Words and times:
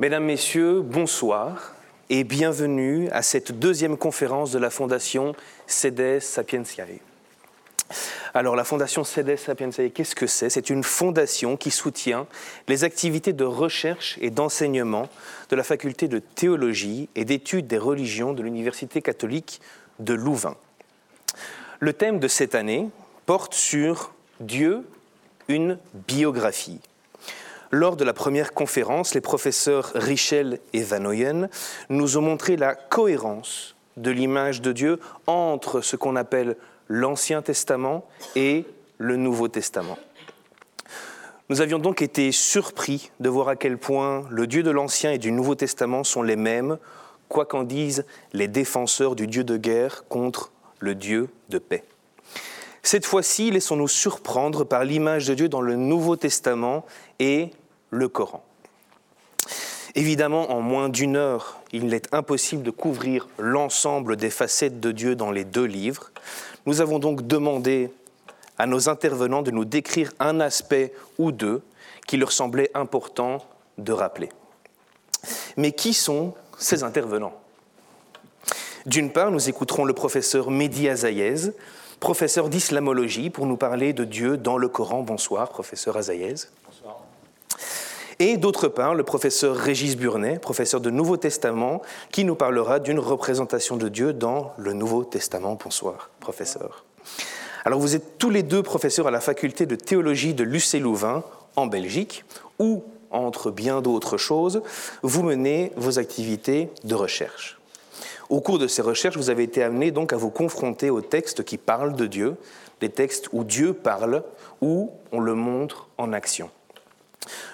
Mesdames, 0.00 0.24
Messieurs, 0.24 0.80
bonsoir 0.80 1.74
et 2.08 2.24
bienvenue 2.24 3.10
à 3.10 3.20
cette 3.20 3.52
deuxième 3.52 3.98
conférence 3.98 4.50
de 4.50 4.58
la 4.58 4.70
Fondation 4.70 5.34
CEDES 5.66 6.20
Sapientiae. 6.20 7.00
Alors 8.32 8.56
la 8.56 8.64
Fondation 8.64 9.04
CEDES 9.04 9.36
Sapientiae, 9.36 9.90
qu'est-ce 9.90 10.14
que 10.14 10.26
c'est? 10.26 10.48
C'est 10.48 10.70
une 10.70 10.84
fondation 10.84 11.58
qui 11.58 11.70
soutient 11.70 12.26
les 12.66 12.82
activités 12.84 13.34
de 13.34 13.44
recherche 13.44 14.16
et 14.22 14.30
d'enseignement 14.30 15.10
de 15.50 15.56
la 15.56 15.62
faculté 15.62 16.08
de 16.08 16.18
théologie 16.18 17.10
et 17.14 17.26
d'études 17.26 17.66
des 17.66 17.76
religions 17.76 18.32
de 18.32 18.42
l'Université 18.42 19.02
catholique 19.02 19.60
de 19.98 20.14
Louvain. 20.14 20.56
Le 21.78 21.92
thème 21.92 22.20
de 22.20 22.28
cette 22.28 22.54
année 22.54 22.88
porte 23.26 23.52
sur 23.52 24.14
Dieu, 24.40 24.82
une 25.48 25.76
biographie. 26.08 26.80
Lors 27.72 27.96
de 27.96 28.04
la 28.04 28.12
première 28.12 28.52
conférence, 28.52 29.14
les 29.14 29.20
professeurs 29.20 29.92
Richel 29.94 30.58
et 30.72 30.82
Van 30.82 31.04
Oyen 31.04 31.48
nous 31.88 32.16
ont 32.16 32.22
montré 32.22 32.56
la 32.56 32.74
cohérence 32.74 33.76
de 33.96 34.10
l'image 34.10 34.60
de 34.60 34.72
Dieu 34.72 34.98
entre 35.28 35.80
ce 35.80 35.94
qu'on 35.94 36.16
appelle 36.16 36.56
l'Ancien 36.88 37.42
Testament 37.42 38.04
et 38.34 38.64
le 38.98 39.14
Nouveau 39.14 39.46
Testament. 39.46 39.98
Nous 41.48 41.60
avions 41.60 41.78
donc 41.78 42.02
été 42.02 42.32
surpris 42.32 43.12
de 43.20 43.28
voir 43.28 43.48
à 43.48 43.56
quel 43.56 43.78
point 43.78 44.24
le 44.30 44.48
Dieu 44.48 44.64
de 44.64 44.70
l'Ancien 44.70 45.12
et 45.12 45.18
du 45.18 45.30
Nouveau 45.30 45.54
Testament 45.54 46.02
sont 46.02 46.22
les 46.22 46.36
mêmes, 46.36 46.76
quoi 47.28 47.44
qu'en 47.44 47.62
disent 47.62 48.04
les 48.32 48.48
défenseurs 48.48 49.14
du 49.14 49.28
Dieu 49.28 49.44
de 49.44 49.56
guerre 49.56 50.04
contre 50.08 50.50
le 50.80 50.96
Dieu 50.96 51.28
de 51.48 51.58
paix. 51.58 51.84
Cette 52.82 53.06
fois-ci, 53.06 53.50
laissons-nous 53.50 53.88
surprendre 53.88 54.64
par 54.64 54.84
l'image 54.84 55.26
de 55.26 55.34
Dieu 55.34 55.48
dans 55.48 55.60
le 55.60 55.76
Nouveau 55.76 56.16
Testament 56.16 56.84
et 57.18 57.50
le 57.90 58.08
Coran. 58.08 58.44
Évidemment, 59.94 60.52
en 60.52 60.60
moins 60.60 60.88
d'une 60.88 61.16
heure, 61.16 61.58
il 61.72 61.92
est 61.92 62.14
impossible 62.14 62.62
de 62.62 62.70
couvrir 62.70 63.28
l'ensemble 63.38 64.16
des 64.16 64.30
facettes 64.30 64.80
de 64.80 64.92
Dieu 64.92 65.16
dans 65.16 65.32
les 65.32 65.44
deux 65.44 65.64
livres. 65.64 66.12
Nous 66.66 66.80
avons 66.80 66.98
donc 66.98 67.26
demandé 67.26 67.90
à 68.56 68.66
nos 68.66 68.88
intervenants 68.88 69.42
de 69.42 69.50
nous 69.50 69.64
décrire 69.64 70.12
un 70.20 70.38
aspect 70.38 70.92
ou 71.18 71.32
deux 71.32 71.62
qui 72.06 72.16
leur 72.16 72.30
semblait 72.30 72.70
important 72.74 73.44
de 73.78 73.92
rappeler. 73.92 74.28
Mais 75.56 75.72
qui 75.72 75.92
sont 75.92 76.34
ces 76.58 76.84
intervenants? 76.84 77.34
D'une 78.86 79.10
part, 79.10 79.30
nous 79.30 79.48
écouterons 79.48 79.84
le 79.84 79.92
professeur 79.92 80.50
Mehdi 80.50 80.88
Azayez, 80.88 81.52
professeur 81.98 82.48
d'islamologie, 82.48 83.30
pour 83.30 83.46
nous 83.46 83.56
parler 83.56 83.92
de 83.92 84.04
Dieu 84.04 84.36
dans 84.36 84.56
le 84.56 84.68
Coran. 84.68 85.02
Bonsoir, 85.02 85.48
professeur 85.50 85.96
Azayez. 85.96 86.34
Et 88.22 88.36
d'autre 88.36 88.68
part, 88.68 88.94
le 88.94 89.02
professeur 89.02 89.56
Régis 89.56 89.96
Burnet, 89.96 90.38
professeur 90.38 90.82
de 90.82 90.90
Nouveau 90.90 91.16
Testament, 91.16 91.80
qui 92.12 92.26
nous 92.26 92.34
parlera 92.34 92.78
d'une 92.78 92.98
représentation 92.98 93.78
de 93.78 93.88
Dieu 93.88 94.12
dans 94.12 94.52
le 94.58 94.74
Nouveau 94.74 95.04
Testament. 95.04 95.56
Bonsoir, 95.64 96.10
professeur. 96.20 96.84
Alors 97.64 97.80
vous 97.80 97.96
êtes 97.96 98.18
tous 98.18 98.28
les 98.28 98.42
deux 98.42 98.62
professeurs 98.62 99.06
à 99.06 99.10
la 99.10 99.22
faculté 99.22 99.64
de 99.64 99.74
théologie 99.74 100.34
de 100.34 100.44
Lucé-Louvain, 100.44 101.24
en 101.56 101.66
Belgique, 101.66 102.26
où, 102.58 102.84
entre 103.10 103.50
bien 103.50 103.80
d'autres 103.80 104.18
choses, 104.18 104.60
vous 105.02 105.22
menez 105.22 105.72
vos 105.76 105.98
activités 105.98 106.68
de 106.84 106.94
recherche. 106.94 107.58
Au 108.28 108.42
cours 108.42 108.58
de 108.58 108.66
ces 108.66 108.82
recherches, 108.82 109.16
vous 109.16 109.30
avez 109.30 109.44
été 109.44 109.62
amené 109.62 109.92
donc 109.92 110.12
à 110.12 110.18
vous 110.18 110.30
confronter 110.30 110.90
aux 110.90 111.00
textes 111.00 111.42
qui 111.42 111.56
parlent 111.56 111.96
de 111.96 112.06
Dieu, 112.06 112.36
des 112.82 112.90
textes 112.90 113.30
où 113.32 113.44
Dieu 113.44 113.72
parle, 113.72 114.24
où 114.60 114.90
on 115.10 115.20
le 115.20 115.34
montre 115.34 115.88
en 115.96 116.12
action. 116.12 116.50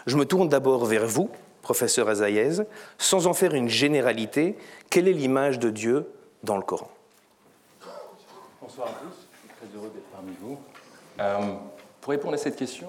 Je 0.07 0.17
me 0.17 0.25
tourne 0.25 0.49
d'abord 0.49 0.85
vers 0.85 1.07
vous, 1.07 1.31
professeur 1.63 2.09
Azaïez, 2.09 2.63
sans 2.99 3.27
en 3.27 3.35
faire 3.35 3.55
une 3.55 3.69
généralité. 3.69 4.57
Quelle 4.91 5.09
est 5.09 5.13
l'image 5.13 5.59
de 5.59 5.71
Dieu 5.71 6.09
dans 6.43 6.57
le 6.57 6.63
Coran? 6.63 6.91
Bonsoir 8.61 8.89
à 8.89 8.93
tous, 8.93 9.27
je 9.33 9.39
suis 9.39 9.57
très 9.57 9.77
heureux 9.77 9.91
d'être 9.95 10.11
parmi 10.13 10.33
vous. 10.41 10.59
Euh, 11.21 11.57
pour 12.01 12.11
répondre 12.11 12.35
à 12.35 12.39
cette 12.39 12.57
question, 12.57 12.89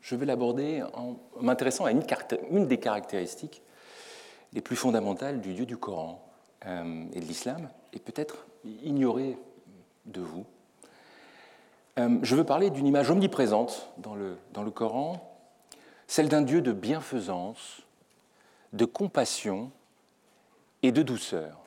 je, 0.00 0.16
vais 0.16 0.26
l'aborder 0.26 0.82
en 0.94 1.16
m'intéressant 1.40 1.84
à 1.84 1.90
une, 1.90 2.66
des 2.66 2.78
caractéristiques 2.78 3.62
les 4.52 4.60
plus 4.60 4.76
fondamentales 4.76 5.40
du 5.40 5.54
Dieu 5.54 5.66
du 5.66 5.76
Coran 5.76 6.24
euh, 6.66 7.04
et 7.12 7.20
de 7.20 7.24
l'islam, 7.24 7.68
et 7.92 7.98
peut-être 7.98 8.46
ignorée 8.84 9.36
de 10.06 10.20
vous. 10.20 10.44
Euh, 11.98 12.18
je 12.22 12.34
veux 12.34 12.44
parler 12.44 12.70
d'une 12.70 12.86
image 12.86 13.10
omniprésente 13.10 13.90
dans 13.98 14.14
le, 14.14 14.36
Coran, 14.70 15.38
celle 16.08 16.28
d'un 16.28 16.42
Dieu 16.42 16.60
de 16.60 16.72
bienfaisance, 16.72 17.82
de 18.72 18.84
compassion 18.84 19.70
et 20.82 20.90
de 20.90 21.02
douceur. 21.02 21.60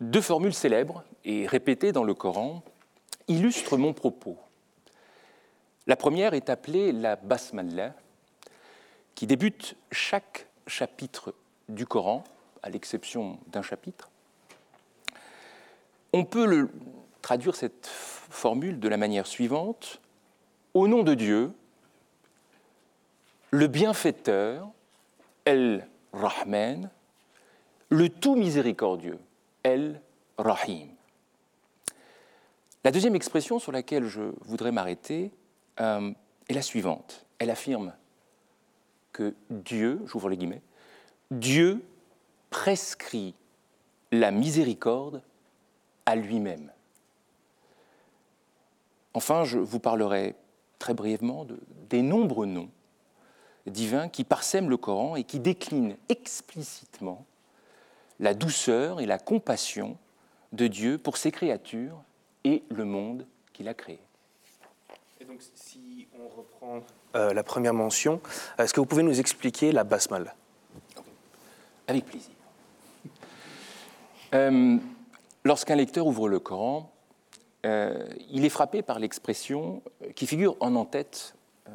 Deux 0.00 0.20
formules 0.20 0.54
célèbres 0.54 1.04
et 1.24 1.46
répétées 1.46 1.92
dans 1.92 2.04
le 2.04 2.14
Coran 2.14 2.62
illustrent 3.28 3.78
mon 3.78 3.94
propos. 3.94 4.36
La 5.86 5.96
première 5.96 6.34
est 6.34 6.50
appelée 6.50 6.92
la 6.92 7.16
Basmallah, 7.16 7.94
qui 9.14 9.26
débute 9.26 9.76
chaque 9.90 10.46
chapitre 10.66 11.34
du 11.68 11.86
Coran, 11.86 12.24
à 12.62 12.68
l'exception 12.68 13.38
d'un 13.48 13.62
chapitre. 13.62 14.10
On 16.12 16.24
peut 16.24 16.68
traduire 17.22 17.54
cette 17.54 17.88
formule 18.30 18.80
de 18.80 18.88
la 18.88 18.96
manière 18.96 19.26
suivante. 19.26 20.00
Au 20.74 20.88
nom 20.88 21.02
de 21.02 21.14
Dieu, 21.14 21.52
le 23.50 23.66
bienfaiteur, 23.66 24.70
El 25.44 25.86
Rahman, 26.12 26.90
le 27.88 28.08
tout 28.08 28.36
miséricordieux, 28.36 29.18
El 29.62 30.00
Rahim. 30.38 30.88
La 32.84 32.90
deuxième 32.92 33.14
expression 33.14 33.58
sur 33.58 33.72
laquelle 33.72 34.06
je 34.06 34.32
voudrais 34.42 34.72
m'arrêter 34.72 35.32
euh, 35.80 36.12
est 36.48 36.54
la 36.54 36.62
suivante. 36.62 37.26
Elle 37.38 37.50
affirme 37.50 37.92
que 39.12 39.34
Dieu, 39.50 40.00
j'ouvre 40.06 40.28
les 40.28 40.36
guillemets, 40.36 40.62
Dieu 41.30 41.82
prescrit 42.48 43.34
la 44.12 44.30
miséricorde 44.30 45.22
à 46.06 46.16
lui-même. 46.16 46.70
Enfin, 49.14 49.44
je 49.44 49.58
vous 49.58 49.80
parlerai 49.80 50.34
très 50.78 50.94
brièvement 50.94 51.44
de, 51.44 51.58
des 51.88 52.02
nombreux 52.02 52.46
noms 52.46 52.70
divins 53.66 54.08
qui 54.08 54.24
parsèment 54.24 54.70
le 54.70 54.76
Coran 54.76 55.16
et 55.16 55.24
qui 55.24 55.38
déclinent 55.38 55.96
explicitement 56.08 57.26
la 58.18 58.34
douceur 58.34 59.00
et 59.00 59.06
la 59.06 59.18
compassion 59.18 59.96
de 60.52 60.66
Dieu 60.66 60.98
pour 60.98 61.16
ses 61.16 61.30
créatures 61.30 62.02
et 62.44 62.62
le 62.70 62.84
monde 62.84 63.26
qu'il 63.52 63.68
a 63.68 63.74
créé. 63.74 63.98
Et 65.20 65.24
donc, 65.24 65.42
si 65.54 66.08
on 66.18 66.28
reprend 66.28 66.82
euh, 67.14 67.34
la 67.34 67.42
première 67.42 67.74
mention, 67.74 68.20
est-ce 68.58 68.72
que 68.72 68.80
vous 68.80 68.86
pouvez 68.86 69.02
nous 69.02 69.20
expliquer 69.20 69.72
la 69.72 69.84
basmala? 69.84 70.34
Avec 71.86 72.06
plaisir. 72.06 72.32
Euh, 74.32 74.78
lorsqu'un 75.44 75.74
lecteur 75.74 76.06
ouvre 76.06 76.28
le 76.28 76.38
Coran, 76.38 76.90
euh, 77.66 78.06
il 78.30 78.44
est 78.44 78.50
frappé 78.50 78.82
par 78.82 78.98
l'expression 78.98 79.82
euh, 80.02 80.12
qui 80.12 80.26
figure 80.26 80.56
en 80.60 80.74
en-tête 80.76 81.34
euh, 81.68 81.72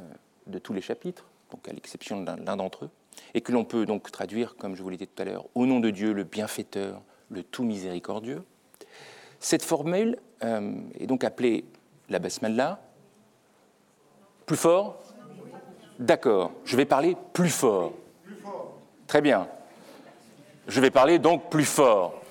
de 0.48 0.58
tous 0.58 0.74
les 0.74 0.82
chapitres, 0.82 1.26
donc 1.52 1.68
à 1.68 1.74
l'exception 1.74 2.22
d'un 2.22 2.56
d'entre 2.56 2.86
eux, 2.86 2.90
et 3.34 3.42
que 3.42 3.52
l'on 3.52 3.66
peut 3.66 3.86
donc 3.86 4.12
traduire, 4.12 4.56
comme 4.56 4.76
je 4.76 4.82
vous 4.82 4.90
l'ai 4.90 4.98
dit 4.98 5.08
tout 5.08 5.22
à 5.22 5.26
l'heure, 5.26 5.46
au 5.54 5.66
nom 5.66 5.80
de 5.80 5.90
Dieu, 5.92 6.12
le 6.12 6.24
bienfaiteur, 6.24 7.02
le 7.30 7.44
tout 7.44 7.64
miséricordieux. 7.64 8.44
Cette 9.40 9.64
formule 9.64 10.18
est 10.42 11.08
donc 11.08 11.24
appelée 11.24 11.66
la 12.10 12.20
basmallah. 12.20 12.80
Plus 14.46 14.58
fort? 14.58 15.02
D'accord, 16.00 16.52
je 16.66 16.76
vais 16.76 16.86
parler 16.86 17.16
plus 17.34 17.50
fort. 17.50 17.94
Très 19.08 19.22
bien. 19.22 19.48
Je 20.68 20.82
vais 20.82 20.92
parler 20.92 21.20
donc 21.20 21.50
plus 21.50 21.66
fort. 21.66 22.22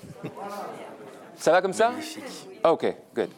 Ça 1.35 1.51
va 1.51 1.61
comme 1.61 1.73
ça? 1.73 1.93
Ok, 2.63 2.95
good. 3.13 3.29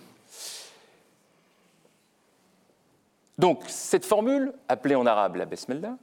Donc, 3.38 3.64
cette 3.68 4.06
formule, 4.06 4.54
appelée 4.68 4.96
en 4.96 5.06
arabe 5.06 5.36
la 5.36 5.46
Besmellah, 5.46 5.98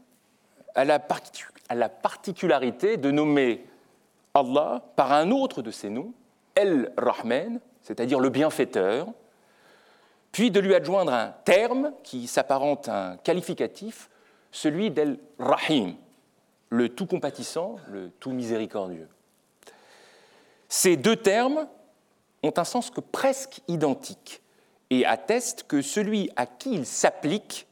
a 0.75 0.85
la, 0.85 1.01
la 1.75 1.89
particularité 1.89 2.97
de 2.97 3.11
nommer 3.11 3.65
Allah 4.35 4.83
par 4.97 5.13
un 5.13 5.31
autre 5.31 5.63
de 5.63 5.71
ses 5.71 5.91
noms, 5.91 6.13
El-Rahman, 6.55 7.61
c'est-à-dire 7.83 8.21
le 8.21 8.29
bienfaiteur, 8.29 9.09
puis 10.33 10.51
de 10.51 10.61
lui 10.61 10.75
adjoindre 10.75 11.13
un 11.13 11.33
terme 11.45 11.93
qui 12.03 12.27
s'apparente 12.27 12.89
à 12.89 13.11
un 13.11 13.17
qualificatif, 13.17 14.11
celui 14.51 14.91
d'El-Rahim, 14.91 15.95
le 16.71 16.89
tout 16.89 17.07
compatissant, 17.07 17.77
le 17.89 18.11
tout 18.11 18.31
miséricordieux. 18.31 19.09
Ces 20.69 20.97
deux 20.97 21.17
termes 21.17 21.69
ont 22.43 22.53
un 22.57 22.65
sens 22.65 22.91
que 22.91 23.01
presque 23.01 23.61
identique 23.69 24.43
et 24.95 25.05
atteste 25.05 25.65
que 25.67 25.83
celui 25.83 26.31
à 26.37 26.47
qui 26.47 26.73
il 26.73 26.87
s'applique 26.87 27.67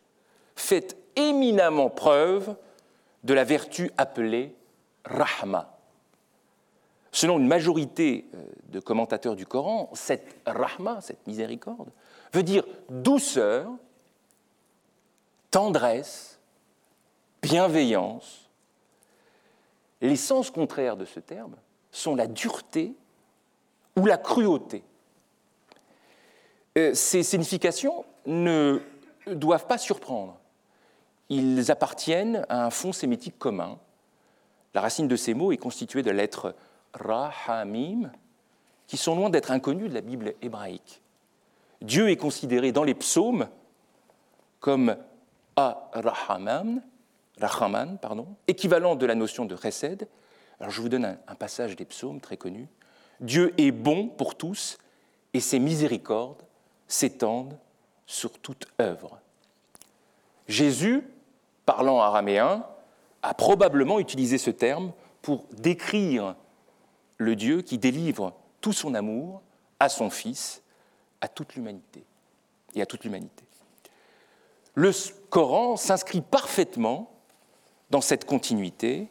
fait 0.56 0.96
éminemment 1.16 1.90
preuve 1.90 2.56
de 3.22 3.34
la 3.34 3.44
vertu 3.44 3.90
appelée 3.96 4.54
rahma. 5.04 5.78
Selon 7.12 7.38
une 7.38 7.46
majorité 7.46 8.26
euh, 8.34 8.44
de 8.68 8.80
commentateurs 8.80 9.36
du 9.36 9.46
Coran, 9.46 9.90
cette 9.92 10.34
rahma, 10.46 11.00
cette 11.00 11.26
miséricorde, 11.26 11.90
veut 12.32 12.42
dire 12.42 12.64
douceur, 12.88 13.70
tendresse, 15.50 16.40
bienveillance. 17.42 18.48
Les 20.00 20.16
sens 20.16 20.50
contraires 20.50 20.96
de 20.96 21.04
ce 21.04 21.20
terme 21.20 21.54
sont 21.90 22.16
la 22.16 22.26
dureté 22.26 22.94
ou 23.96 24.06
la 24.06 24.16
cruauté. 24.16 24.82
Euh, 26.78 26.94
ces 26.94 27.22
significations 27.22 28.04
ne 28.26 28.80
doivent 29.26 29.66
pas 29.66 29.78
surprendre. 29.78 30.38
Ils 31.28 31.70
appartiennent 31.70 32.46
à 32.48 32.64
un 32.64 32.70
fond 32.70 32.92
sémitique 32.92 33.38
commun. 33.38 33.78
La 34.74 34.80
racine 34.80 35.08
de 35.08 35.16
ces 35.16 35.34
mots 35.34 35.52
est 35.52 35.58
constituée 35.58 36.02
de 36.02 36.10
lettres 36.10 36.54
rahamim, 36.94 38.10
qui 38.86 38.96
sont 38.96 39.14
loin 39.16 39.30
d'être 39.30 39.50
inconnues 39.50 39.88
de 39.88 39.94
la 39.94 40.00
Bible 40.00 40.34
hébraïque. 40.42 41.02
Dieu 41.82 42.10
est 42.10 42.16
considéré 42.16 42.72
dans 42.72 42.84
les 42.84 42.94
psaumes 42.94 43.48
comme 44.60 44.96
a-rahaman, 45.56 46.80
pardon, 48.00 48.28
équivalent 48.46 48.94
de 48.94 49.06
la 49.06 49.14
notion 49.14 49.44
de 49.44 49.56
chesed. 49.56 50.06
Alors 50.60 50.70
je 50.70 50.80
vous 50.80 50.88
donne 50.88 51.18
un 51.26 51.34
passage 51.34 51.76
des 51.76 51.84
psaumes 51.84 52.20
très 52.20 52.36
connu. 52.36 52.68
Dieu 53.20 53.52
est 53.58 53.72
bon 53.72 54.08
pour 54.08 54.36
tous 54.36 54.78
et 55.34 55.40
ses 55.40 55.58
miséricordes 55.58 56.42
s'étendent 56.92 57.58
sur 58.06 58.38
toute 58.38 58.66
œuvre. 58.80 59.18
Jésus, 60.46 61.02
parlant 61.64 62.00
araméen, 62.00 62.66
a 63.22 63.34
probablement 63.34 63.98
utilisé 63.98 64.36
ce 64.36 64.50
terme 64.50 64.92
pour 65.22 65.46
décrire 65.52 66.34
le 67.16 67.36
Dieu 67.36 67.62
qui 67.62 67.78
délivre 67.78 68.34
tout 68.60 68.72
son 68.72 68.94
amour 68.94 69.40
à 69.80 69.88
son 69.88 70.10
Fils, 70.10 70.62
à 71.20 71.28
toute 71.28 71.54
l'humanité 71.54 72.04
et 72.74 72.82
à 72.82 72.86
toute 72.86 73.04
l'humanité. 73.04 73.44
Le 74.74 74.90
Coran 75.30 75.76
s'inscrit 75.76 76.20
parfaitement 76.20 77.10
dans 77.90 78.00
cette 78.00 78.24
continuité. 78.24 79.08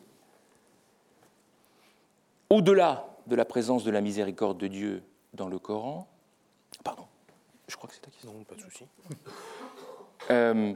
Au-delà 2.50 3.08
de 3.28 3.36
la 3.36 3.46
présence 3.46 3.84
de 3.84 3.92
la 3.92 4.02
miséricorde 4.02 4.58
de 4.58 4.68
Dieu 4.68 5.04
dans 5.34 5.48
le 5.48 5.60
Coran, 5.60 6.11
je 7.72 7.78
crois 7.78 7.88
que 7.90 7.96
c'est 7.96 8.02
ta 8.02 8.12
question. 8.12 8.34
Non, 8.34 8.44
pas 8.44 8.56
de 8.56 8.62
souci. 8.62 8.86
Euh, 10.30 10.74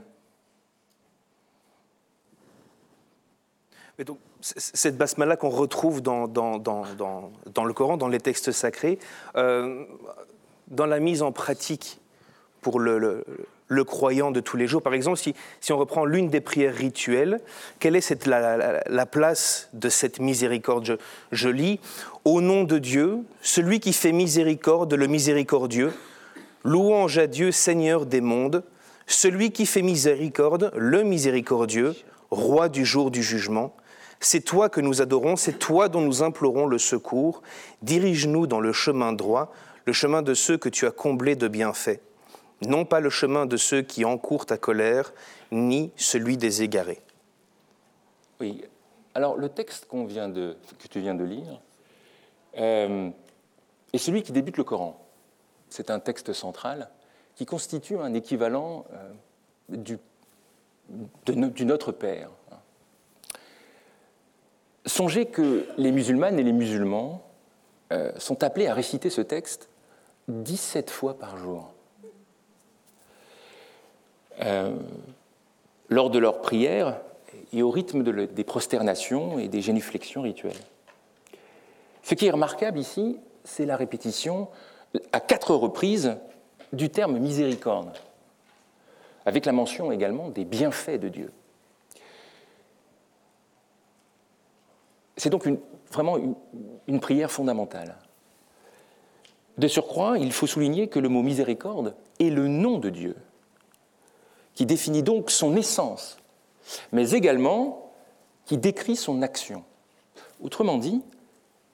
Mais 3.98 4.04
donc, 4.04 4.20
cette 4.42 4.98
basmala 4.98 5.38
qu'on 5.38 5.50
retrouve 5.50 6.02
dans, 6.02 6.28
dans, 6.28 6.58
dans, 6.58 6.84
dans, 6.98 7.32
dans 7.54 7.64
le 7.64 7.74
Coran, 7.74 7.96
dans 7.96 8.10
les 8.10 8.20
textes 8.20 8.52
sacrés, 8.52 9.00
euh, 9.38 9.86
dans 10.68 10.86
la 10.86 11.00
mise 11.00 11.22
en 11.22 11.32
pratique 11.32 12.00
pour 12.60 12.82
le, 12.82 12.98
le, 12.98 13.24
le 13.70 13.84
croyant 13.86 14.32
de 14.32 14.42
tous 14.42 14.58
les 14.58 14.68
jours, 14.68 14.82
par 14.82 14.94
exemple, 14.94 15.18
si, 15.18 15.34
si 15.62 15.72
on 15.72 15.78
reprend 15.78 16.04
l'une 16.04 16.28
des 16.30 16.42
prières 16.42 16.76
rituelles, 16.76 17.40
quelle 17.80 17.96
est 17.96 18.02
cette, 18.02 18.26
la, 18.26 18.58
la- 18.58 18.84
la 18.86 19.06
place 19.06 19.70
de 19.72 19.88
cette 19.88 20.20
miséricorde? 20.20 20.84
Je, 20.84 20.94
je 21.32 21.48
lis 21.48 21.80
Au 22.26 22.42
nom 22.42 22.66
de 22.66 22.78
Dieu, 22.80 23.20
celui 23.42 23.80
qui 23.80 23.94
fait 23.94 24.12
miséricorde, 24.12 24.94
le 24.94 25.08
miséricordieux, 25.08 25.94
louange 26.66 27.20
à 27.20 27.28
Dieu, 27.28 27.52
Seigneur 27.52 28.06
des 28.06 28.20
mondes, 28.20 28.64
celui 29.08 29.52
qui 29.52 29.66
fait 29.66 29.84
miséricorde, 29.84 30.72
le 30.76 31.04
miséricordieux, 31.04 31.96
roi 32.32 32.68
du 32.68 32.84
jour 32.84 33.12
du 33.12 33.24
jugement. 33.24 33.76
C'est 34.20 34.42
toi 34.42 34.68
que 34.68 34.82
nous 34.82 35.02
adorons, 35.02 35.36
c'est 35.36 35.60
toi 35.60 35.88
dont 35.88 36.02
nous 36.02 36.24
implorons 36.24 36.66
le 36.66 36.80
secours. 36.80 37.44
Dirige-nous 37.84 38.48
dans 38.48 38.60
le 38.60 38.74
chemin 38.74 39.14
droit, 39.14 39.54
le 39.86 39.94
chemin 39.94 40.24
de 40.24 40.34
ceux 40.34 40.58
que 40.58 40.70
tu 40.70 40.88
as 40.88 40.92
comblés 40.92 41.36
de 41.36 41.48
bienfaits. 41.48 42.02
Non 42.62 42.84
pas 42.84 43.00
le 43.00 43.12
chemin 43.12 43.46
de 43.46 43.58
ceux 43.58 43.84
qui 43.84 44.04
encourent 44.04 44.48
ta 44.48 44.58
colère, 44.58 45.14
ni 45.52 45.92
celui 45.96 46.36
des 46.38 46.64
égarés. 46.64 47.02
Oui. 48.40 48.64
Alors, 49.14 49.38
le 49.38 49.50
texte 49.50 49.88
que 49.88 50.88
tu 50.90 51.00
viens 51.00 51.16
de 51.16 51.24
lire 51.24 51.62
euh, 52.58 53.10
est 53.94 53.98
celui 53.98 54.24
qui 54.24 54.32
débute 54.32 54.58
le 54.58 54.64
Coran. 54.64 55.05
C'est 55.75 55.89
un 55.89 56.00
texte 56.00 56.31
central 56.31 56.89
qui 57.36 57.45
constitue 57.45 57.98
un 57.98 58.13
équivalent 58.13 58.86
euh, 58.94 59.75
du, 59.75 61.66
Notre 61.66 61.92
Père. 61.92 62.30
Songez 64.86 65.25
que 65.25 65.68
les 65.75 65.92
musulmanes 65.92 66.39
et 66.39 66.44
les 66.44 66.54
musulmans 66.54 67.27
euh, 67.92 68.13
sont 68.18 68.42
appelés 68.45 68.68
à 68.68 68.74
réciter 68.74 69.10
ce 69.10 69.19
texte 69.19 69.68
17 70.30 70.89
fois 70.89 71.19
par 71.19 71.36
jour. 71.36 71.74
Euh, 74.44 74.77
lors 75.89 76.10
de 76.10 76.19
leurs 76.19 76.39
prières 76.39 77.01
et 77.51 77.63
au 77.63 77.69
rythme 77.69 78.01
des 78.01 78.44
prosternations 78.45 79.39
et 79.39 79.50
des 79.50 79.62
génuflexions 79.62 80.22
rituelles. 80.22 80.54
Ce 82.01 82.16
qui 82.16 82.27
est 82.27 82.31
remarquable 82.31 82.80
ici, 82.80 83.19
c'est 83.44 83.66
la 83.66 83.75
répétition 83.75 84.48
à 85.12 85.20
quatre 85.20 85.56
reprises 85.56 86.18
du 86.74 86.90
terme 86.90 87.18
miséricorde, 87.20 87.98
avec 89.26 89.46
la 89.46 89.52
mention 89.52 89.92
également 89.92 90.30
des 90.30 90.46
bienfaits 90.46 91.00
de 91.00 91.10
Dieu. 91.10 91.32
C'est 95.18 95.30
donc 95.30 95.48
vraiment 95.92 96.18
une 96.88 97.00
prière 97.00 97.32
fondamentale. 97.32 97.96
De 99.58 99.68
surcroît, 99.68 100.18
il 100.18 100.34
faut 100.34 100.48
souligner 100.48 100.90
que 100.90 101.00
le 101.00 101.08
mot 101.08 101.22
miséricorde 101.22 101.96
est 102.20 102.30
le 102.30 102.48
nom 102.48 102.78
de 102.78 102.90
Dieu, 102.90 103.16
qui 104.54 104.66
définit 104.66 105.04
donc 105.04 105.32
son 105.32 105.56
essence, 105.56 106.18
mais 106.92 107.12
également 107.12 107.94
qui 108.46 108.58
décrit 108.58 108.96
son 108.98 109.22
action. 109.22 109.64
Autrement 110.42 110.78
dit, 110.78 111.02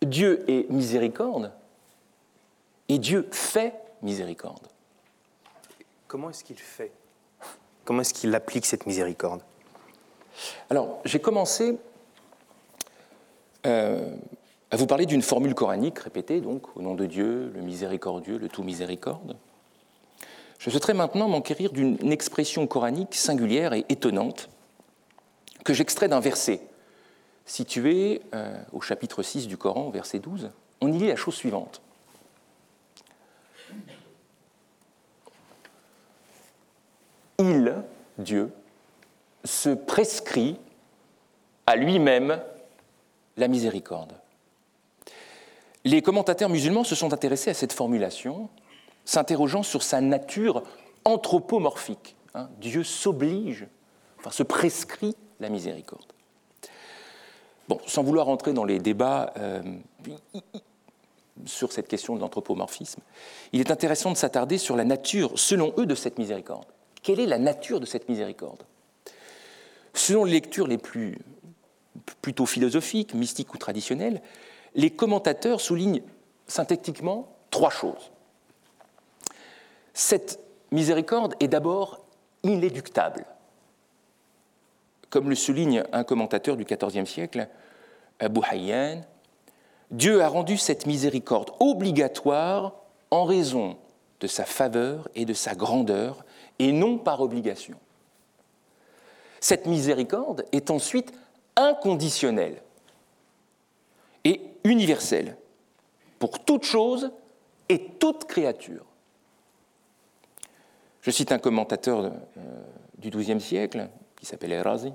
Dieu 0.02 0.46
est 0.50 0.70
miséricorde 0.70 1.52
et 2.92 3.00
Dieu 3.00 3.26
fait 3.32 3.74
miséricorde. 4.02 4.68
Comment 6.10 6.30
est-ce 6.30 6.44
qu'il 6.44 6.58
fait? 6.58 6.92
Comment 7.86 8.02
est-ce 8.02 8.14
qu'il 8.14 8.36
applique 8.36 8.66
cette 8.66 8.86
miséricorde? 8.86 9.42
Alors, 10.70 11.00
j'ai 11.06 11.20
commencé 11.20 11.78
euh, 13.66 14.14
à 14.72 14.76
vous 14.76 14.88
parler 14.88 15.06
d'une 15.06 15.22
formule 15.22 15.56
coranique 15.56 16.00
répétée, 16.00 16.42
donc, 16.42 16.76
au 16.76 16.82
nom 16.82 16.94
de 16.94 17.06
Dieu, 17.06 17.50
le 17.56 17.62
miséricordieux, 17.62 18.38
le 18.38 18.50
tout 18.50 18.62
miséricorde. 18.62 19.38
Je 20.60 20.70
souhaiterais 20.70 20.94
maintenant 20.94 21.30
m'enquérir 21.30 21.72
d'une 21.72 22.12
expression 22.12 22.68
coranique 22.68 23.16
singulière 23.16 23.72
et 23.72 23.86
étonnante 23.88 24.50
que 25.64 25.74
j'extrais 25.74 26.10
d'un 26.10 26.20
verset 26.20 26.60
situé 27.46 28.22
euh, 28.36 28.62
au 28.74 28.82
chapitre 28.82 29.24
6 29.24 29.48
du 29.48 29.56
Coran, 29.56 29.84
au 29.84 29.92
verset 29.92 30.20
12. 30.20 30.52
On 30.82 30.92
y 30.92 30.98
lit 30.98 31.08
la 31.08 31.16
chose 31.16 31.36
suivante. 31.36 31.82
Il, 37.42 37.76
Dieu, 38.18 38.52
se 39.44 39.70
prescrit 39.70 40.58
à 41.66 41.76
lui-même 41.76 42.40
la 43.38 43.48
miséricorde. 43.48 44.14
Les 45.84 46.04
commentateurs 46.04 46.50
musulmans 46.50 46.84
se 46.84 46.94
sont 46.94 47.14
intéressés 47.14 47.50
à 47.50 47.56
cette 47.56 47.74
formulation, 47.74 48.50
s'interrogeant 49.06 49.64
sur 49.64 49.82
sa 49.82 50.00
nature 50.00 50.62
anthropomorphique. 51.06 52.16
hein. 52.36 52.50
Dieu 52.60 52.84
s'oblige, 52.84 53.66
enfin 54.20 54.30
se 54.30 54.44
prescrit 54.44 55.16
la 55.40 55.50
miséricorde. 55.50 56.06
Bon, 57.68 57.80
sans 57.88 58.04
vouloir 58.04 58.30
entrer 58.30 58.54
dans 58.54 58.66
les 58.66 58.78
débats 58.78 59.34
euh, 59.38 59.62
sur 61.46 61.72
cette 61.72 61.88
question 61.88 62.16
de 62.16 62.20
l'anthropomorphisme, 62.20 63.02
il 63.54 63.60
est 63.60 63.72
intéressant 63.72 64.12
de 64.12 64.18
s'attarder 64.18 64.60
sur 64.60 64.76
la 64.76 64.84
nature, 64.84 65.32
selon 65.40 65.74
eux, 65.78 65.88
de 65.88 65.96
cette 65.96 66.20
miséricorde. 66.20 66.68
Quelle 67.02 67.20
est 67.20 67.26
la 67.26 67.40
nature 67.40 67.80
de 67.80 67.86
cette 67.86 68.10
miséricorde? 68.10 68.64
Selon 69.94 70.24
les 70.24 70.32
lectures 70.32 70.68
les 70.68 70.78
plus 70.78 71.18
plutôt 72.22 72.46
philosophiques, 72.46 73.14
mystiques 73.14 73.54
ou 73.54 73.58
traditionnelles, 73.58 74.22
les 74.76 74.90
commentateurs 74.90 75.60
soulignent 75.60 76.02
synthétiquement 76.48 77.28
trois 77.50 77.70
choses. 77.70 78.12
Cette 79.94 80.40
miséricorde 80.72 81.36
est 81.40 81.48
d'abord 81.48 82.06
inéluctable. 82.44 83.26
Comme 85.10 85.30
le 85.30 85.36
souligne 85.36 85.84
un 85.92 86.04
commentateur 86.04 86.56
du 86.56 86.64
XIVe 86.64 87.06
siècle, 87.06 87.50
Abu 88.20 88.40
Hayyan, 88.50 89.02
Dieu 89.92 90.22
a 90.22 90.30
rendu 90.30 90.58
cette 90.58 90.86
miséricorde 90.86 91.52
obligatoire 91.60 92.76
en 93.10 93.26
raison 93.26 93.78
de 94.22 94.28
sa 94.28 94.46
faveur 94.46 95.10
et 95.16 95.26
de 95.26 95.34
sa 95.34 95.54
grandeur, 95.54 96.24
et 96.62 96.72
non 96.72 97.00
par 97.00 97.22
obligation. 97.22 97.76
Cette 99.40 99.66
miséricorde 99.66 100.46
est 100.52 100.70
ensuite 100.70 101.12
inconditionnelle 101.56 102.62
et 104.24 104.42
universelle 104.64 105.36
pour 106.20 106.44
toute 106.46 106.64
chose 106.64 107.12
et 107.68 107.84
toute 108.00 108.26
créature. 108.26 108.86
Je 111.02 111.10
cite 111.10 111.32
un 111.32 111.40
commentateur 111.40 112.06
euh, 112.06 112.12
du 113.00 113.10
XIIe 113.10 113.42
siècle 113.42 113.90
qui 114.20 114.28
s'appelait 114.28 114.62
Razi. 114.62 114.94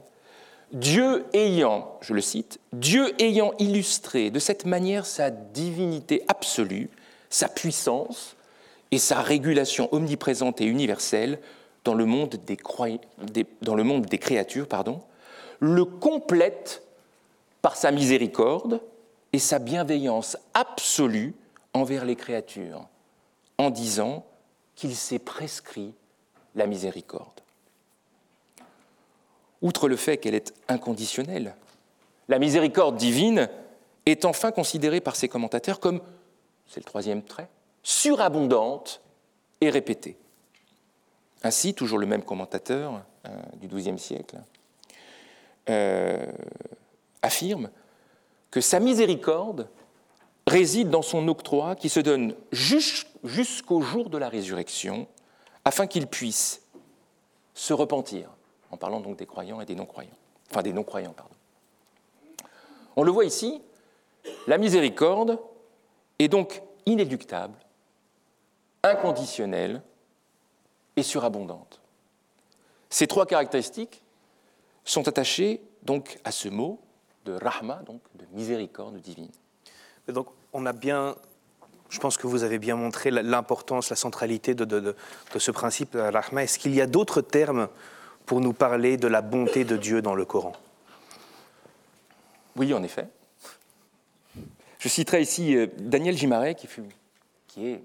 Dieu 0.71 1.25
ayant, 1.33 1.99
je 2.01 2.15
le 2.15 2.21
cite, 2.21 2.61
Dieu 2.73 3.13
ayant 3.21 3.55
illustré 3.59 4.31
de 4.31 4.39
cette 4.39 4.67
manière 4.67 5.05
sa 5.05 5.31
divinité 5.31 6.23
absolue, 6.29 6.91
sa 7.29 7.49
puissance 7.49 8.37
et 8.93 8.99
sa 8.99 9.21
régulation 9.21 9.89
omniprésente 9.93 10.61
et 10.61 10.67
universelle 10.67 11.41
dans 11.87 11.95
le 11.95 12.05
monde 12.05 12.37
des, 12.45 12.57
créatures, 14.19 14.67
le 15.61 15.85
complète 15.85 16.83
par 17.63 17.77
sa 17.77 17.93
miséricorde 17.93 18.81
et 19.33 19.39
sa 19.39 19.61
bienveillance 19.61 20.37
absolue 20.53 21.35
envers 21.75 22.05
les 22.05 22.17
créatures, 22.17 22.89
en 23.59 23.71
disant 23.71 24.27
qu'il 24.75 24.97
s'est 24.97 25.21
prescrit 25.21 25.95
la 26.57 26.67
miséricorde. 26.67 27.41
Outre 29.63 29.89
le 29.89 29.97
fait 29.97 30.17
qu'elle 30.17 30.35
est 30.35 30.53
inconditionnelle, 30.69 31.55
la 32.29 32.41
miséricorde 32.41 32.97
divine 32.97 33.49
est 34.07 34.25
enfin 34.25 34.51
considérée 34.51 35.01
par 35.01 35.15
ses 35.15 35.29
commentateurs 35.29 35.79
comme, 35.79 36.01
c'est 36.67 36.81
le 36.81 36.85
troisième 36.85 37.23
trait, 37.23 37.49
surabondante 37.85 39.01
et 39.61 39.71
répétée. 39.71 40.17
Ainsi, 41.43 41.75
toujours 41.75 41.99
le 41.99 42.07
même 42.07 42.23
commentateur 42.23 43.03
euh, 43.27 43.31
du 43.61 43.69
XIIe 43.69 43.99
siècle 43.99 44.39
euh, 45.69 46.27
affirme 47.23 47.71
que 48.51 48.61
sa 48.61 48.81
miséricorde 48.81 49.69
réside 50.47 50.91
dans 50.91 51.03
son 51.03 51.27
octroi 51.29 51.75
qui 51.75 51.89
se 51.89 52.01
donne 52.01 52.35
jusqu'au 52.53 53.81
jour 53.81 54.11
de 54.11 54.19
la 54.19 54.29
résurrection 54.29 55.07
afin 55.65 55.87
qu'il 55.87 56.07
puisse 56.07 56.63
se 57.55 57.73
repentir, 57.73 58.31
en 58.71 58.77
parlant 58.77 59.01
donc 59.01 59.17
des 59.17 59.27
croyants 59.27 59.61
et 59.61 59.67
des 59.67 59.75
non-croyants, 59.75 60.11
enfin 60.51 60.63
des 60.63 60.73
non-croyants, 60.73 61.13
pardon. 61.13 61.35
On 62.95 63.03
le 63.03 63.11
voit 63.11 63.25
ici, 63.25 63.61
la 64.47 64.59
miséricorde 64.59 65.39
est 66.19 66.29
donc 66.29 66.63
inéluctable, 66.87 67.59
inconditionnelle 68.83 69.83
et 70.97 71.03
surabondante. 71.03 71.81
Ces 72.91 73.07
trois 73.07 73.27
caractéristiques 73.27 74.03
sont 74.85 75.09
attachées 75.09 75.61
donc 75.83 76.19
à 76.25 76.33
ce 76.33 76.49
mot 76.49 76.81
de 77.25 77.33
rahma, 77.33 77.83
donc 77.87 78.01
de 78.15 78.25
miséricorde 78.33 78.99
divine. 78.99 79.31
donc 80.09 80.29
on 80.53 80.65
a 80.67 80.73
bien 80.73 81.17
je 81.89 82.01
pense 82.01 82.17
que 82.17 82.27
vous 82.27 82.43
avez 82.43 82.59
bien 82.59 82.77
montré 82.77 83.11
l'importance, 83.11 83.91
la 83.91 83.97
centralité 83.97 84.55
de, 84.55 84.97
ce 85.37 85.51
principe, 85.51 85.93
de 85.93 86.01
rahma. 86.01 86.43
Est-ce 86.43 86.59
qu'il 86.59 86.75
y 86.75 86.81
a 86.81 86.87
d'autres 86.87 87.21
termes 87.21 87.69
pour 88.25 88.41
nous 88.41 88.53
parler 88.53 88.97
de 88.97 89.07
la 89.07 89.23
bonté 89.23 89.65
de 89.65 89.77
Dieu 89.77 90.03
dans 90.03 90.15
le 90.15 90.25
Coran? 90.25 90.53
Oui, 92.57 92.75
en 92.75 92.83
effet. 92.83 93.07
Je 94.79 94.89
citerai 94.89 95.23
ici 95.23 95.57
euh, 95.57 95.67
Daniel 95.79 96.17
Gimaret, 96.17 96.55
qui, 96.55 96.67
fut, 96.67 96.83
qui 97.47 97.69
est, 97.69 97.83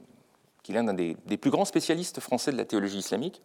est 0.71 0.83
l'un 0.83 0.93
des, 0.93 1.15
plus 1.37 1.51
grands 1.51 1.65
spécialistes 1.65 2.19
français 2.19 2.51
de 2.51 2.57
la 2.57 2.65
théologie 2.65 2.99
islamique. 2.99 3.41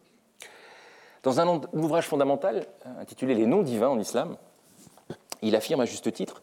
Dans 1.22 1.40
un, 1.40 1.60
ouvrage 1.72 2.06
fondamental 2.06 2.66
euh, 2.86 3.00
intitulé 3.00 3.34
Les 3.34 3.46
noms 3.46 3.62
divins 3.62 3.88
en 3.88 3.98
islam, 3.98 4.36
il 5.42 5.56
affirme 5.56 5.80
à 5.80 5.84
juste 5.84 6.12
titre, 6.12 6.42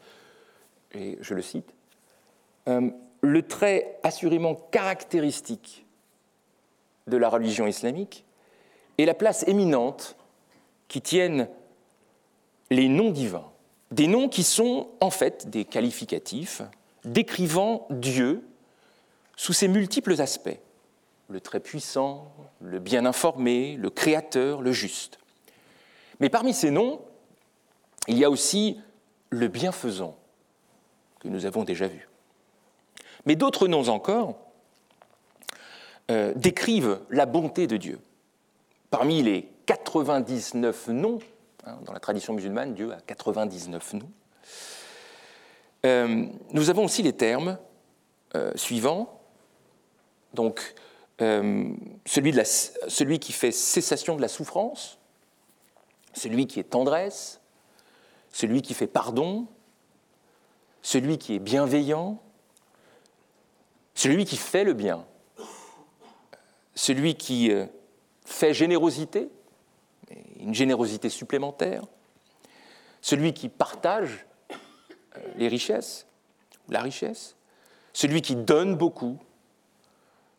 et 0.94 1.18
je 1.22 1.34
le 1.34 1.42
cite, 1.42 1.74
euh, 2.68 2.90
le 3.22 3.42
trait 3.48 4.00
assurément 4.04 4.56
caractéristique 4.56 5.86
de 7.08 7.18
la 7.18 7.30
religion 7.30 7.68
islamique 7.68 8.26
est 8.98 9.06
la 9.06 9.14
place 9.14 9.48
éminente 9.48 10.16
qui 10.88 11.02
tiennent 11.02 11.48
les 12.70 12.88
noms 12.88 13.12
divins, 13.12 13.50
des 13.92 14.08
noms 14.08 14.30
qui 14.30 14.44
sont 14.44 14.90
en 15.00 15.10
fait 15.10 15.50
des 15.50 15.66
qualificatifs 15.66 16.62
décrivant 17.06 17.88
Dieu 17.90 18.44
sous 19.36 19.54
ses 19.54 19.68
multiples 19.68 20.20
aspects, 20.22 20.60
le 21.34 21.42
très 21.42 21.60
puissant, 21.60 22.32
le 22.62 22.80
bien 22.80 23.06
informé, 23.06 23.76
le 23.76 23.90
créateur, 23.90 24.62
le 24.62 24.72
juste. 24.72 25.18
Mais 26.20 26.30
parmi 26.30 26.54
ces 26.54 26.70
noms, 26.70 27.02
il 28.08 28.20
y 28.20 28.24
a 28.24 28.30
aussi 28.30 28.80
le 29.32 29.48
bienfaisant, 29.48 30.16
que 31.20 31.28
nous 31.28 31.48
avons 31.48 31.64
déjà 31.64 31.88
vu. 31.88 32.08
Mais 33.26 33.36
d'autres 33.36 33.68
noms 33.68 33.88
encore 33.88 34.38
euh, 36.12 36.34
décrivent 36.36 37.00
la 37.10 37.26
bonté 37.26 37.66
de 37.66 37.78
Dieu. 37.78 38.00
Parmi 38.92 39.24
les 39.24 39.50
99 39.66 40.90
noms, 40.90 41.20
hein, 41.66 41.80
dans 41.84 41.94
la 41.94 42.00
tradition 42.00 42.34
musulmane, 42.34 42.76
Dieu 42.76 42.94
a 42.94 43.02
99 43.02 43.94
noms, 43.94 44.12
euh, 45.86 46.28
nous 46.52 46.70
avons 46.70 46.86
aussi 46.86 47.02
les 47.02 47.14
termes 47.14 47.58
euh, 48.36 48.52
suivants. 48.56 49.20
Donc, 50.36 50.76
celui, 51.20 52.32
de 52.32 52.38
la, 52.38 52.46
celui 52.46 53.20
qui 53.20 53.32
fait 53.32 53.52
cessation 53.52 54.16
de 54.16 54.22
la 54.22 54.28
souffrance, 54.28 54.98
celui 56.14 56.48
qui 56.48 56.60
est 56.60 56.64
tendresse, 56.64 57.42
celui 58.32 58.62
qui 58.62 58.74
fait 58.74 58.88
pardon, 58.88 59.48
celui 60.82 61.18
qui 61.18 61.36
est 61.36 61.40
bienveillant, 61.40 62.22
celui 63.96 64.26
qui 64.26 64.38
fait 64.38 64.64
le 64.64 64.74
bien, 64.74 65.06
celui 66.76 67.16
qui 67.16 67.52
euh, 67.52 67.66
fait 68.26 68.54
générosité, 68.54 69.30
une 70.38 70.54
générosité 70.54 71.10
supplémentaire, 71.10 71.84
celui 73.02 73.34
qui 73.34 73.50
partage 73.50 74.26
euh, 74.52 74.56
les 75.36 75.48
richesses, 75.48 76.08
la 76.70 76.82
richesse, 76.82 77.36
celui 77.94 78.22
qui 78.22 78.36
donne 78.36 78.76
beaucoup, 78.76 79.20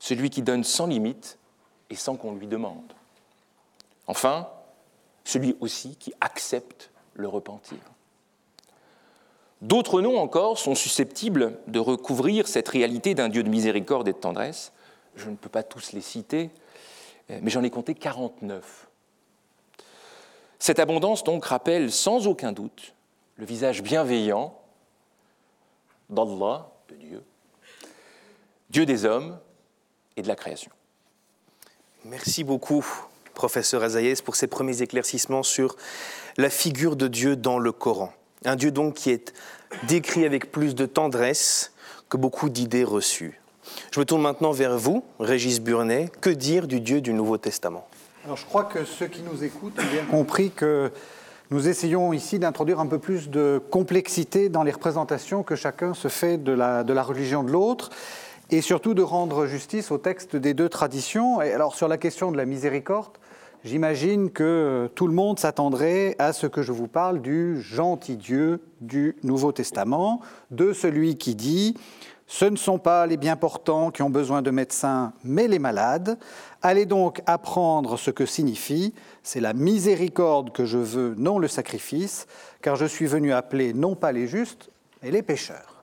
celui 0.04 0.28
qui 0.28 0.42
donne 0.42 0.64
sans 0.64 0.86
limite 0.86 1.38
et 1.88 1.94
sans 1.96 2.16
qu'on 2.16 2.34
lui 2.34 2.46
demande. 2.46 2.92
Enfin, 4.06 4.50
celui 5.24 5.56
aussi 5.60 5.96
qui 5.96 6.12
accepte 6.20 6.90
le 7.14 7.26
repentir. 7.26 7.78
D'autres 9.62 10.02
noms 10.02 10.18
encore 10.18 10.58
sont 10.58 10.74
susceptibles 10.74 11.58
de 11.68 11.78
recouvrir 11.78 12.48
cette 12.48 12.68
réalité 12.68 13.14
d'un 13.14 13.30
Dieu 13.30 13.42
de 13.42 13.48
miséricorde 13.48 14.06
et 14.06 14.12
de 14.12 14.18
tendresse. 14.18 14.74
Je 15.16 15.30
ne 15.30 15.36
peux 15.36 15.48
pas 15.48 15.62
tous 15.62 15.92
les 15.92 16.02
citer, 16.02 16.50
mais 17.30 17.50
j'en 17.50 17.62
ai 17.62 17.70
compté 17.70 17.94
49. 17.94 18.88
Cette 20.58 20.80
abondance 20.80 21.24
donc 21.24 21.46
rappelle 21.46 21.90
sans 21.90 22.26
aucun 22.26 22.52
doute 22.52 22.92
le 23.36 23.46
visage 23.46 23.82
bienveillant 23.82 24.60
d'Allah, 26.10 26.70
de 26.90 26.94
Dieu, 26.96 27.24
Dieu 28.68 28.84
des 28.84 29.06
hommes 29.06 29.38
et 30.16 30.22
de 30.22 30.28
la 30.28 30.36
création. 30.36 30.70
Merci 32.04 32.44
beaucoup, 32.44 32.84
professeur 33.34 33.82
Azaïès, 33.82 34.20
pour 34.20 34.36
ces 34.36 34.46
premiers 34.46 34.82
éclaircissements 34.82 35.42
sur 35.42 35.76
la 36.36 36.50
figure 36.50 36.96
de 36.96 37.08
Dieu 37.08 37.36
dans 37.36 37.58
le 37.58 37.72
Coran. 37.72 38.12
Un 38.44 38.56
Dieu 38.56 38.70
donc 38.70 38.94
qui 38.94 39.10
est 39.10 39.32
décrit 39.88 40.24
avec 40.26 40.52
plus 40.52 40.74
de 40.74 40.86
tendresse 40.86 41.72
que 42.08 42.16
beaucoup 42.16 42.50
d'idées 42.50 42.84
reçues. 42.84 43.40
Je 43.92 44.00
me 44.00 44.04
tourne 44.04 44.20
maintenant 44.20 44.52
vers 44.52 44.76
vous, 44.76 45.02
Régis 45.18 45.60
Burnet. 45.60 46.10
Que 46.20 46.30
dire 46.30 46.68
du 46.68 46.80
Dieu 46.80 47.00
du 47.00 47.14
Nouveau 47.14 47.38
Testament? 47.38 47.88
Alors 48.24 48.36
je 48.36 48.44
crois 48.44 48.64
que 48.64 48.84
ceux 48.84 49.06
qui 49.06 49.22
nous 49.22 49.42
écoutent 49.42 49.78
ont 49.78 49.92
bien 49.92 50.04
compris 50.04 50.50
que 50.50 50.92
nous 51.50 51.68
essayons 51.68 52.12
ici 52.12 52.38
d'introduire 52.38 52.80
un 52.80 52.86
peu 52.86 52.98
plus 52.98 53.30
de 53.30 53.60
complexité 53.70 54.48
dans 54.48 54.62
les 54.62 54.72
représentations 54.72 55.42
que 55.42 55.56
chacun 55.56 55.94
se 55.94 56.08
fait 56.08 56.36
de 56.36 56.52
la, 56.52 56.84
de 56.84 56.92
la 56.92 57.02
religion 57.02 57.42
de 57.42 57.50
l'autre 57.50 57.90
et 58.54 58.60
surtout 58.60 58.94
de 58.94 59.02
rendre 59.02 59.46
justice 59.46 59.90
au 59.90 59.98
texte 59.98 60.36
des 60.36 60.54
deux 60.54 60.68
traditions. 60.68 61.42
Et 61.42 61.52
alors 61.52 61.74
sur 61.74 61.88
la 61.88 61.98
question 61.98 62.30
de 62.30 62.36
la 62.36 62.46
miséricorde, 62.46 63.18
J'imagine 63.64 64.30
que 64.30 64.90
tout 64.94 65.06
le 65.06 65.14
monde 65.14 65.38
s'attendrait 65.38 66.16
à 66.18 66.34
ce 66.34 66.46
que 66.46 66.60
je 66.60 66.70
vous 66.70 66.86
parle 66.86 67.22
du 67.22 67.62
gentil 67.62 68.18
Dieu 68.18 68.60
du 68.82 69.16
Nouveau 69.22 69.52
Testament, 69.52 70.20
de 70.50 70.74
celui 70.74 71.16
qui 71.16 71.34
dit 71.34 71.74
Ce 72.26 72.44
ne 72.44 72.56
sont 72.56 72.78
pas 72.78 73.06
les 73.06 73.16
bien 73.16 73.36
portants 73.36 73.90
qui 73.90 74.02
ont 74.02 74.10
besoin 74.10 74.42
de 74.42 74.50
médecins, 74.50 75.14
mais 75.24 75.48
les 75.48 75.58
malades. 75.58 76.18
Allez 76.60 76.84
donc 76.84 77.22
apprendre 77.24 77.98
ce 77.98 78.10
que 78.10 78.26
signifie 78.26 78.92
C'est 79.22 79.40
la 79.40 79.54
miséricorde 79.54 80.52
que 80.52 80.66
je 80.66 80.76
veux, 80.76 81.14
non 81.16 81.38
le 81.38 81.48
sacrifice, 81.48 82.26
car 82.60 82.76
je 82.76 82.84
suis 82.84 83.06
venu 83.06 83.32
appeler 83.32 83.72
non 83.72 83.94
pas 83.94 84.12
les 84.12 84.26
justes, 84.26 84.68
mais 85.02 85.10
les 85.10 85.22
pécheurs. 85.22 85.73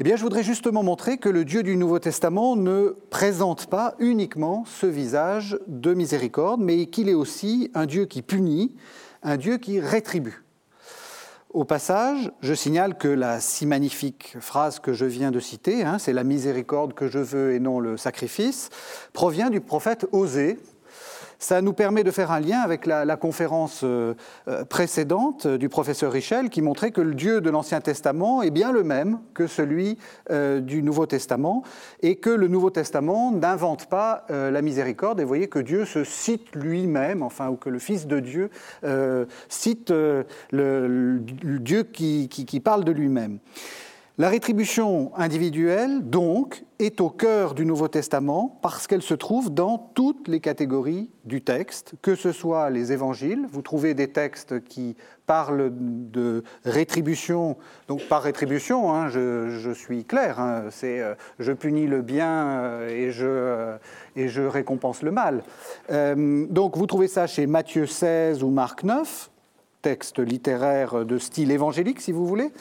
Eh 0.00 0.02
bien, 0.02 0.16
je 0.16 0.22
voudrais 0.22 0.42
justement 0.42 0.82
montrer 0.82 1.18
que 1.18 1.28
le 1.28 1.44
Dieu 1.44 1.62
du 1.62 1.76
Nouveau 1.76 1.98
Testament 1.98 2.56
ne 2.56 2.96
présente 3.10 3.66
pas 3.66 3.94
uniquement 3.98 4.64
ce 4.66 4.86
visage 4.86 5.58
de 5.66 5.92
miséricorde, 5.92 6.62
mais 6.62 6.86
qu'il 6.86 7.10
est 7.10 7.14
aussi 7.14 7.70
un 7.74 7.84
Dieu 7.84 8.06
qui 8.06 8.22
punit, 8.22 8.74
un 9.22 9.36
Dieu 9.36 9.58
qui 9.58 9.78
rétribue. 9.78 10.42
Au 11.50 11.64
passage, 11.64 12.32
je 12.40 12.54
signale 12.54 12.96
que 12.96 13.08
la 13.08 13.40
si 13.40 13.66
magnifique 13.66 14.36
phrase 14.40 14.78
que 14.78 14.94
je 14.94 15.04
viens 15.04 15.30
de 15.30 15.38
citer, 15.38 15.84
hein, 15.84 15.98
c'est 15.98 16.14
la 16.14 16.24
miséricorde 16.24 16.94
que 16.94 17.06
je 17.06 17.18
veux 17.18 17.52
et 17.52 17.60
non 17.60 17.78
le 17.78 17.98
sacrifice, 17.98 18.70
provient 19.12 19.50
du 19.50 19.60
prophète 19.60 20.06
Osée, 20.12 20.58
ça 21.40 21.62
nous 21.62 21.72
permet 21.72 22.04
de 22.04 22.10
faire 22.10 22.30
un 22.30 22.38
lien 22.38 22.60
avec 22.60 22.86
la, 22.86 23.16
conférence 23.16 23.80
euh, 23.82 24.14
euh, 24.46 24.64
précédente 24.64 25.46
du 25.46 25.68
professeur 25.68 26.12
Richel 26.12 26.50
qui 26.50 26.62
montrait 26.62 26.92
que 26.92 27.00
le 27.00 27.14
Dieu 27.14 27.40
de 27.40 27.50
l'Ancien 27.50 27.80
Testament 27.80 28.42
est 28.42 28.50
bien 28.50 28.70
le 28.72 28.84
même 28.84 29.18
que 29.34 29.46
celui 29.46 29.98
euh, 30.30 30.60
du 30.60 30.82
Nouveau 30.82 31.06
Testament 31.06 31.64
et 32.02 32.16
que 32.16 32.30
le 32.30 32.46
Nouveau 32.46 32.70
Testament 32.70 33.32
n'invente 33.32 33.86
pas 33.86 34.26
la 34.28 34.60
miséricorde. 34.60 35.18
Et 35.20 35.24
voyez 35.24 35.48
que 35.48 35.58
Dieu 35.58 35.86
se 35.86 36.04
cite 36.04 36.54
lui-même, 36.54 37.22
enfin, 37.22 37.48
ou 37.48 37.56
que 37.56 37.70
le 37.70 37.78
Fils 37.78 38.06
de 38.06 38.20
Dieu 38.20 38.50
cite 39.48 39.90
le, 39.90 41.18
Dieu 41.22 41.84
qui 41.84 42.60
parle 42.62 42.84
de 42.84 42.92
lui-même. 42.92 43.38
La 44.20 44.28
rétribution 44.28 45.12
individuelle, 45.16 46.02
donc, 46.02 46.64
est 46.78 47.00
au 47.00 47.08
cœur 47.08 47.54
du 47.54 47.64
Nouveau 47.64 47.88
Testament 47.88 48.58
parce 48.60 48.86
qu'elle 48.86 49.00
se 49.00 49.14
trouve 49.14 49.48
dans 49.48 49.78
toutes 49.94 50.28
les 50.28 50.40
catégories 50.40 51.08
du 51.24 51.40
texte, 51.40 51.94
que 52.02 52.14
ce 52.14 52.30
soit 52.30 52.68
les 52.68 52.92
évangiles, 52.92 53.46
vous 53.50 53.62
trouvez 53.62 53.94
des 53.94 54.08
textes 54.08 54.62
qui 54.62 54.94
parlent 55.24 55.72
de 55.72 56.44
rétribution, 56.66 57.56
donc 57.88 58.06
par 58.08 58.22
rétribution, 58.22 58.92
hein, 58.92 59.08
je, 59.08 59.72
suis 59.72 60.04
clair, 60.04 60.38
hein, 60.38 60.64
c'est 60.68 61.00
euh, 61.00 61.14
je 61.38 61.52
punis 61.52 61.86
le 61.86 62.02
bien 62.02 62.46
euh, 62.46 62.88
et, 62.90 63.12
je, 63.12 63.24
euh, 63.26 63.78
et 64.16 64.28
je 64.28 64.42
récompense 64.42 65.00
le 65.00 65.12
mal. 65.12 65.44
donc 65.88 66.76
vous 66.76 66.86
trouvez 66.86 67.08
ça 67.08 67.26
chez 67.26 67.46
Matthieu 67.46 67.86
16 67.86 68.42
ou 68.42 68.50
Marc 68.50 68.84
9, 68.84 69.30
texte 69.80 70.18
littéraire 70.18 71.06
de 71.06 71.16
style 71.16 71.50
évangélique 71.50 72.02
si 72.02 72.12
vous 72.12 72.26
voulez. 72.26 72.52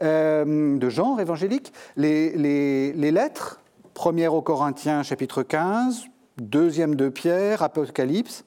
Euh, 0.00 0.78
de 0.78 0.88
genre 0.88 1.20
évangélique, 1.20 1.72
les, 1.96 2.92
lettres, 2.94 3.60
première 3.94 4.34
aux 4.34 4.42
Corinthiens 4.42 5.02
chapitre 5.02 5.42
15, 5.42 6.04
deuxième 6.38 6.94
de 6.94 7.08
Pierre, 7.08 7.62
Apocalypse. 7.62 8.44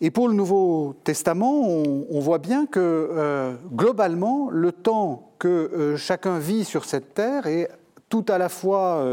Et 0.00 0.10
pour 0.10 0.28
le 0.28 0.34
Nouveau 0.34 0.94
Testament, 1.04 1.62
on, 1.62 2.20
voit 2.20 2.38
bien 2.38 2.66
que 2.66 2.78
euh, 2.80 3.54
globalement, 3.72 4.48
le 4.50 4.72
temps 4.72 5.32
que 5.38 5.48
euh, 5.48 5.96
chacun 5.96 6.38
vit 6.38 6.64
sur 6.64 6.84
cette 6.84 7.14
terre 7.14 7.46
est 7.46 7.68
tout 8.08 8.24
à 8.28 8.38
la 8.38 8.48
fois 8.48 9.04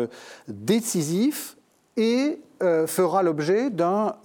décisif 0.47 1.57
et 1.97 2.39
fera 2.87 3.23
l'objet 3.23 3.69
d'un 3.69 4.15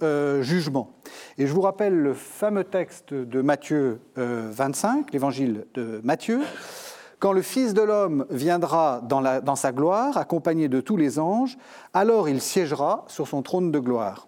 jugement. 0.41 0.91
Et 1.37 1.47
je 1.47 1.53
vous 1.53 1.61
rappelle 1.61 1.95
le 1.95 2.13
fameux 2.13 2.63
texte 2.63 3.13
de 3.13 3.41
Matthieu 3.41 3.99
25, 4.15 5.11
l'évangile 5.13 5.65
de 5.73 6.01
Matthieu, 6.03 6.41
quand 7.21 7.33
le 7.33 7.43
Fils 7.43 7.75
de 7.75 7.83
l'homme 7.83 8.25
viendra 8.31 9.01
dans, 9.03 9.55
sa 9.55 9.71
gloire, 9.71 10.17
accompagné 10.17 10.69
de 10.69 10.81
tous 10.81 10.97
les 10.97 11.19
anges, 11.19 11.57
alors 11.93 12.27
il 12.27 12.41
siégera 12.41 13.05
sur 13.07 13.27
son 13.27 13.43
trône 13.43 13.71
de 13.71 13.77
gloire. 13.77 14.27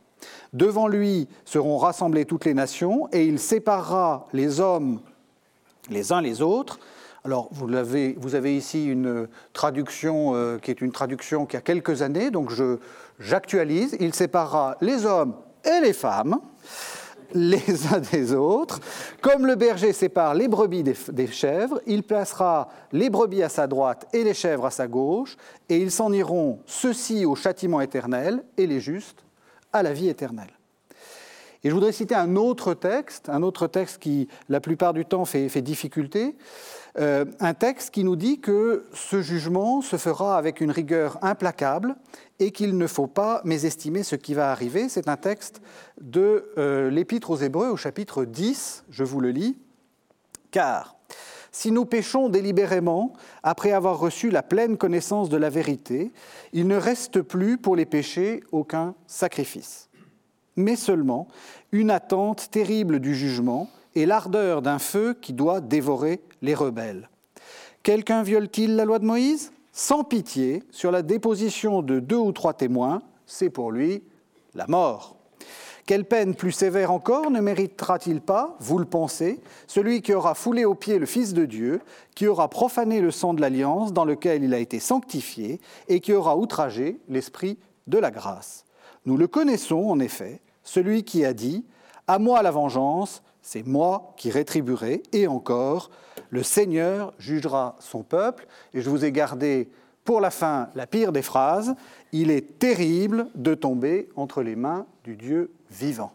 Devant 0.53 0.87
lui 0.87 1.27
seront 1.43 1.77
rassemblées 1.77 2.25
toutes 2.25 2.45
les 2.45 2.53
nations, 2.53 3.09
et 3.11 3.25
il 3.25 3.39
séparera 3.39 4.27
les 4.31 4.59
hommes 4.59 4.99
les 5.89 6.11
uns 6.11 6.21
les 6.21 6.41
autres. 6.41 6.79
Alors, 7.25 7.49
vous 7.51 7.73
avez, 7.73 8.55
ici 8.55 8.85
une 8.85 9.27
traduction 9.53 10.35
euh, 10.35 10.57
qui 10.57 10.71
est 10.71 10.81
une 10.81 10.91
traduction 10.91 11.45
qui 11.45 11.55
a 11.55 11.61
quelques 11.61 12.01
années, 12.01 12.31
donc 12.31 12.51
j'actualise. 13.19 13.95
Il 13.99 14.13
séparera 14.13 14.77
les 14.81 15.05
hommes 15.05 15.35
et 15.63 15.81
les 15.81 15.93
femmes 15.93 16.39
les 17.33 17.87
uns 17.93 17.99
des 17.99 18.33
autres. 18.33 18.79
Comme 19.21 19.45
le 19.45 19.55
berger 19.55 19.93
sépare 19.93 20.33
les 20.33 20.47
brebis 20.47 20.83
des, 20.83 21.27
chèvres, 21.27 21.81
il 21.85 22.03
placera 22.03 22.69
les 22.91 23.09
brebis 23.09 23.43
à 23.43 23.49
sa 23.49 23.67
droite 23.67 24.07
et 24.13 24.23
les 24.23 24.33
chèvres 24.33 24.65
à 24.65 24.71
sa 24.71 24.87
gauche, 24.87 25.37
et 25.69 25.77
ils 25.77 25.91
s'en 25.91 26.11
iront, 26.13 26.59
ceux-ci 26.65 27.25
au 27.25 27.35
châtiment 27.35 27.81
éternel, 27.81 28.43
et 28.57 28.67
les 28.67 28.79
justes 28.79 29.23
à 29.71 29.83
la 29.83 29.93
vie 29.93 30.09
éternelle. 30.09 30.51
Et 31.65 31.69
je 31.69 31.73
voudrais 31.73 31.93
citer 31.93 32.13
un 32.13 32.35
autre 32.35 32.73
texte, 32.73 33.29
un 33.29 33.41
autre 33.41 33.67
texte 33.67 33.99
qui, 33.99 34.27
la 34.49 34.59
plupart 34.59 34.93
du 34.93 35.05
temps, 35.05 35.23
fait, 35.23 35.61
difficulté, 35.61 36.35
euh, 36.99 37.23
un 37.39 37.53
texte 37.53 37.91
qui 37.91 38.03
nous 38.03 38.17
dit 38.17 38.41
que 38.41 38.85
ce 38.93 39.21
jugement 39.21 39.81
se 39.81 39.95
fera 39.95 40.37
avec 40.37 40.59
une 40.59 40.71
rigueur 40.71 41.17
implacable 41.21 41.95
et 42.43 42.51
qu'il 42.51 42.77
ne 42.77 42.87
faut 42.87 43.07
pas 43.07 43.41
mésestimer 43.45 44.03
ce 44.03 44.17
qui 44.17 44.33
va 44.33 44.51
arriver. 44.51 44.89
C'est 44.89 45.07
un 45.07 45.15
texte 45.15 45.61
de 46.01 46.51
euh, 46.57 46.89
l'Épître 46.89 47.29
aux 47.29 47.37
Hébreux 47.37 47.69
au 47.69 47.77
chapitre 47.77 48.25
10, 48.25 48.83
je 48.89 49.03
vous 49.05 49.21
le 49.21 49.29
lis. 49.29 49.57
Car 50.51 50.97
si 51.53 51.71
nous 51.71 51.85
péchons 51.85 52.27
délibérément, 52.27 53.13
après 53.43 53.71
avoir 53.71 53.97
reçu 53.97 54.29
la 54.29 54.43
pleine 54.43 54.75
connaissance 54.75 55.29
de 55.29 55.37
la 55.37 55.49
vérité, 55.49 56.11
il 56.51 56.67
ne 56.67 56.75
reste 56.75 57.21
plus 57.21 57.57
pour 57.57 57.77
les 57.77 57.85
péchés 57.85 58.43
aucun 58.51 58.93
sacrifice, 59.07 59.89
mais 60.57 60.75
seulement 60.75 61.29
une 61.71 61.91
attente 61.91 62.51
terrible 62.51 62.99
du 62.99 63.15
jugement 63.15 63.69
et 63.95 64.05
l'ardeur 64.05 64.61
d'un 64.61 64.79
feu 64.79 65.15
qui 65.21 65.31
doit 65.31 65.61
dévorer 65.61 66.21
les 66.41 66.55
rebelles. 66.55 67.09
Quelqu'un 67.83 68.21
viole-t-il 68.21 68.75
la 68.75 68.83
loi 68.83 68.99
de 68.99 69.05
Moïse? 69.05 69.53
Sans 69.73 70.03
pitié 70.03 70.63
sur 70.71 70.91
la 70.91 71.01
déposition 71.01 71.81
de 71.81 71.99
deux 71.99 72.15
ou 72.15 72.31
trois 72.31 72.53
témoins, 72.53 73.01
c'est 73.25 73.49
pour 73.49 73.71
lui 73.71 74.03
la 74.53 74.67
mort. 74.67 75.17
Quelle 75.85 76.05
peine 76.05 76.35
plus 76.35 76.53
sévère 76.53 76.91
encore 76.91 77.29
ne 77.29 77.41
méritera-t-il 77.41 78.21
pas, 78.21 78.55
vous 78.61 78.77
le 78.77 78.85
pensez, 78.85 79.41
celui 79.67 80.01
qui 80.01 80.13
aura 80.13 80.33
foulé 80.33 80.63
aux 80.63 80.75
pieds 80.75 80.97
le 80.97 81.05
Fils 81.05 81.33
de 81.33 81.43
Dieu, 81.43 81.81
qui 82.15 82.27
aura 82.27 82.47
profané 82.47 83.01
le 83.01 83.11
sang 83.11 83.33
de 83.33 83.41
l'alliance 83.41 83.91
dans 83.91 84.05
lequel 84.05 84.43
il 84.43 84.53
a 84.53 84.59
été 84.59 84.79
sanctifié, 84.79 85.59
et 85.89 85.99
qui 85.99 86.13
aura 86.13 86.37
outragé 86.37 87.01
l'Esprit 87.09 87.57
de 87.87 87.97
la 87.97 88.11
grâce 88.11 88.63
Nous 89.05 89.17
le 89.17 89.27
connaissons 89.27 89.89
en 89.89 89.99
effet, 89.99 90.39
celui 90.63 91.03
qui 91.03 91.25
a 91.25 91.33
dit 91.33 91.65
À 92.07 92.17
moi 92.17 92.41
la 92.43 92.51
vengeance, 92.51 93.21
c'est 93.43 93.67
moi 93.67 94.13
qui 94.17 94.31
rétribuerai, 94.31 95.03
et 95.11 95.27
encore, 95.27 95.91
le 96.29 96.41
Seigneur 96.41 97.13
jugera 97.19 97.75
son 97.79 98.01
peuple. 98.01 98.47
Et 98.73 98.81
je 98.81 98.89
vous 98.89 99.05
ai 99.05 99.11
gardé 99.11 99.69
pour 100.05 100.21
la 100.21 100.31
fin 100.31 100.69
la 100.73 100.87
pire 100.87 101.11
des 101.11 101.21
phrases. 101.21 101.75
Il 102.11 102.31
est 102.31 102.57
terrible 102.57 103.27
de 103.35 103.53
tomber 103.53 104.09
entre 104.15 104.41
les 104.41 104.55
mains 104.55 104.87
du 105.03 105.15
Dieu 105.15 105.51
vivant. 105.69 106.13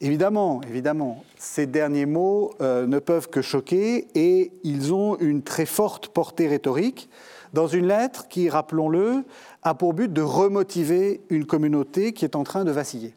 Évidemment, 0.00 0.60
évidemment, 0.68 1.22
ces 1.38 1.66
derniers 1.66 2.06
mots 2.06 2.52
euh, 2.60 2.86
ne 2.86 2.98
peuvent 2.98 3.28
que 3.28 3.42
choquer 3.42 4.08
et 4.14 4.52
ils 4.64 4.92
ont 4.92 5.16
une 5.18 5.42
très 5.42 5.66
forte 5.66 6.08
portée 6.08 6.48
rhétorique 6.48 7.08
dans 7.52 7.68
une 7.68 7.86
lettre 7.86 8.26
qui, 8.28 8.50
rappelons-le, 8.50 9.22
a 9.62 9.74
pour 9.74 9.94
but 9.94 10.12
de 10.12 10.22
remotiver 10.22 11.20
une 11.30 11.46
communauté 11.46 12.12
qui 12.12 12.24
est 12.24 12.36
en 12.36 12.42
train 12.42 12.64
de 12.64 12.72
vaciller. 12.72 13.14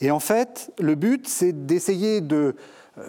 Et 0.00 0.10
en 0.10 0.20
fait, 0.20 0.72
le 0.78 0.94
but, 0.94 1.28
c'est 1.28 1.66
d'essayer 1.66 2.20
de 2.20 2.54
euh, 2.98 3.02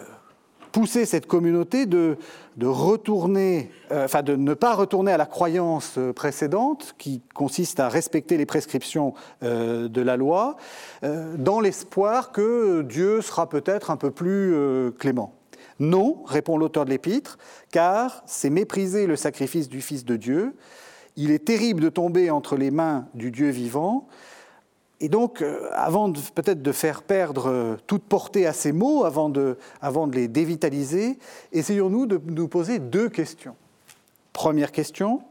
pousser 0.72 1.04
cette 1.04 1.26
communauté 1.26 1.86
de, 1.86 2.16
retourner, 2.60 3.70
euh, 3.92 4.06
enfin 4.06 4.22
de 4.22 4.34
ne 4.34 4.54
pas 4.54 4.74
retourner 4.74 5.12
à 5.12 5.16
la 5.16 5.26
croyance 5.26 5.98
précédente, 6.16 6.94
qui 6.98 7.22
consiste 7.34 7.78
à 7.78 7.88
respecter 7.88 8.36
les 8.36 8.46
prescriptions 8.46 9.14
euh, 9.42 9.88
de 9.88 10.00
la 10.00 10.16
loi, 10.16 10.56
euh, 11.04 11.36
dans 11.36 11.60
l'espoir 11.60 12.32
que 12.32 12.82
Dieu 12.82 13.20
sera 13.20 13.48
peut-être 13.48 13.90
un 13.90 13.96
peu 13.96 14.10
plus 14.10 14.54
clément. 14.98 15.34
Non, 15.78 16.22
répond 16.26 16.56
l'auteur 16.56 16.84
de 16.84 16.90
l'épître, 16.90 17.38
car 17.70 18.22
c'est 18.26 18.50
mépriser 18.50 19.06
le 19.06 19.16
sacrifice 19.16 19.68
du 19.68 19.80
Fils 19.80 20.04
de 20.04 20.16
Dieu. 20.16 20.54
Il 21.16 21.30
est 21.30 21.44
terrible 21.44 21.82
de 21.82 21.88
tomber 21.88 22.30
entre 22.30 22.56
les 22.56 22.70
mains 22.70 23.06
du 23.14 23.30
Dieu 23.30 23.50
vivant. 23.50 24.06
Et 25.02 25.08
donc, 25.08 25.42
euh, 25.42 25.68
avant 25.72 26.12
peut-être 26.12 26.62
de 26.62 26.70
faire 26.70 27.02
perdre 27.02 27.48
euh, 27.48 27.76
toute 27.88 28.04
portée 28.04 28.46
à 28.46 28.52
ces 28.52 28.70
mots, 28.70 29.04
avant 29.04 29.28
de, 29.28 29.58
avant 29.80 30.06
de 30.06 30.14
les 30.14 30.28
dévitaliser, 30.28 31.18
essayons-nous 31.50 32.06
de 32.06 32.20
nous 32.24 32.46
poser 32.46 32.78
deux 32.78 33.08
questions. 33.08 33.56
Première 34.32 34.70
question, 34.70 35.22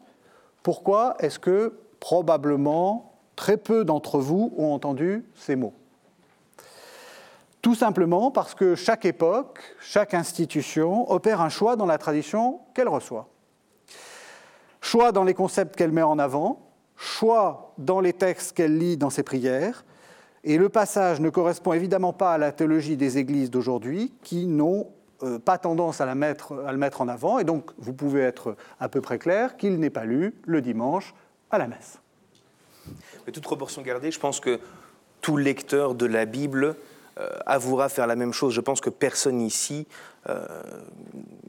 pourquoi 0.62 1.15
est-ce 1.19 1.39
que 1.39 1.79
probablement 2.01 3.13
très 3.38 3.55
peu 3.55 3.86
d'entre 3.86 4.19
vous 4.19 4.53
ont 4.57 4.73
entendu 4.73 5.23
ces 5.36 5.55
mots? 5.55 5.73
Tout 7.62 7.75
simplement 7.75 8.29
parce 8.29 8.53
que 8.53 8.75
chaque 8.75 9.05
époque, 9.05 9.62
chaque 9.79 10.13
institution 10.13 11.10
opère 11.10 11.39
un 11.39 11.49
choix 11.49 11.77
dans 11.77 11.86
la 11.86 11.97
tradition 11.97 12.60
qu'elle 12.73 12.89
reçoit. 12.89 13.29
Choix 14.81 15.13
dans 15.13 15.23
les 15.23 15.34
concepts 15.34 15.77
qu'elle 15.77 15.93
met 15.93 16.01
en 16.01 16.19
avant, 16.19 16.70
choix 17.01 17.73
dans 17.79 17.99
les 17.99 18.13
textes 18.13 18.55
qu'elle 18.55 18.77
lit 18.77 18.95
dans 18.95 19.09
ses 19.09 19.23
prières, 19.23 19.83
et 20.43 20.57
le 20.59 20.69
passage 20.69 21.19
ne 21.19 21.29
correspond 21.29 21.73
évidemment 21.73 22.13
pas 22.13 22.35
à 22.35 22.37
la 22.37 22.51
théologie 22.51 22.95
des 22.95 23.17
églises 23.17 23.49
d'aujourd'hui 23.49 24.13
qui 24.21 24.45
n'ont 24.45 24.87
euh, 25.23 25.39
pas 25.39 25.57
tendance 25.57 25.99
à, 25.99 26.05
la 26.05 26.13
mettre, 26.13 26.63
à 26.65 26.71
le 26.71 26.77
mettre 26.77 27.01
en 27.01 27.07
avant, 27.07 27.39
et 27.39 27.43
donc 27.43 27.71
vous 27.79 27.93
pouvez 27.93 28.21
être 28.21 28.55
à 28.79 28.87
peu 28.87 29.01
près 29.01 29.17
clair 29.17 29.57
qu'il 29.57 29.79
n'est 29.79 29.89
pas 29.89 30.05
lu 30.05 30.35
le 30.45 30.61
dimanche 30.61 31.15
à 31.49 31.57
la 31.57 31.67
messe. 31.67 31.99
Mais 33.25 33.31
toute 33.31 33.43
proportion 33.43 33.81
gardée, 33.81 34.11
je 34.11 34.19
pense 34.19 34.39
que 34.39 34.59
tout 35.21 35.37
lecteur 35.37 35.95
de 35.95 36.05
la 36.05 36.25
Bible 36.25 36.75
avouera 37.45 37.89
faire 37.89 38.07
la 38.07 38.15
même 38.15 38.33
chose. 38.33 38.53
Je 38.53 38.61
pense 38.61 38.81
que 38.81 38.89
personne 38.89 39.39
ici 39.41 39.85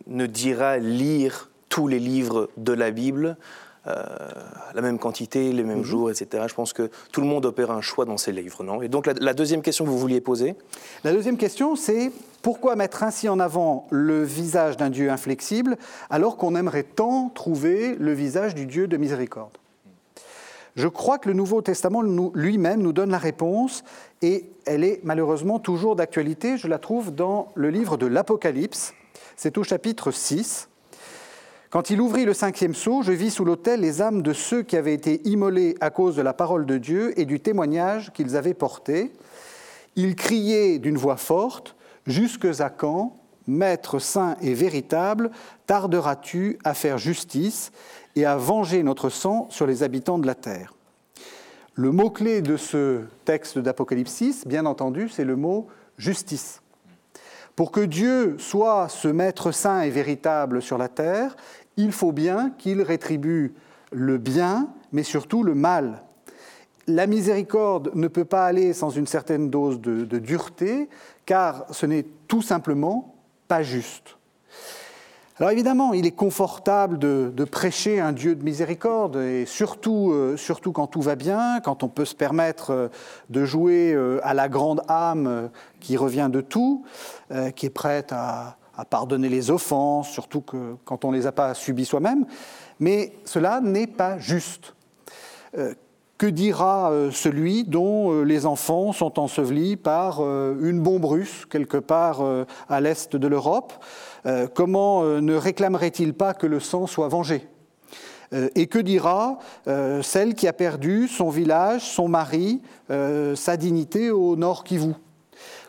ne 0.07 0.27
dira 0.27 0.77
lire 0.77 1.51
tous 1.71 1.89
les 1.89 1.99
livres 1.99 2.51
de 2.59 2.75
la 2.75 2.91
Bible. 2.91 3.39
La 3.85 4.81
même 4.81 4.99
quantité, 4.99 5.53
les 5.53 5.65
mêmes 5.65 5.79
mhm. 5.79 5.85
jours, 5.85 6.11
etc. 6.11 6.45
Je 6.49 6.55
pense 6.55 6.73
que 6.73 6.91
tout 7.11 7.21
le 7.21 7.27
monde 7.27 7.47
opère 7.47 7.71
un 7.71 7.81
choix 7.81 8.05
dans 8.05 8.17
ces 8.17 8.33
livres, 8.33 8.63
non? 8.63 8.83
Et 8.83 8.89
donc 8.89 9.07
la, 9.07 9.35
deuxième 9.35 9.63
question 9.63 9.85
que 9.85 9.91
vous 9.91 9.99
vouliez 9.99 10.21
poser? 10.21 10.55
La 11.05 11.13
deuxième 11.13 11.37
question, 11.37 11.75
c'est 11.77 12.13
pourquoi 12.43 12.77
mettre 12.77 13.03
ainsi 13.03 13.29
en 13.29 13.41
avant 13.41 13.87
le 13.91 14.23
visage 14.23 14.77
d'un 14.77 14.91
Dieu 14.91 15.11
inflexible 15.11 15.77
alors 16.11 16.37
qu'on 16.37 16.55
aimerait 16.55 16.85
tant 16.85 17.29
trouver 17.29 17.97
le 17.97 18.13
visage 18.13 18.55
du 18.55 18.67
Dieu 18.67 18.87
de 18.87 18.97
miséricorde? 18.97 19.59
Je 20.75 20.89
crois 20.89 21.19
que 21.19 21.29
le 21.29 21.35
Nouveau 21.35 21.61
Testament 21.61 22.03
lui-même 22.35 22.81
nous 22.81 22.93
donne 22.93 23.11
la 23.11 23.19
réponse 23.19 23.85
et 24.23 24.47
elle 24.65 24.85
est 24.85 25.01
malheureusement 25.03 25.59
toujours 25.59 25.97
d'actualité. 25.97 26.57
Je 26.57 26.67
la 26.67 26.79
trouve 26.79 27.15
dans 27.15 27.49
le 27.55 27.69
livre 27.69 27.97
de 27.97 28.07
l'Apocalypse. 28.07 28.95
C'est 29.37 29.59
au 29.59 29.65
chapitre 29.65 30.11
6. 30.13 30.69
Quand 31.73 31.89
il 31.89 32.03
ouvrit 32.03 32.27
le 32.27 32.35
cinquième 32.35 32.75
sceau, 32.75 33.01
je 33.01 33.13
vis 33.13 33.31
sous 33.31 33.47
l'autel 33.47 33.81
les 33.81 34.03
âmes 34.03 34.21
de 34.21 34.35
ceux 34.35 34.63
qui 34.63 34.77
avaient 34.77 34.93
été 34.93 35.27
immolés 35.27 35.75
à 35.81 35.89
cause 35.89 36.15
de 36.17 36.21
la 36.21 36.35
parole 36.35 36.67
de 36.67 36.77
Dieu 36.77 37.19
et 37.19 37.25
du 37.25 37.41
témoignage 37.41 38.13
qu'ils 38.13 38.37
avaient 38.37 38.53
porté. 38.53 39.11
Ils 39.97 40.15
criaient 40.15 40.79
d'une 40.79 40.99
voix 40.99 41.17
forte 41.17 41.75
Jusque 42.07 42.45
à 42.61 42.69
quand, 42.69 43.17
Maître 43.47 44.01
saint 44.01 44.37
et 44.43 44.53
véritable, 44.53 45.31
tarderas-tu 45.67 46.59
à 46.63 46.75
faire 46.75 46.99
justice 46.99 47.73
et 48.17 48.27
à 48.27 48.37
venger 48.37 48.83
notre 48.83 49.09
sang 49.09 49.47
sur 49.49 49.67
les 49.67 49.83
habitants 49.83 50.19
de 50.19 50.27
la 50.27 50.35
terre? 50.35 50.75
Le 51.73 51.91
mot-clé 51.91 52.43
de 52.43 52.59
ce 52.59 53.01
texte 53.25 53.59
d'Apocalypse 53.59 54.47
bien 54.47 54.67
entendu, 54.67 55.09
c'est 55.09 55.25
le 55.25 55.37
mot 55.37 55.69
justice. 55.97 56.61
Pour 57.55 57.71
que 57.71 57.81
Dieu 57.81 58.37
soit 58.39 58.89
ce 58.89 59.09
Maître 59.09 59.53
saint 59.53 59.83
et 59.83 59.91
véritable 59.91 60.63
sur 60.63 60.79
la 60.79 60.89
terre, 60.89 61.37
il 61.77 61.93
faut 61.93 62.13
bien 62.13 62.51
qu'il 62.59 62.83
rétribue 62.83 63.55
le 63.93 64.19
bien, 64.19 64.69
mais 64.93 65.03
surtout 65.03 65.43
le 65.43 65.55
mal 65.55 66.03
la 66.87 67.07
miséricorde 67.07 67.91
ne 67.95 68.09
peut 68.09 68.25
pas 68.25 68.47
aller 68.47 68.73
sans 68.73 68.91
une 68.91 69.07
certaine 69.07 69.51
dose 69.51 69.81
de, 69.81 70.19
dureté, 70.19 70.89
car 71.27 71.65
ce 71.71 71.87
n'est 71.87 72.07
tout 72.29 72.43
simplement 72.43 73.15
pas 73.49 73.63
juste. 73.63 74.17
Alors 75.39 75.51
évidemment, 75.51 75.93
il 75.93 76.07
est 76.07 76.13
confortable 76.13 76.99
de, 76.99 77.45
prêcher 77.45 78.01
un 78.01 78.13
Dieu 78.13 78.35
de 78.35 78.45
miséricorde, 78.45 79.17
et 79.17 79.47
surtout, 79.47 80.13
euh, 80.13 80.37
surtout 80.37 80.73
quand 80.73 80.87
tout 80.87 81.01
va 81.01 81.17
bien, 81.17 81.61
quand 81.61 81.83
on 81.83 81.89
peut 81.89 82.05
se 82.05 82.15
permettre 82.15 82.71
euh, 82.71 82.89
de 83.31 83.45
jouer 83.45 83.93
euh, 83.93 84.21
à 84.23 84.35
la 84.35 84.49
grande 84.49 84.83
âme 84.89 85.51
qui 85.81 85.97
revient 85.97 86.29
de 86.31 86.41
tout, 86.41 86.85
qui 87.57 87.67
est 87.67 87.71
prête 87.71 88.13
à, 88.13 88.57
à, 88.77 88.85
pardonner 88.85 89.29
les 89.29 89.51
offenses, 89.51 90.11
surtout 90.11 90.43
quand 90.85 91.05
on 91.05 91.13
ne 91.13 91.17
les 91.17 91.27
a 91.27 91.33
pas 91.33 91.55
subies 91.55 91.85
soi-même. 91.85 92.27
Mais 92.81 93.13
cela 93.25 93.61
n'est 93.61 93.87
pas 93.87 94.19
juste. 94.19 94.75
Que 96.23 96.29
dira 96.29 96.93
euh, 96.93 97.11
celui 97.11 97.65
dont 97.65 98.13
euh, 98.13 98.23
les 98.23 98.47
enfants 98.47 98.93
sont 98.93 99.19
ensevelis 99.19 99.75
par 99.75 100.21
euh, 100.21 100.55
une 100.63 100.81
bombe 100.81 101.05
russe 101.05 101.47
quelque 101.51 101.79
part 101.79 102.23
à 102.69 102.81
l'est 102.81 103.17
de 103.17 103.27
l'Europe? 103.27 103.73
Comment 104.55 105.03
ne 105.03 105.35
réclamerait-il 105.35 106.15
pas 106.15 106.33
que 106.33 106.47
le 106.47 106.61
sang 106.61 106.87
soit 106.87 107.09
vengé? 107.09 107.49
Et 108.55 108.69
que 108.69 108.79
dira 108.79 109.41
celle 110.03 110.35
qui 110.37 110.47
a 110.47 110.53
perdu 110.53 111.09
son 111.09 111.29
village, 111.29 111.83
son 111.83 112.07
mari, 112.07 112.63
sa 112.89 113.57
dignité 113.57 114.13
au 114.13 114.37
nord 114.37 114.63
Kivu? 114.63 114.95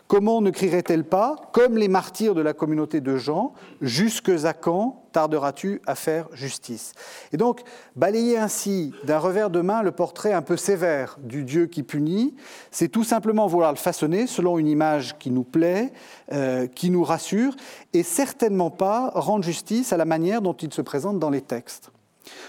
Comment 0.06 0.42
ne 0.42 0.50
crierait-elle 0.50 1.04
pas, 1.04 1.36
comme 1.52 1.78
les 1.78 1.88
martyrs 1.88 2.34
de 2.34 2.42
la 2.42 2.52
communauté 2.52 3.00
de 3.00 3.16
Jean, 3.16 3.54
jusque 3.80 4.28
à 4.44 4.52
quand 4.52 5.06
tarderas-tu 5.12 5.80
à 5.86 5.94
faire 5.94 6.28
justice? 6.34 6.92
Et 7.32 7.38
donc, 7.38 7.62
balayer 7.96 8.36
ainsi 8.36 8.92
d'un 9.04 9.18
revers 9.18 9.48
de 9.48 9.62
main 9.62 9.82
le 9.82 9.92
portrait 9.92 10.34
un 10.34 10.42
peu 10.42 10.58
sévère 10.58 11.16
du 11.22 11.42
Dieu 11.44 11.66
qui 11.66 11.82
punit, 11.82 12.34
c'est 12.70 12.88
tout 12.88 13.02
simplement 13.02 13.46
vouloir 13.46 13.72
le 13.72 13.78
façonner 13.78 14.26
selon 14.26 14.58
une 14.58 14.68
image 14.68 15.16
qui 15.18 15.30
nous 15.30 15.42
plaît, 15.42 15.90
euh, 16.32 16.66
qui 16.66 16.90
nous 16.90 17.02
rassure, 17.02 17.56
et 17.94 18.02
certainement 18.02 18.70
pas 18.70 19.10
rendre 19.14 19.42
justice 19.42 19.94
à 19.94 19.96
la 19.96 20.04
manière 20.04 20.42
dont 20.42 20.52
il 20.52 20.72
se 20.72 20.82
présente 20.82 21.18
dans 21.18 21.30
les 21.30 21.40
textes. 21.42 21.90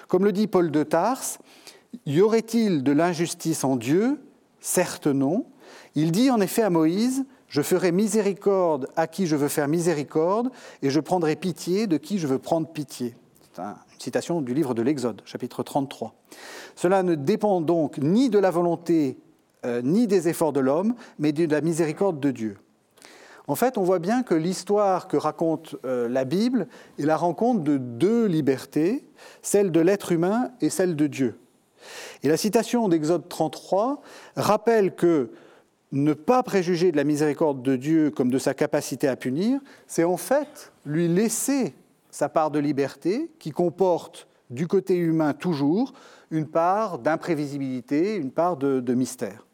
Comme 0.10 0.26
le 0.26 0.34
dit 0.34 0.48
Paul 0.48 0.72
de 0.72 0.84
Tarse, 0.84 1.40
y 2.06 2.20
aurait-il 2.20 2.84
de 2.84 2.92
l'injustice 2.92 3.64
en 3.64 3.78
Dieu? 3.78 4.20
Certes 4.60 5.08
non. 5.08 5.46
Il 5.96 6.12
dit 6.12 6.30
en 6.30 6.42
effet 6.42 6.62
à 6.62 6.70
Moïse, 6.70 7.26
je 7.48 7.62
ferai 7.62 7.92
miséricorde 7.92 8.88
à 8.96 9.08
qui 9.08 9.28
je 9.28 9.36
veux 9.36 9.48
faire 9.48 9.68
miséricorde, 9.68 10.50
et 10.82 10.90
je 10.90 11.00
prendrai 11.00 11.36
pitié 11.36 11.88
de 11.88 11.98
qui 11.98 12.20
je 12.20 12.28
veux 12.28 12.40
prendre 12.40 12.68
pitié. 12.68 13.16
C'est 13.54 13.62
une 13.62 13.76
citation 14.00 14.42
du 14.42 14.54
livre 14.54 14.74
de 14.74 14.82
l'Exode, 14.82 15.22
chapitre 15.26 15.64
33. 15.64 16.14
Cela 16.76 17.04
ne 17.04 17.16
dépend 17.16 17.62
donc 17.62 17.98
ni 18.00 18.30
de 18.30 18.40
la 18.40 18.52
volonté 18.52 19.18
euh, 19.66 19.82
ni 19.82 20.08
des 20.08 20.28
efforts 20.28 20.54
de 20.54 20.60
l'homme, 20.60 20.94
mais 21.18 21.32
de 21.32 21.50
la 21.52 21.62
miséricorde 21.62 22.20
de 22.20 22.32
Dieu. 22.32 22.58
En 23.48 23.56
fait, 23.56 23.78
on 23.78 23.84
voit 23.84 24.00
bien 24.00 24.24
que 24.24 24.36
l'histoire 24.36 25.08
que 25.08 25.18
raconte 25.18 25.76
euh, 25.86 26.10
la 26.10 26.26
Bible 26.26 26.68
est 27.00 27.06
la 27.06 27.18
rencontre 27.18 27.64
de 27.64 27.78
deux 27.78 28.26
libertés, 28.26 29.06
celle 29.42 29.72
de 29.72 29.80
l'être 29.80 30.12
humain 30.12 30.52
et 30.62 30.70
celle 30.70 30.96
de 30.96 31.08
Dieu. 31.08 31.40
Et 32.24 32.28
la 32.28 32.38
citation 32.38 32.90
d'Exode 32.90 33.30
33 33.30 34.02
rappelle 34.36 34.96
que 34.96 35.32
ne 35.96 36.14
pas 36.14 36.44
préjuger 36.44 36.92
de 36.92 36.98
la 36.98 37.06
miséricorde 37.06 37.62
de 37.62 37.78
Dieu 37.78 38.12
comme 38.12 38.30
de 38.30 38.38
sa 38.38 38.54
capacité 38.54 39.08
à 39.08 39.16
punir, 39.16 39.62
c'est 39.88 40.04
en 40.04 40.18
fait 40.18 40.74
lui 40.86 41.08
laisser 41.08 41.74
sa 42.12 42.28
part 42.28 42.52
de 42.52 42.60
liberté 42.60 43.32
qui 43.40 43.52
comporte 43.52 44.28
du 44.50 44.68
côté 44.68 44.96
humain 44.98 45.34
toujours 45.34 45.94
une 46.32 46.48
part 46.48 47.00
d'imprévisibilité, 47.00 48.16
une 48.16 48.32
part 48.32 48.58
de, 48.58 48.94
mystère. 48.94 49.46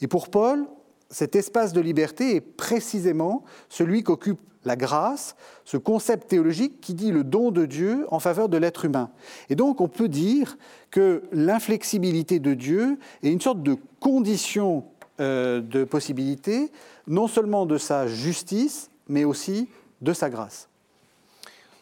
Et 0.00 0.06
pour 0.06 0.28
Paul, 0.28 0.66
cet 1.10 1.34
espace 1.34 1.72
de 1.72 1.80
liberté 1.80 2.36
est 2.36 2.40
précisément 2.40 3.42
celui 3.68 4.04
qu'occupe 4.04 4.40
la 4.64 4.76
grâce, 4.76 5.34
ce 5.64 5.76
concept 5.76 6.28
théologique 6.28 6.80
qui 6.80 6.94
dit 6.94 7.10
le 7.10 7.24
don 7.24 7.50
de 7.50 7.66
Dieu 7.66 8.06
en 8.12 8.20
faveur 8.20 8.48
de 8.48 8.56
l'être 8.56 8.84
humain. 8.84 9.10
Et 9.50 9.56
donc 9.56 9.80
on 9.80 9.88
peut 9.88 10.08
dire 10.08 10.56
que 10.92 11.24
l'inflexibilité 11.32 12.38
de 12.38 12.54
Dieu 12.54 12.98
est 13.24 13.32
une 13.32 13.40
sorte 13.40 13.64
de 13.64 13.76
condition 13.98 14.84
euh, 15.20 15.60
de 15.60 15.84
possibilités, 15.84 16.70
non 17.06 17.28
seulement 17.28 17.66
de 17.66 17.78
sa 17.78 18.06
justice, 18.06 18.90
mais 19.08 19.24
aussi 19.24 19.68
de 20.00 20.12
sa 20.12 20.30
grâce. 20.30 20.68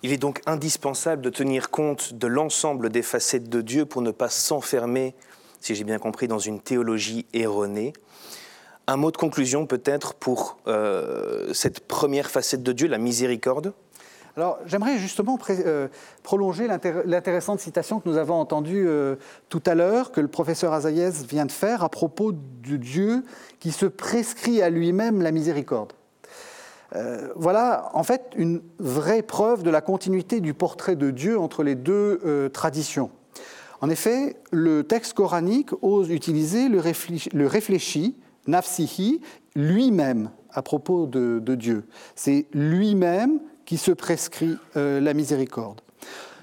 Il 0.03 0.13
est 0.13 0.19
donc 0.19 0.41
indispensable 0.47 1.23
de 1.23 1.31
tenir 1.31 1.71
compte 1.71 2.15
de 2.15 2.27
l'ensemble 2.27 2.89
des 2.89 3.03
facettes 3.03 3.49
de 3.49 3.61
Dieu 3.61 3.85
pour 3.85 4.03
ne 4.03 4.11
pas 4.11 4.31
s'enfermer, 4.31 5.15
si 5.61 5.75
j'ai 5.75 5.85
bien 5.85 5.99
compris, 5.99 6.27
dans 6.27 6.39
une 6.39 6.61
théologie 6.61 7.27
erronée. 7.35 7.93
Un 8.87 8.97
mot 8.97 9.11
de 9.11 9.17
conclusion 9.17 9.67
peut-être 9.67 10.15
pour 10.15 10.59
euh, 10.67 11.53
cette 11.53 11.81
première 11.81 12.31
facette 12.31 12.63
de 12.63 12.73
Dieu, 12.73 12.89
la 12.89 12.99
miséricorde? 12.99 13.75
Alors, 14.37 14.59
j'aimerais 14.67 14.99
justement 14.99 15.39
euh, 15.51 15.89
prolonger 16.23 16.69
l'intéressante 17.05 17.61
citation 17.61 18.01
que 18.01 18.09
nous 18.09 18.17
avons 18.17 18.35
entendue 18.35 18.85
euh, 18.87 19.17
tout 19.49 19.63
à 19.67 19.75
l'heure, 19.75 20.13
que 20.13 20.21
le 20.21 20.29
professeur 20.29 20.73
Azaïez 20.73 21.11
vient 21.29 21.47
de 21.47 21.53
faire 21.53 21.83
à 21.83 21.89
propos 21.89 22.33
de 22.33 22.77
Dieu 22.77 23.25
qui 23.59 23.73
se 23.73 23.87
prescrit 23.87 24.63
à 24.63 24.71
lui-même 24.71 25.23
la 25.23 25.33
miséricorde. 25.33 25.93
Euh, 26.95 27.29
voilà, 27.37 27.91
en 27.95 28.03
fait, 28.03 28.33
une 28.37 28.63
vraie 28.79 29.23
preuve 29.23 29.63
de 29.63 29.71
la 29.71 29.81
continuité 29.81 30.41
du 30.41 30.55
portrait 30.55 30.97
de 30.97 31.11
Dieu 31.11 31.39
entre 31.39 31.63
les 31.63 31.75
deux 31.75 32.51
traditions. 32.53 33.11
En 33.81 33.89
effet, 33.89 34.37
le 34.51 34.83
texte 34.83 35.15
coranique 35.15 35.71
ose 35.83 36.11
utiliser 36.11 36.69
le 36.69 37.47
réfléchi, 37.47 38.17
nafsihi, 38.47 39.21
lui-même 39.57 40.31
à 40.53 40.63
propos 40.63 41.07
de 41.07 41.55
Dieu. 41.55 41.85
C'est 42.17 42.47
lui-même 42.53 43.41
qui 43.71 43.77
se 43.77 43.93
prescrit 43.93 44.59
euh, 44.77 44.99
la 44.99 45.15
miséricorde. 45.15 45.81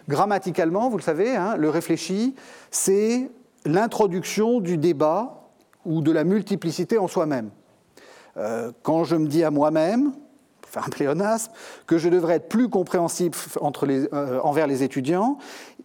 Grammaticalement, 0.08 0.90
vous 0.90 0.96
le 0.96 1.04
savez, 1.04 1.36
hein, 1.36 1.58
le 1.58 1.70
réfléchi, 1.70 2.34
c'est 2.72 3.30
l'introduction 3.66 4.62
du 4.62 4.78
débat 4.78 5.50
ou 5.84 6.00
de 6.00 6.14
la 6.14 6.24
multiplicité 6.24 6.98
en 6.98 7.10
soi-même. 7.10 7.50
Euh, 8.38 8.72
quand 8.82 9.04
je 9.04 9.18
me 9.18 9.28
dis 9.28 9.44
à 9.44 9.52
moi-même, 9.52 10.14
pour 10.62 10.72
faire 10.72 10.86
un 10.88 10.90
pléonasme, 10.90 11.52
que 11.86 11.98
je 11.98 12.08
devrais 12.08 12.36
être 12.36 12.48
plus 12.48 12.70
compréhensible 12.70 13.36
euh, 14.14 14.40
envers 14.40 14.66
les 14.66 14.84
étudiants, 14.84 15.38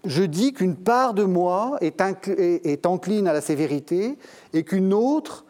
je 0.04 0.22
dis 0.22 0.52
qu'une 0.52 0.76
part 0.76 1.12
de 1.12 1.24
moi 1.24 1.76
est, 1.80 2.00
est, 2.38 2.86
encline 2.86 3.26
à 3.26 3.32
la 3.32 3.40
sévérité 3.40 4.16
et 4.52 4.62
qu'une 4.62 4.94
autre 4.94 5.44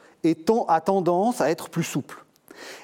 a 0.69 0.81
tendance 0.81 1.43
à 1.43 1.51
être 1.51 1.69
plus 1.69 1.85
souple. 1.85 2.25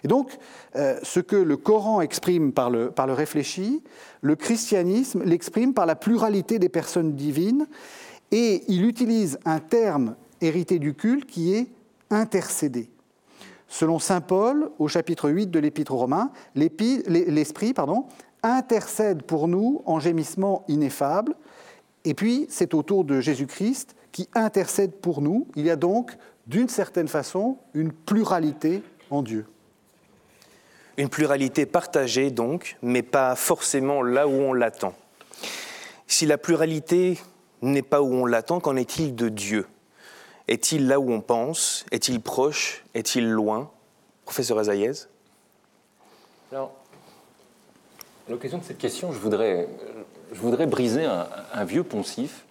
Et 0.04 0.08
donc, 0.08 0.36
euh, 0.76 0.98
ce 1.02 1.20
que 1.20 1.36
le 1.36 1.56
Coran 1.56 2.00
exprime 2.00 2.52
par 2.52 2.70
le, 2.70 2.92
réfléchi, 2.98 3.82
le 4.20 4.36
christianisme 4.36 5.22
l'exprime 5.24 5.74
par 5.74 5.86
la 5.86 5.96
pluralité 5.96 6.58
des 6.58 6.68
personnes 6.68 7.14
divines, 7.14 7.66
et 8.30 8.64
il 8.68 8.84
utilise 8.84 9.38
un 9.44 9.58
terme 9.58 10.16
hérité 10.40 10.78
du 10.78 10.94
culte 10.94 11.26
qui 11.26 11.54
est 11.54 11.68
intercéder. 12.10 12.90
Selon 13.68 13.98
Saint 13.98 14.20
Paul, 14.20 14.70
au 14.78 14.88
chapitre 14.88 15.30
8 15.30 15.50
de 15.50 15.58
l'Épître 15.58 15.92
aux 15.92 15.98
Romains, 15.98 16.30
l'Esprit 16.54 17.74
pardon, 17.74 18.06
intercède 18.42 19.22
pour 19.22 19.48
nous 19.48 19.82
en 19.84 20.00
gémissement 20.00 20.64
ineffable. 20.68 21.34
Et 22.04 22.14
puis, 22.14 22.46
c'est 22.48 22.74
au 22.74 22.82
tour 22.82 23.04
de 23.04 23.20
Jésus-Christ 23.20 23.94
qui 24.12 24.28
intercède 24.34 24.92
pour 24.92 25.20
nous. 25.20 25.46
Il 25.56 25.66
y 25.66 25.70
a 25.70 25.76
donc, 25.76 26.16
d'une 26.46 26.68
certaine 26.68 27.08
façon, 27.08 27.58
une 27.74 27.92
pluralité 27.92 28.82
en 29.10 29.22
Dieu. 29.22 29.46
Une 30.98 31.08
pluralité 31.08 31.64
partagée 31.64 32.32
donc, 32.32 32.76
mais 32.82 33.02
pas 33.02 33.36
forcément 33.36 34.02
là 34.02 34.26
où 34.26 34.32
on 34.32 34.52
l'attend. 34.52 34.94
Si 36.08 36.26
la 36.26 36.38
pluralité 36.38 37.18
n'est 37.62 37.82
pas 37.82 38.02
où 38.02 38.12
on 38.12 38.26
l'attend, 38.26 38.58
qu'en 38.58 38.74
est-il 38.74 39.14
de 39.14 39.28
Dieu? 39.28 39.68
Est-il 40.48 40.88
là 40.88 40.98
où 40.98 41.12
on 41.12 41.20
pense? 41.20 41.86
Est-il 41.92 42.20
proche? 42.20 42.84
Est-il 42.94 43.30
loin? 43.30 43.70
Professeur 44.24 44.58
Azaïez? 44.58 45.06
Alors, 46.50 46.72
à 48.26 48.32
l'occasion 48.32 48.58
de 48.58 48.64
cette 48.64 48.78
question, 48.78 49.12
je 49.12 49.18
voudrais, 49.20 49.68
briser 50.66 51.04
un, 51.04 51.64
vieux 51.64 51.84
poncif, 51.84 52.44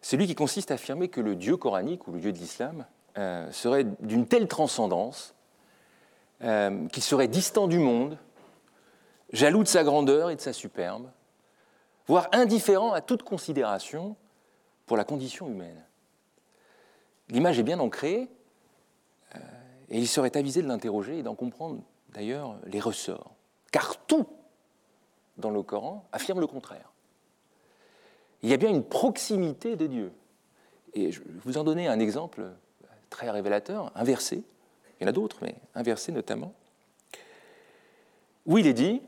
celui 0.00 0.28
qui 0.28 0.36
consiste 0.36 0.70
à 0.70 0.74
affirmer 0.74 1.08
que 1.08 1.20
le 1.20 1.34
Dieu 1.34 1.56
coranique 1.56 2.06
ou 2.06 2.12
le 2.12 2.20
Dieu 2.20 2.32
de 2.32 2.38
l'islam 2.38 2.86
euh, 3.18 3.50
serait 3.50 3.84
d'une 3.98 4.28
telle 4.28 4.46
transcendance 4.46 5.34
euh, 6.42 6.86
qu'il 6.88 7.02
serait 7.02 7.28
distant 7.28 7.66
du 7.66 7.78
monde, 7.78 8.18
jaloux 9.32 9.62
de 9.62 9.68
sa 9.68 9.84
grandeur 9.84 10.30
et 10.30 10.36
de 10.36 10.40
sa 10.40 10.52
superbe, 10.52 11.10
voire 12.06 12.28
indifférent 12.32 12.92
à 12.92 13.00
toute 13.00 13.22
considération 13.22 14.16
pour 14.86 14.96
la 14.96 15.04
condition 15.04 15.48
humaine. 15.48 15.84
L'image 17.28 17.58
est 17.58 17.64
bien 17.64 17.78
ancrée, 17.78 18.28
euh, 19.34 19.38
et 19.88 19.98
il 19.98 20.08
serait 20.08 20.36
avisé 20.36 20.62
de 20.62 20.68
l'interroger 20.68 21.18
et 21.18 21.22
d'en 21.22 21.34
comprendre 21.34 21.80
d'ailleurs 22.12 22.56
les 22.66 22.80
ressorts. 22.80 23.32
Car 23.70 23.96
tout 24.06 24.26
dans 25.36 25.50
le 25.50 25.62
Coran 25.62 26.04
affirme 26.12 26.40
le 26.40 26.46
contraire. 26.46 26.92
Il 28.42 28.48
y 28.48 28.52
a 28.52 28.56
bien 28.56 28.70
une 28.70 28.84
proximité 28.84 29.76
de 29.76 29.86
Dieu. 29.86 30.12
Et 30.94 31.12
je 31.12 31.20
vais 31.20 31.28
vous 31.44 31.58
en 31.58 31.64
donner 31.64 31.86
un 31.86 32.00
exemple 32.00 32.50
très 33.10 33.30
révélateur, 33.30 33.92
un 33.94 34.04
verset, 34.04 34.42
il 35.00 35.04
y 35.04 35.06
en 35.06 35.08
a 35.08 35.12
d'autres, 35.12 35.38
mais 35.42 35.54
un 35.74 35.82
notamment, 36.12 36.52
où 38.44 38.58
il 38.58 38.66
est 38.66 38.74
dit 38.74 39.00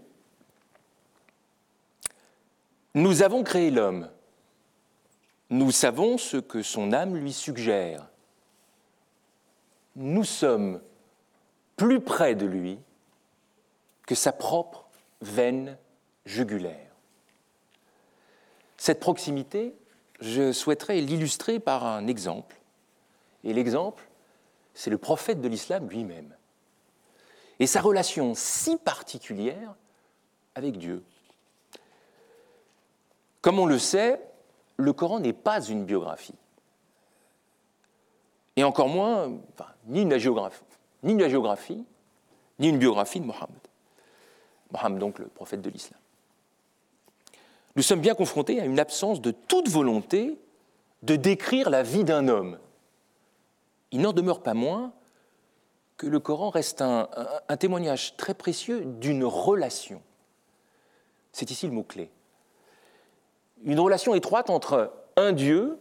Nous 2.94 3.22
avons 3.22 3.42
créé 3.42 3.70
l'homme, 3.70 4.08
nous 5.50 5.70
savons 5.70 6.16
ce 6.16 6.38
que 6.38 6.62
son 6.62 6.92
âme 6.92 7.16
lui 7.16 7.32
suggère, 7.32 8.08
nous 9.96 10.24
sommes 10.24 10.80
plus 11.76 12.00
près 12.00 12.34
de 12.34 12.46
lui 12.46 12.78
que 14.06 14.14
sa 14.14 14.32
propre 14.32 14.86
veine 15.20 15.76
jugulaire. 16.24 16.90
Cette 18.78 19.00
proximité, 19.00 19.74
je 20.20 20.52
souhaiterais 20.52 21.00
l'illustrer 21.00 21.60
par 21.60 21.84
un 21.84 22.06
exemple. 22.06 22.56
Et 23.44 23.52
l'exemple, 23.52 24.04
c'est 24.74 24.90
le 24.90 24.98
prophète 24.98 25.40
de 25.40 25.48
l'islam 25.48 25.88
lui-même. 25.88 26.34
Et 27.58 27.66
sa 27.66 27.80
relation 27.80 28.34
si 28.34 28.76
particulière 28.76 29.74
avec 30.54 30.78
Dieu. 30.78 31.02
Comme 33.40 33.58
on 33.58 33.66
le 33.66 33.78
sait, 33.78 34.20
le 34.76 34.92
Coran 34.92 35.20
n'est 35.20 35.32
pas 35.32 35.60
une 35.60 35.84
biographie. 35.84 36.34
Et 38.56 38.64
encore 38.64 38.88
moins, 38.88 39.32
ni, 39.86 40.02
une 40.02 40.18
géographie, 40.18 40.62
ni 41.02 41.12
une 41.12 41.28
géographie, 41.28 41.84
ni 42.58 42.68
une 42.68 42.78
biographie 42.78 43.20
de 43.20 43.26
Mohammed. 43.26 43.58
Mohammed, 44.70 44.98
donc 44.98 45.18
le 45.18 45.26
prophète 45.26 45.62
de 45.62 45.70
l'islam. 45.70 45.98
Nous 47.76 47.82
sommes 47.82 48.00
bien 48.00 48.14
confrontés 48.14 48.60
à 48.60 48.64
une 48.64 48.78
absence 48.78 49.20
de 49.20 49.30
toute 49.30 49.68
volonté 49.68 50.38
de 51.02 51.16
décrire 51.16 51.70
la 51.70 51.82
vie 51.82 52.04
d'un 52.04 52.28
homme. 52.28 52.58
Il 53.92 54.00
n'en 54.00 54.12
demeure 54.12 54.42
pas 54.42 54.54
moins 54.54 54.92
que 55.96 56.06
le 56.06 56.18
Coran 56.18 56.50
reste 56.50 56.82
un, 56.82 57.08
témoignage 57.58 58.16
très 58.16 58.34
précieux 58.34 58.84
d'une 58.84 59.24
relation. 59.24 60.02
C'est 61.32 61.50
ici 61.50 61.66
le 61.66 61.72
mot-clé. 61.72 62.10
Une 63.62 63.78
relation 63.78 64.14
étroite 64.14 64.50
entre 64.50 64.92
un 65.16 65.32
Dieu 65.32 65.78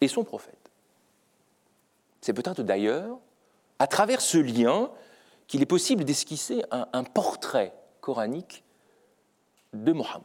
et 0.00 0.08
son 0.08 0.24
prophète. 0.24 0.70
C'est 2.20 2.32
peut-être 2.32 2.62
d'ailleurs 2.62 3.18
à 3.78 3.86
travers 3.86 4.20
ce 4.20 4.38
lien 4.38 4.90
qu'il 5.48 5.60
est 5.60 5.66
possible 5.66 6.04
d'esquisser 6.04 6.64
un, 6.70 7.04
portrait 7.04 7.74
coranique 8.00 8.64
de 9.72 9.92
Mohammed. 9.92 10.22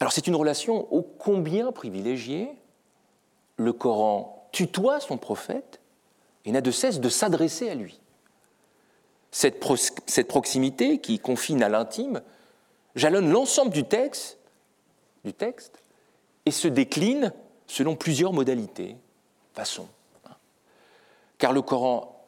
Alors 0.00 0.12
c'est 0.12 0.28
une 0.28 0.36
relation 0.36 0.92
ô 0.94 1.02
combien 1.02 1.72
privilégiée. 1.72 2.50
Le 3.58 3.72
Coran 3.72 4.48
tutoie 4.52 5.00
son 5.00 5.18
prophète 5.18 5.80
et 6.44 6.52
n'a 6.52 6.60
de 6.60 6.70
cesse 6.70 7.00
de 7.00 7.08
s'adresser 7.08 7.68
à 7.68 7.74
lui. 7.74 8.00
Cette, 9.30 9.58
proximité 10.28 10.98
qui 11.00 11.18
confine 11.18 11.62
à 11.62 11.68
l'intime 11.68 12.22
jalonne 12.94 13.30
l'ensemble 13.30 13.70
du 13.70 13.84
texte, 13.84 14.38
du 15.24 15.34
texte 15.34 15.82
et 16.46 16.50
se 16.50 16.66
décline 16.66 17.34
selon 17.66 17.94
plusieurs 17.94 18.32
modalités, 18.32 18.96
façons. 19.52 19.88
Car 21.36 21.52
le 21.52 21.60
Coran 21.60 22.26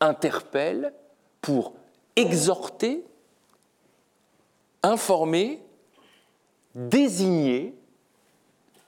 interpelle 0.00 0.92
pour 1.40 1.72
exhorter, 2.16 3.04
informer, 4.82 5.62
désigner, 6.74 7.74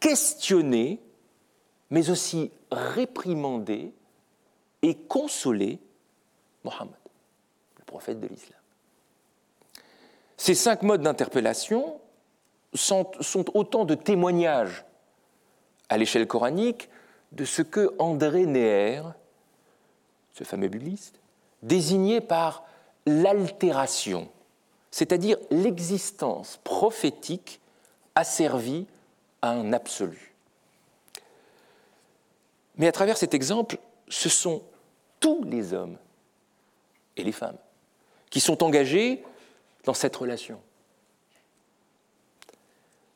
questionner, 0.01 1.01
mais 1.91 2.11
aussi 2.11 2.51
réprimander 2.71 3.93
et 4.83 4.95
consoler 4.95 5.79
Mohammed, 6.65 6.93
le 7.79 7.85
prophète 7.85 8.21
de 8.21 8.27
l'islam. 8.27 8.61
Ces 10.37 10.55
cinq 10.55 10.83
modes 10.83 11.03
d'interpellation 11.03 12.01
sont, 12.73 13.07
autant 13.55 13.85
de 13.85 13.95
témoignages 13.95 14.85
à 15.89 15.97
l'échelle 15.97 16.27
coranique 16.27 16.89
de 17.33 17.45
ce 17.45 17.63
que 17.63 17.95
André 17.99 18.47
Neher 18.47 19.03
ce 20.35 20.45
fameux 20.45 20.69
bibliste, 20.69 21.21
désigné 21.63 22.21
par 22.21 22.65
l'altération, 23.07 24.29
c'est-à-dire 24.91 25.39
l'existence 25.51 26.61
prophétique 26.65 27.61
asservie 28.15 28.87
à 29.41 29.51
un 29.51 29.73
absolu. 29.73 30.34
Mais 32.77 32.87
à 32.87 32.93
travers 32.93 33.17
cet 33.17 33.35
exemple, 33.35 33.79
ce 34.09 34.29
sont 34.29 34.63
tous 35.21 35.43
les 35.45 35.73
hommes 35.73 35.97
et 37.17 37.23
les 37.23 37.33
femmes 37.33 37.59
qui 38.31 38.41
sont 38.41 38.63
engagés 38.63 39.23
dans 39.85 39.95
cette 39.95 40.17
relation. 40.17 40.61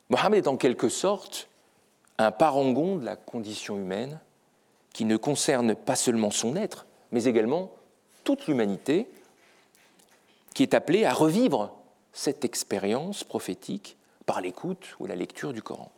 Mohammed 0.09 0.45
est 0.45 0.47
en 0.47 0.57
quelque 0.57 0.89
sorte 0.89 1.49
un 2.17 2.31
parangon 2.31 2.95
de 2.95 3.05
la 3.05 3.15
condition 3.15 3.77
humaine 3.77 4.19
qui 4.93 5.05
ne 5.05 5.17
concerne 5.17 5.75
pas 5.75 5.95
seulement 5.95 6.31
son 6.31 6.55
être, 6.55 6.85
mais 7.11 7.25
également 7.25 7.71
toute 8.23 8.47
l'humanité 8.47 9.09
qui 10.53 10.63
est 10.63 10.73
appelée 10.73 11.05
à 11.05 11.13
revivre 11.13 11.73
cette 12.11 12.43
expérience 12.43 13.23
prophétique 13.23 13.97
par 14.25 14.41
l'écoute 14.41 14.95
ou 14.99 15.05
la 15.05 15.15
lecture 15.15 15.53
du 15.53 15.61
Coran. 15.61 15.91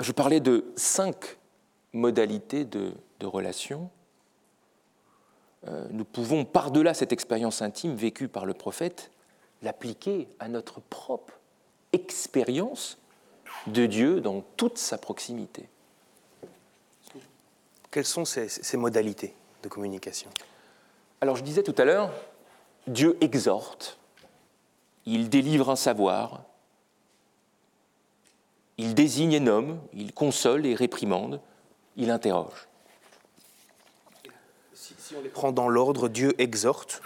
Je 0.00 0.12
parlais 0.12 0.40
de 0.40 0.64
cinq 0.76 1.36
modalités 1.92 2.64
de, 2.64 2.92
relation. 3.22 3.90
Euh, 5.68 5.86
nous 5.90 6.06
pouvons, 6.06 6.46
par-delà 6.46 6.94
cette 6.94 7.12
expérience 7.12 7.60
intime 7.60 7.94
vécue 7.94 8.28
par 8.28 8.46
le 8.46 8.54
prophète, 8.54 9.10
l'appliquer 9.60 10.26
à 10.38 10.48
notre 10.48 10.80
propre 10.80 11.34
expérience 11.92 12.96
de 13.66 13.84
Dieu 13.84 14.22
dans 14.22 14.40
toute 14.56 14.78
sa 14.78 14.96
proximité. 14.96 15.68
Quelles 17.90 18.06
sont 18.06 18.24
ces, 18.24 18.76
modalités 18.78 19.34
de 19.62 19.68
communication? 19.68 20.30
Alors 21.20 21.36
je 21.36 21.42
disais 21.42 21.62
tout 21.62 21.74
à 21.76 21.84
l'heure, 21.84 22.10
Dieu 22.86 23.18
exhorte, 23.20 23.98
il 25.04 25.28
délivre 25.28 25.68
un 25.68 25.76
savoir, 25.76 26.44
il 28.80 28.94
désigne 28.94 29.34
et 29.34 29.40
nomme, 29.40 29.78
il 29.92 30.14
console 30.14 30.64
et 30.64 30.74
réprimande, 30.74 31.42
il 31.96 32.10
interroge. 32.10 32.66
Si, 34.72 35.14
on 35.14 35.20
les 35.20 35.28
prend 35.28 35.52
dans 35.52 35.68
l'ordre, 35.68 36.08
Dieu 36.08 36.32
exhorte 36.38 37.02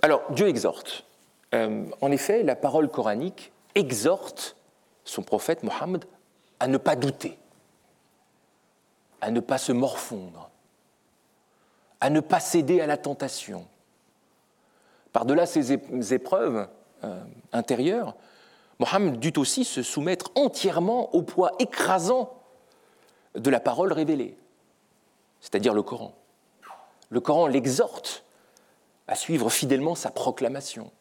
Alors, 0.00 0.22
Dieu 0.30 0.48
exhorte. 0.48 1.04
Euh, 1.54 1.84
en 2.00 2.10
effet, 2.12 2.42
la 2.42 2.56
parole 2.56 2.88
coranique 2.88 3.52
exhorte 3.74 4.56
son 5.04 5.22
prophète 5.22 5.62
Mohammed 5.62 6.06
à 6.60 6.66
ne 6.66 6.78
pas 6.78 6.96
douter, 6.96 7.36
à 9.20 9.30
ne 9.30 9.40
pas 9.40 9.58
se 9.58 9.72
morfondre, 9.72 10.48
à 12.00 12.08
ne 12.08 12.20
pas 12.20 12.40
céder 12.40 12.80
à 12.80 12.86
la 12.86 12.96
tentation. 12.96 13.66
Par-delà 15.12 15.44
ces 15.44 16.14
épreuves 16.14 16.68
euh, 17.04 17.20
intérieures, 17.52 18.14
Mohammed 18.78 19.18
dut 19.18 19.38
aussi 19.38 19.64
se 19.64 19.82
soumettre 19.82 20.30
entièrement 20.34 21.14
au 21.14 21.22
poids 21.22 21.52
écrasant 21.58 22.32
de 23.34 23.50
la 23.50 23.60
parole 23.60 23.92
révélée, 23.92 24.36
c'est-à-dire 25.40 25.74
le 25.74 25.82
Coran. 25.82 26.14
Le 27.10 27.20
Coran 27.20 27.46
l'exhorte 27.46 28.24
à 29.06 29.14
suivre 29.14 29.50
fidèlement 29.50 29.94
sa 29.94 30.10
proclamation, 30.10 30.92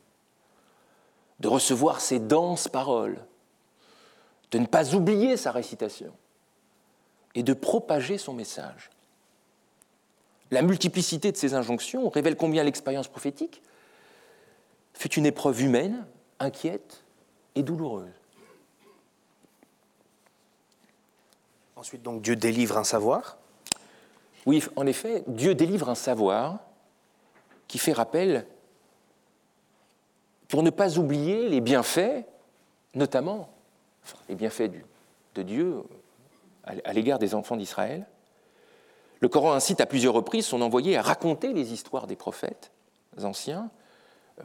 de 1.39 1.47
recevoir 1.47 2.01
ses 2.01 2.19
denses 2.19 2.67
paroles, 2.67 3.23
de 4.51 4.59
ne 4.59 4.65
pas 4.65 4.95
oublier 4.95 5.37
sa 5.37 5.51
récitation 5.51 6.13
et 7.35 7.43
de 7.43 7.53
propager 7.53 8.17
son 8.17 8.33
message. 8.33 8.89
La 10.49 10.61
multiplicité 10.61 11.31
de 11.31 11.37
ces 11.37 11.53
injonctions 11.53 12.09
révèle 12.09 12.37
combien 12.37 12.63
l'expérience 12.63 13.09
prophétique 13.09 13.61
fut 14.93 15.13
une 15.13 15.25
épreuve 15.25 15.61
humaine, 15.61 16.07
inquiète 16.39 17.03
et 17.57 17.63
douloureuse. 17.63 18.13
Ensuite, 21.75 22.01
donc, 22.01 22.21
Dieu 22.21 22.35
délivre 22.35 22.77
un 22.77 22.83
savoir. 22.83 23.37
Oui, 24.45 24.63
en 24.75 24.85
effet, 24.85 25.23
Dieu 25.27 25.55
délivre 25.55 25.89
un 25.89 25.95
savoir 25.95 26.59
qui 27.67 27.77
fait 27.77 27.93
rappel 27.93 28.47
pour 30.47 30.63
ne 30.63 30.69
pas 30.69 30.97
oublier 30.97 31.49
les 31.49 31.61
bienfaits, 31.61 32.25
notamment 32.95 33.49
les 34.29 34.35
bienfaits 34.35 34.71
de 35.35 35.43
Dieu 35.43 35.83
à 36.63 36.93
l'égard 36.93 37.19
des 37.19 37.35
enfants 37.35 37.57
d'Israël. 37.57 38.05
Le 39.19 39.29
Coran 39.29 39.53
incite 39.53 39.81
à 39.81 39.85
plusieurs 39.85 40.13
reprises 40.13 40.45
son 40.45 40.61
envoyé 40.61 40.97
à 40.97 41.01
raconter 41.01 41.53
les 41.53 41.73
histoires 41.73 42.07
des 42.07 42.15
prophètes 42.15 42.71
anciens. 43.23 43.69
Euh, 44.39 44.43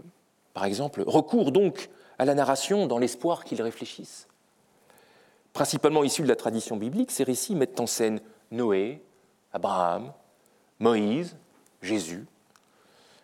par 0.54 0.64
exemple, 0.64 1.02
recours 1.06 1.52
donc 1.52 1.90
à 2.18 2.24
la 2.24 2.34
narration 2.34 2.86
dans 2.86 2.98
l'espoir 2.98 3.44
qu'ils 3.44 3.62
réfléchissent. 3.62 4.28
Principalement 5.52 6.04
issus 6.04 6.22
de 6.22 6.28
la 6.28 6.36
tradition 6.36 6.76
biblique, 6.76 7.10
ces 7.10 7.24
récits 7.24 7.54
mettent 7.54 7.80
en 7.80 7.86
scène 7.86 8.20
Noé, 8.50 9.02
Abraham, 9.52 10.12
Moïse, 10.78 11.36
Jésus. 11.82 12.24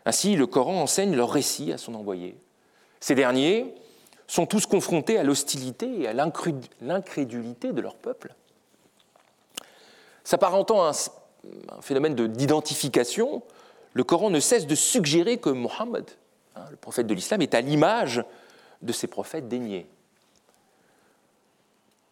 Ainsi, 0.05 0.37
le 0.37 0.47
Coran 0.47 0.83
enseigne 0.83 1.15
leurs 1.15 1.31
récits 1.31 1.73
à 1.73 1.79
son 1.79 1.95
envoyé. 1.95 2.37
Ces 3.01 3.15
derniers 3.15 3.75
sont 4.27 4.47
tous 4.47 4.67
confrontés 4.67 5.19
à 5.19 5.23
l'hostilité 5.23 6.03
et 6.03 6.09
à 6.09 6.13
l'incrédulité 6.13 7.73
de 7.73 7.81
leur 7.81 7.95
peuple. 7.95 8.35
S'apparentant 10.25 10.85
à 10.85 10.91
un 10.91 11.81
phénomène 11.81 12.15
d'identification, 12.15 13.43
le 13.95 14.05
Coran 14.05 14.29
ne 14.29 14.41
cesse 14.41 14.67
de 14.67 14.75
suggérer 14.75 15.39
que 15.39 15.49
Mohammed, 15.49 16.05
hein, 16.55 16.65
le 16.71 16.77
prophète 16.77 17.07
de 17.07 17.15
l'islam, 17.15 17.41
est 17.41 17.55
à 17.55 17.63
l'image 17.63 18.23
de 18.83 18.93
ces 18.93 19.07
prophètes 19.07 19.49
déniés. 19.49 19.87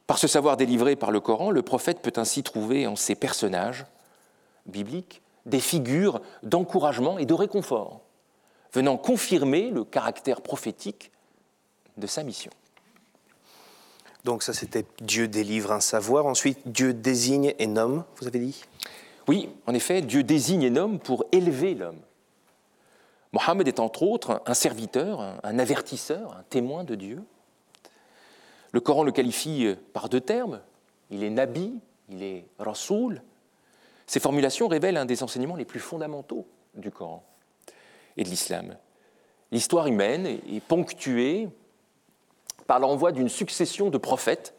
Par 0.07 0.19
ce 0.19 0.29
savoir 0.29 0.57
délivré 0.57 0.95
par 0.97 1.11
le 1.11 1.21
Coran, 1.21 1.51
le 1.51 1.63
prophète 1.63 2.01
peut 2.01 2.13
ainsi 2.17 2.43
trouver 2.43 2.87
en 2.87 2.97
ses 2.97 3.15
personnages 3.15 3.87
bibliques 4.67 5.23
des 5.47 5.61
figures 5.61 6.21
d'encouragement 6.43 7.19
et 7.19 7.27
de 7.27 7.35
réconfort, 7.35 8.01
venant 8.73 8.97
confirmer 8.97 9.71
le 9.71 9.85
caractère 9.85 10.41
prophétique 10.41 11.11
de 11.97 12.07
sa 12.07 12.23
mission. 12.23 12.51
Donc 14.25 14.43
ça 14.43 14.53
c'était 14.53 14.85
Dieu 15.01 15.29
délivre 15.29 15.71
un 15.71 15.81
savoir. 15.81 16.27
Ensuite, 16.27 16.59
Dieu 16.67 16.93
désigne 16.93 17.55
et 17.59 17.67
nomme, 17.67 18.05
vous 18.17 18.27
avez 18.27 18.41
dit? 18.41 18.65
Oui, 19.29 19.49
en 19.67 19.75
effet, 19.75 20.03
Dieu 20.03 20.23
désigne 20.23 20.63
et 20.63 20.71
nomme 20.71 20.99
pour 20.99 21.25
élever 21.33 21.75
l'homme. 21.75 22.01
Mohammed 23.37 23.69
est 23.69 23.81
entre 23.81 24.03
autres 24.03 24.41
un 24.47 24.55
serviteur, 24.55 25.21
un 25.43 25.59
avertisseur, 25.59 26.35
un 26.39 26.43
témoin 26.49 26.85
de 26.85 26.95
Dieu. 26.95 27.23
Le 28.73 28.81
Coran 28.81 29.05
le 29.05 29.13
qualifie 29.13 29.75
par 29.93 30.09
deux 30.09 30.23
termes. 30.23 30.63
Il 31.11 31.23
est 31.23 31.29
Nabi, 31.29 31.79
il 32.09 32.23
est 32.23 32.47
Rasoul. 32.59 33.21
Ces 34.07 34.21
formulations 34.21 34.69
révèlent 34.69 34.97
un 34.97 35.05
des 35.05 35.23
enseignements 35.23 35.57
les 35.57 35.67
plus 35.67 35.81
fondamentaux 35.81 36.47
du 36.73 36.91
Coran 36.91 37.23
et 38.17 38.25
de 38.25 38.31
l'islam. 38.31 38.75
L'histoire 39.53 39.87
humaine 39.87 40.27
est 40.27 40.65
ponctuée 40.65 41.51
par 42.67 42.81
l'envoi 42.81 43.13
d'une 43.13 43.29
succession 43.29 43.91
de 43.91 43.99
prophètes, 43.99 44.55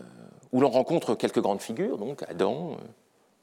euh, 0.00 0.04
où 0.52 0.60
l'on 0.60 0.70
rencontre 0.70 1.16
quelques 1.16 1.40
grandes 1.40 1.62
figures, 1.62 1.98
donc 1.98 2.22
Adam, 2.28 2.74
euh, 2.74 2.76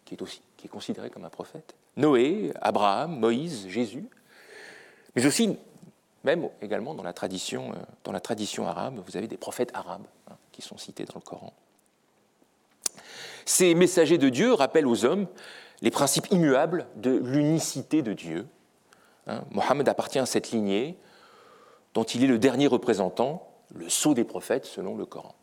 qui 0.08 0.16
est 0.16 0.22
aussi 0.22 0.42
considéré 0.72 1.10
comme 1.10 1.26
un 1.26 1.30
prophète, 1.30 1.76
Noé, 1.98 2.54
Abraham, 2.62 3.20
Moïse, 3.20 3.68
Jésus, 3.68 4.06
mais 5.16 5.26
aussi, 5.26 5.58
même 6.24 6.48
également 6.62 6.94
dans 6.94 7.04
la 7.04 7.12
tradition, 7.12 7.74
euh, 7.74 7.76
dans 8.06 8.14
la 8.14 8.22
tradition 8.22 8.66
arabe, 8.68 9.02
vous 9.06 9.18
avez 9.18 9.28
des 9.28 9.38
prophètes 9.38 9.72
arabes 9.74 10.08
hein, 10.30 10.36
qui 10.54 10.62
sont 10.62 10.78
cités 10.78 11.04
dans 11.04 11.16
le 11.16 11.22
Coran. 11.22 11.54
Ces 13.46 13.76
messagers 13.76 14.18
de 14.18 14.30
Dieu 14.30 14.54
rappellent 14.54 14.88
aux 14.88 15.04
hommes 15.04 15.28
les 15.82 15.92
principes 15.92 16.28
immuables 16.32 16.88
de 16.96 17.12
l'unicité 17.12 18.02
de 18.02 18.14
Dieu. 18.14 18.48
Hein, 19.28 19.44
Mohammed 19.52 19.90
appartient 19.90 20.20
à 20.20 20.26
cette 20.26 20.52
lignée 20.52 20.98
dont 21.94 22.04
il 22.04 22.24
est 22.24 22.28
le 22.28 22.40
dernier 22.40 22.68
représentant, 22.68 23.50
le 23.74 23.90
sceau 23.90 24.14
des 24.14 24.24
prophètes 24.24 24.66
selon 24.66 24.96
le 24.96 25.06
Coran. 25.06 25.36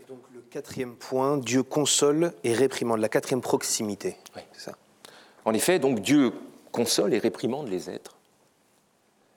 Et 0.00 0.04
donc 0.04 0.20
le 0.32 0.37
quatrième 0.48 0.96
point, 0.96 1.36
Dieu 1.36 1.62
console 1.62 2.32
et 2.42 2.54
réprimande, 2.54 3.00
la 3.00 3.08
quatrième 3.08 3.42
proximité. 3.42 4.16
Oui. 4.34 4.42
C'est 4.52 4.70
ça. 4.70 4.72
En 5.44 5.52
effet, 5.52 5.78
donc 5.78 6.00
Dieu 6.00 6.32
console 6.72 7.12
et 7.12 7.18
réprimande 7.18 7.68
les 7.68 7.90
êtres. 7.90 8.16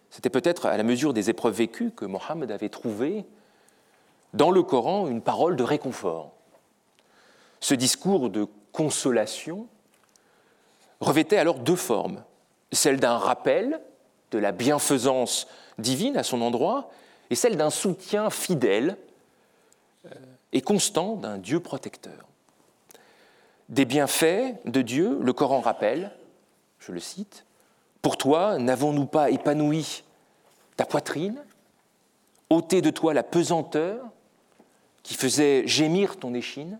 C'était 0.09 0.29
peut-être 0.29 0.65
à 0.65 0.77
la 0.77 0.83
mesure 0.83 1.13
des 1.13 1.29
épreuves 1.29 1.55
vécues 1.55 1.91
que 1.91 2.05
Mohammed 2.05 2.51
avait 2.51 2.69
trouvé 2.69 3.25
dans 4.33 4.51
le 4.51 4.63
Coran 4.63 5.07
une 5.07 5.21
parole 5.21 5.55
de 5.55 5.63
réconfort. 5.63 6.31
Ce 7.59 7.73
discours 7.73 8.29
de 8.29 8.47
consolation 8.71 9.67
revêtait 11.01 11.37
alors 11.37 11.59
deux 11.59 11.75
formes, 11.75 12.23
celle 12.71 12.99
d'un 12.99 13.17
rappel 13.17 13.81
de 14.31 14.37
la 14.37 14.51
bienfaisance 14.51 15.47
divine 15.77 16.15
à 16.15 16.23
son 16.23 16.41
endroit 16.41 16.89
et 17.29 17.35
celle 17.35 17.57
d'un 17.57 17.69
soutien 17.69 18.29
fidèle 18.29 18.97
euh, 20.05 20.09
et 20.53 20.61
constant 20.61 21.15
d'un 21.15 21.37
Dieu 21.37 21.59
protecteur. 21.59 22.27
Des 23.69 23.85
bienfaits 23.85 24.55
de 24.65 24.81
Dieu, 24.81 25.17
le 25.21 25.33
Coran 25.33 25.61
rappelle, 25.61 26.11
je 26.79 26.91
le 26.91 26.99
cite, 26.99 27.45
Pour 28.01 28.17
toi, 28.17 28.57
n'avons-nous 28.57 29.05
pas 29.05 29.29
épanoui 29.29 30.03
ta 30.75 30.85
poitrine, 30.85 31.41
ôté 32.49 32.81
de 32.81 32.89
toi 32.89 33.13
la 33.13 33.23
pesanteur 33.23 34.03
qui 35.03 35.13
faisait 35.13 35.65
gémir 35.67 36.17
ton 36.17 36.33
échine? 36.33 36.79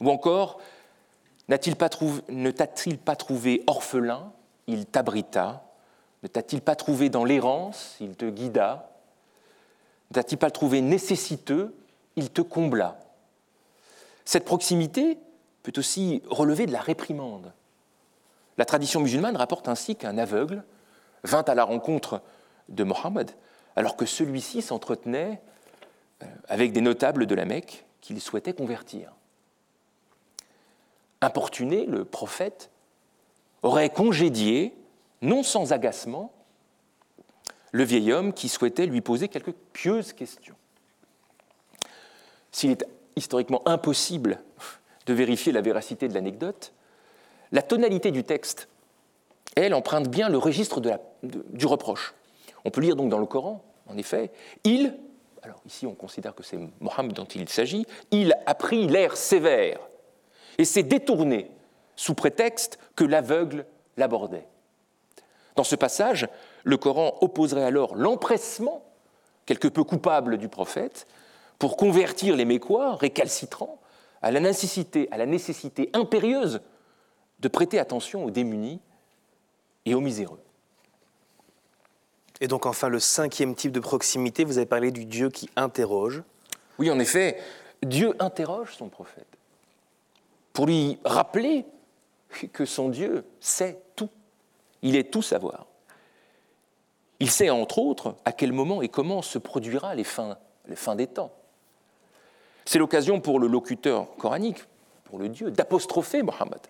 Ou 0.00 0.10
encore, 0.10 0.60
ne 1.48 1.56
t'a-t-il 2.50 2.98
pas 2.98 3.16
trouvé 3.16 3.62
orphelin? 3.66 4.32
Il 4.66 4.86
t'abrita. 4.86 5.64
Ne 6.22 6.28
t'a-t-il 6.28 6.62
pas 6.62 6.76
trouvé 6.76 7.10
dans 7.10 7.24
l'errance? 7.24 7.96
Il 8.00 8.14
te 8.14 8.24
guida. 8.24 8.90
Ne 10.10 10.14
t'a-t-il 10.14 10.38
pas 10.38 10.50
trouvé 10.50 10.80
nécessiteux 10.80 11.74
Il 12.16 12.30
te 12.30 12.42
combla. 12.42 12.98
Cette 14.24 14.44
proximité 14.44 15.18
peut 15.62 15.72
aussi 15.76 16.22
relever 16.28 16.66
de 16.66 16.72
la 16.72 16.80
réprimande. 16.80 17.52
La 18.58 18.64
tradition 18.64 19.00
musulmane 19.00 19.36
rapporte 19.36 19.68
ainsi 19.68 19.96
qu'un 19.96 20.18
aveugle 20.18 20.64
vint 21.24 21.44
à 21.44 21.54
la 21.54 21.64
rencontre 21.64 22.22
de 22.68 22.84
Mohammed 22.84 23.30
alors 23.76 23.96
que 23.96 24.06
celui-ci 24.06 24.62
s'entretenait 24.62 25.40
euh, 26.22 26.26
avec 26.48 26.72
des 26.72 26.80
notables 26.80 27.26
de 27.26 27.34
la 27.34 27.44
Mecque 27.44 27.86
qu'il 28.00 28.20
souhaitait 28.20 28.52
convertir. 28.52 29.12
Importuné, 31.20 31.86
le 31.86 32.04
prophète 32.04 32.70
aurait 33.62 33.90
congédié 33.90 34.74
non 35.22 35.42
sans 35.42 35.72
agacement, 35.72 36.32
le 37.70 37.84
vieil 37.84 38.12
homme 38.12 38.32
qui 38.32 38.48
souhaitait 38.48 38.86
lui 38.86 39.00
poser 39.00 39.28
quelques 39.28 39.54
pieuses 39.72 40.12
questions. 40.12 40.56
S'il 42.52 42.70
est 42.70 42.86
historiquement 43.16 43.62
impossible 43.66 44.40
de 45.06 45.14
vérifier 45.14 45.52
la 45.52 45.60
véracité 45.60 46.08
de 46.08 46.14
l'anecdote, 46.14 46.72
la 47.50 47.62
tonalité 47.62 48.10
du 48.10 48.24
texte, 48.24 48.68
elle, 49.56 49.74
emprunte 49.74 50.08
bien 50.08 50.28
le 50.28 50.38
registre 50.38 50.80
du 51.22 51.66
reproche. 51.66 52.14
On 52.64 52.70
peut 52.70 52.80
lire 52.80 52.96
donc 52.96 53.10
dans 53.10 53.18
le 53.18 53.26
Coran, 53.26 53.62
en 53.86 53.98
effet, 53.98 54.30
il, 54.64 54.96
alors 55.42 55.60
ici 55.66 55.86
on 55.86 55.94
considère 55.94 56.34
que 56.34 56.42
c'est 56.42 56.58
Mohammed 56.80 57.12
dont 57.12 57.24
il 57.24 57.48
s'agit, 57.48 57.86
il 58.10 58.34
a 58.46 58.54
pris 58.54 58.86
l'air 58.86 59.16
sévère 59.16 59.80
et 60.58 60.64
s'est 60.64 60.82
détourné 60.82 61.50
sous 61.96 62.14
prétexte 62.14 62.78
que 62.96 63.04
l'aveugle 63.04 63.66
l'abordait. 63.96 64.46
Dans 65.56 65.64
ce 65.64 65.76
passage, 65.76 66.28
le 66.64 66.76
Coran 66.76 67.18
opposerait 67.20 67.64
alors 67.64 67.94
l'empressement, 67.94 68.82
quelque 69.44 69.68
peu 69.68 69.84
coupable 69.84 70.38
du 70.38 70.48
prophète, 70.48 71.06
pour 71.62 71.76
convertir 71.76 72.34
les 72.34 72.44
Mécois 72.44 72.96
récalcitrants 72.96 73.78
à 74.20 74.32
la 74.32 74.40
nécessité, 74.40 75.06
à 75.12 75.16
la 75.16 75.26
nécessité 75.26 75.90
impérieuse 75.92 76.60
de 77.38 77.46
prêter 77.46 77.78
attention 77.78 78.24
aux 78.24 78.32
démunis 78.32 78.80
et 79.86 79.94
aux 79.94 80.00
miséreux. 80.00 80.40
Et 82.40 82.48
donc 82.48 82.66
enfin 82.66 82.88
le 82.88 82.98
cinquième 82.98 83.54
type 83.54 83.70
de 83.70 83.78
proximité, 83.78 84.42
vous 84.42 84.58
avez 84.58 84.66
parlé 84.66 84.90
du 84.90 85.04
Dieu 85.04 85.30
qui 85.30 85.48
interroge. 85.54 86.24
Oui, 86.80 86.90
en 86.90 86.98
effet, 86.98 87.38
Dieu 87.84 88.16
interroge 88.18 88.74
son 88.74 88.88
prophète 88.88 89.38
pour 90.52 90.66
lui 90.66 90.98
rappeler 91.04 91.64
que 92.52 92.64
son 92.64 92.88
Dieu 92.88 93.24
sait 93.38 93.80
tout. 93.94 94.10
Il 94.82 94.96
est 94.96 95.12
tout 95.12 95.22
savoir. 95.22 95.68
Il 97.20 97.30
sait 97.30 97.50
entre 97.50 97.78
autres 97.78 98.16
à 98.24 98.32
quel 98.32 98.50
moment 98.50 98.82
et 98.82 98.88
comment 98.88 99.22
se 99.22 99.38
produira 99.38 99.94
les 99.94 100.02
fins, 100.02 100.38
les 100.66 100.74
fins 100.74 100.96
des 100.96 101.06
temps. 101.06 101.30
C'est 102.64 102.78
l'occasion 102.78 103.20
pour 103.20 103.38
le 103.38 103.46
locuteur 103.46 104.06
coranique, 104.16 104.64
pour 105.04 105.18
le 105.18 105.28
Dieu, 105.28 105.50
d'apostropher 105.50 106.22
Mohammed 106.22 106.60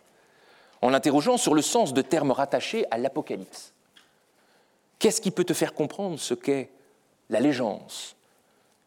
en 0.82 0.90
l'interrogeant 0.90 1.36
sur 1.36 1.55
le 1.55 1.62
sens 1.62 1.95
de 1.95 2.03
termes 2.03 2.32
rattachés 2.32 2.84
à 2.90 2.99
l'Apocalypse. 2.99 3.72
Qu'est-ce 4.99 5.20
qui 5.20 5.30
peut 5.30 5.45
te 5.45 5.55
faire 5.55 5.74
comprendre 5.74 6.18
ce 6.18 6.34
qu'est 6.34 6.70
l'allégeance 7.30 8.16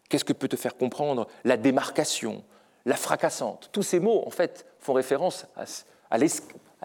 Qu'est-ce 0.09 0.25
que 0.25 0.33
peut 0.33 0.47
te 0.47 0.55
faire 0.55 0.77
comprendre 0.77 1.27
la 1.45 1.57
démarcation, 1.57 2.43
la 2.85 2.95
fracassante? 2.95 3.69
Tous 3.71 3.81
ces 3.81 3.99
mots, 3.99 4.23
en 4.27 4.29
fait, 4.29 4.65
font 4.79 4.93
référence 4.93 5.47
à, 6.11 6.17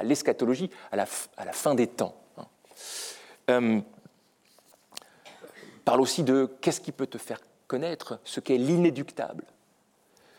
l'eschatologie, 0.02 0.70
à 0.90 0.96
la, 0.96 1.06
fin 1.06 1.74
des 1.74 1.86
temps. 1.86 2.14
Hein. 2.38 2.46
Euh, 3.50 3.80
parle 5.84 6.00
aussi 6.00 6.22
de 6.22 6.48
qu'est-ce 6.60 6.80
qui 6.80 6.92
peut 6.92 7.06
te 7.06 7.18
faire 7.18 7.40
connaître 7.66 8.20
ce 8.24 8.40
qu'est 8.40 8.56
l'inéductable. 8.56 9.44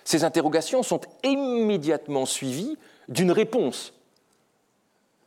Ces 0.04 0.24
interrogations 0.24 0.84
sont 0.84 1.02
immédiatement 1.24 2.26
suivies 2.26 2.78
d'une 3.08 3.32
réponse 3.32 3.94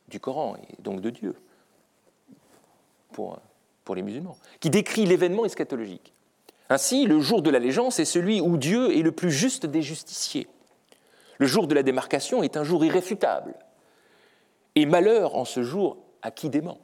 du 0.07 0.19
Coran 0.19 0.55
et 0.57 0.81
donc 0.81 1.01
de 1.01 1.09
Dieu 1.09 1.35
pour, 3.11 3.39
pour 3.83 3.95
les 3.95 4.01
musulmans, 4.01 4.37
qui 4.59 4.69
décrit 4.69 5.05
l'événement 5.05 5.45
eschatologique. 5.45 6.13
Ainsi, 6.69 7.05
le 7.05 7.19
jour 7.19 7.41
de 7.41 7.49
l'allégeance 7.49 7.99
est 7.99 8.05
celui 8.05 8.41
où 8.41 8.57
Dieu 8.57 8.97
est 8.97 9.03
le 9.03 9.11
plus 9.11 9.31
juste 9.31 9.65
des 9.65 9.81
justiciers. 9.81 10.47
Le 11.37 11.45
jour 11.45 11.67
de 11.67 11.75
la 11.75 11.83
démarcation 11.83 12.43
est 12.43 12.57
un 12.57 12.63
jour 12.63 12.83
irréfutable. 12.83 13.55
Et 14.75 14.85
malheur 14.85 15.35
en 15.35 15.45
ce 15.45 15.63
jour 15.63 15.97
à 16.21 16.31
qui 16.31 16.49
dément. 16.49 16.79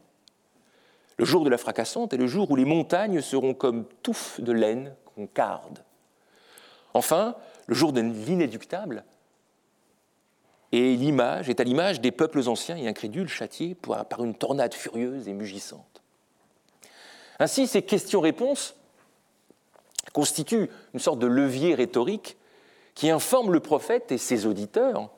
Le 1.18 1.26
jour 1.26 1.44
de 1.44 1.50
la 1.50 1.58
fracassante 1.58 2.14
est 2.14 2.18
le 2.18 2.28
jour 2.28 2.50
où 2.52 2.56
les 2.56 2.66
montagnes 2.66 3.22
seront 3.22 3.54
comme 3.54 3.86
touffes 4.02 4.40
de 4.40 4.52
laine 4.52 4.96
qu'on 5.06 5.28
carde. 5.28 5.84
Enfin, 6.94 7.36
le 7.68 7.76
jour 7.76 7.94
de 7.94 8.02
l'inéductable 8.02 9.04
et 10.72 10.96
l'image 10.96 11.50
est 11.50 11.60
à 11.60 11.64
l'image 11.64 12.00
des 12.00 12.12
peuples 12.12 12.48
anciens 12.48 12.78
et 12.78 12.88
incrédules 12.88 13.28
châtiés 13.28 13.76
par 13.76 14.24
une 14.24 14.36
tornade 14.36 14.74
furieuse 14.74 15.28
et 15.28 15.34
mugissante. 15.34 16.02
Ainsi, 17.40 17.68
ces 17.68 17.82
questions-réponses 17.82 18.76
constituent 20.14 20.70
une 20.94 21.00
sorte 21.00 21.20
de 21.20 21.28
levier 21.28 21.76
rhétorique 21.76 22.38
qui 22.96 23.10
informe 23.10 23.52
le 23.52 23.60
prophète 23.60 24.12
et 24.12 24.18
ses 24.18 24.46
auditeurs 24.46 25.10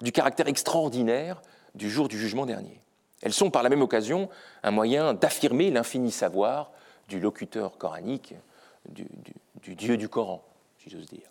du 0.00 0.12
caractère 0.12 0.48
extraordinaire 0.48 1.40
du 1.74 1.90
jour 1.90 2.08
du 2.08 2.18
jugement 2.18 2.46
dernier. 2.46 2.80
Elles 3.22 3.32
sont 3.32 3.50
par 3.50 3.62
la 3.62 3.70
même 3.70 3.82
occasion 3.82 4.28
un 4.62 4.70
moyen 4.70 5.14
d'affirmer 5.14 5.70
l'infini 5.70 6.10
savoir 6.10 6.70
du 7.08 7.18
locuteur 7.18 7.78
coranique, 7.78 8.34
du, 8.88 9.06
du 9.62 9.74
Dieu 9.74 9.96
du 9.96 10.08
Coran, 10.08 10.44
si 10.78 10.90
j'ose 10.90 11.06
dire. 11.06 11.28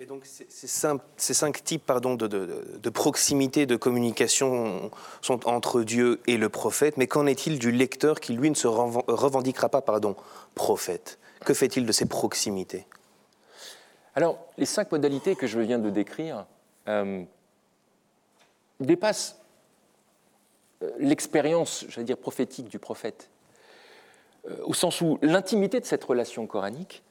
Et 0.00 0.06
donc 0.06 0.26
ces 0.26 0.66
cinq, 0.66 1.64
types 1.64 1.86
pardon, 1.86 2.16
de, 2.16 2.90
proximité, 2.90 3.64
de 3.64 3.76
communication 3.76 4.90
sont 5.22 5.46
entre 5.46 5.82
Dieu 5.82 6.20
et 6.26 6.36
le 6.36 6.48
prophète, 6.48 6.96
mais 6.96 7.06
qu'en 7.06 7.26
est-il 7.26 7.60
du 7.60 7.70
lecteur 7.70 8.18
qui, 8.18 8.32
lui, 8.32 8.50
ne 8.50 8.56
se 8.56 8.66
revendiquera 8.66 9.68
pas 9.68 9.82
pardon, 9.82 10.16
prophète? 10.56 11.18
Que 11.44 11.54
fait-il 11.54 11.86
de 11.86 11.92
ces 11.92 12.06
proximités? 12.06 12.86
Alors, 14.16 14.38
les 14.58 14.66
cinq 14.66 14.90
modalités 14.90 15.36
que 15.36 15.46
je 15.46 15.60
viens 15.60 15.78
de 15.78 15.90
décrire 15.90 16.46
euh, 16.88 17.22
dépassent 18.80 19.36
euh, 20.82 20.90
l'expérience, 20.98 21.84
j'allais 21.88 22.04
dire, 22.04 22.18
prophétique 22.18 22.68
du 22.68 22.80
prophète, 22.80 23.30
euh, 24.48 24.56
au 24.64 24.74
sens 24.74 25.00
où 25.00 25.18
l'intimité 25.22 25.78
de 25.78 25.84
cette 25.84 26.02
relation 26.02 26.48
coranique 26.48 27.03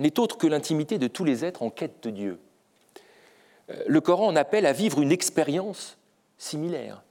n'est 0.00 0.18
autre 0.18 0.38
que 0.38 0.46
l'intimité 0.46 0.98
de 0.98 1.06
tous 1.06 1.24
les 1.24 1.44
êtres 1.44 1.62
en 1.62 1.70
quête 1.70 2.02
de 2.02 2.10
Dieu. 2.10 2.40
Euh, 3.70 3.84
le 3.86 4.00
Coran 4.00 4.26
en 4.26 4.36
appelle 4.36 4.66
à 4.66 4.72
vivre 4.72 5.00
une 5.00 5.12
expérience 5.12 5.98
similaire, 6.38 7.02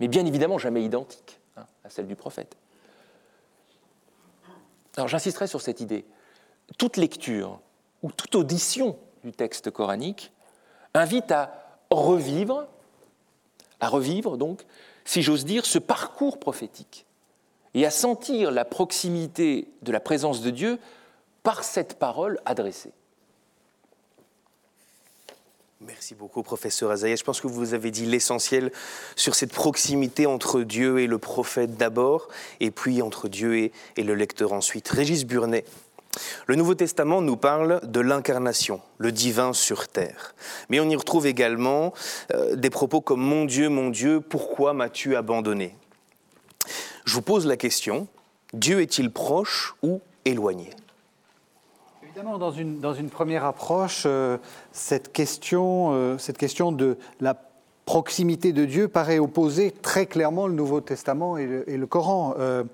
mais 0.00 0.08
bien 0.08 0.24
évidemment 0.26 0.58
jamais 0.58 0.82
identique 0.82 1.38
hein, 1.56 1.66
à 1.84 1.90
celle 1.90 2.06
du 2.06 2.16
prophète. 2.16 2.56
Alors 4.96 5.08
j'insisterai 5.08 5.46
sur 5.46 5.60
cette 5.60 5.80
idée. 5.80 6.04
Toute 6.78 6.96
lecture 6.96 7.60
ou 8.02 8.10
toute 8.10 8.34
audition 8.34 8.98
du 9.22 9.32
texte 9.32 9.70
coranique 9.70 10.32
invite 10.94 11.30
à 11.30 11.78
revivre, 11.90 12.66
à 13.80 13.88
revivre 13.88 14.38
donc, 14.38 14.64
si 15.04 15.22
j'ose 15.22 15.44
dire, 15.44 15.66
ce 15.66 15.78
parcours 15.78 16.40
prophétique 16.40 17.04
et 17.74 17.84
à 17.84 17.90
sentir 17.90 18.50
la 18.50 18.64
proximité 18.64 19.68
de 19.82 19.92
la 19.92 20.00
présence 20.00 20.40
de 20.40 20.50
Dieu 20.50 20.78
par 21.46 21.62
cette 21.62 22.00
parole 22.00 22.40
adressée. 22.44 22.90
Merci 25.80 26.16
beaucoup, 26.16 26.42
professeur 26.42 26.90
Azaïa. 26.90 27.14
Je 27.14 27.22
pense 27.22 27.40
que 27.40 27.46
vous 27.46 27.72
avez 27.72 27.92
dit 27.92 28.04
l'essentiel 28.04 28.72
sur 29.14 29.36
cette 29.36 29.52
proximité 29.52 30.26
entre 30.26 30.62
Dieu 30.62 30.98
et 30.98 31.06
le 31.06 31.18
prophète 31.18 31.76
d'abord, 31.76 32.26
et 32.58 32.72
puis 32.72 33.00
entre 33.00 33.28
Dieu 33.28 33.56
et, 33.56 33.72
le 33.96 34.16
lecteur 34.16 34.52
ensuite. 34.52 34.88
Régis 34.88 35.24
Burnet. 35.24 35.64
Le 36.48 36.56
Nouveau 36.56 36.74
Testament 36.74 37.22
nous 37.22 37.36
parle 37.36 37.80
de 37.84 38.00
l'incarnation, 38.00 38.80
le 38.98 39.12
divin 39.12 39.52
sur 39.52 39.86
terre. 39.86 40.34
Mais 40.68 40.80
on 40.80 40.90
y 40.90 40.96
retrouve 40.96 41.28
également 41.28 41.94
euh, 42.34 42.56
des 42.56 42.70
propos 42.70 43.00
comme 43.00 43.20
Mon 43.20 43.44
Dieu, 43.44 43.68
mon 43.68 43.90
Dieu, 43.90 44.20
pourquoi 44.20 44.72
m'as-tu 44.72 45.14
abandonné? 45.14 45.76
Je 47.04 47.14
vous 47.14 47.22
pose 47.22 47.46
la 47.46 47.56
question, 47.56 48.08
Dieu 48.52 48.80
est-il 48.80 49.12
proche 49.12 49.76
ou 49.84 50.00
éloigné? 50.24 50.70
Évidemment, 52.16 52.38
dans 52.38 52.50
une, 52.50 52.80
dans 52.80 52.94
une 52.94 53.10
première 53.10 53.44
approche, 53.44 54.04
euh, 54.06 54.38
cette, 54.72 55.12
question, 55.12 55.90
euh, 55.92 56.16
cette 56.16 56.38
question 56.38 56.72
de 56.72 56.96
la 57.20 57.36
proximité 57.84 58.54
de 58.54 58.64
Dieu 58.64 58.88
paraît 58.88 59.18
opposer 59.18 59.70
très 59.70 60.06
clairement 60.06 60.46
le 60.46 60.54
Nouveau 60.54 60.80
Testament 60.80 61.36
et 61.36 61.46
le, 61.76 61.86
Coran. 61.86 62.34
Euh, 62.38 62.64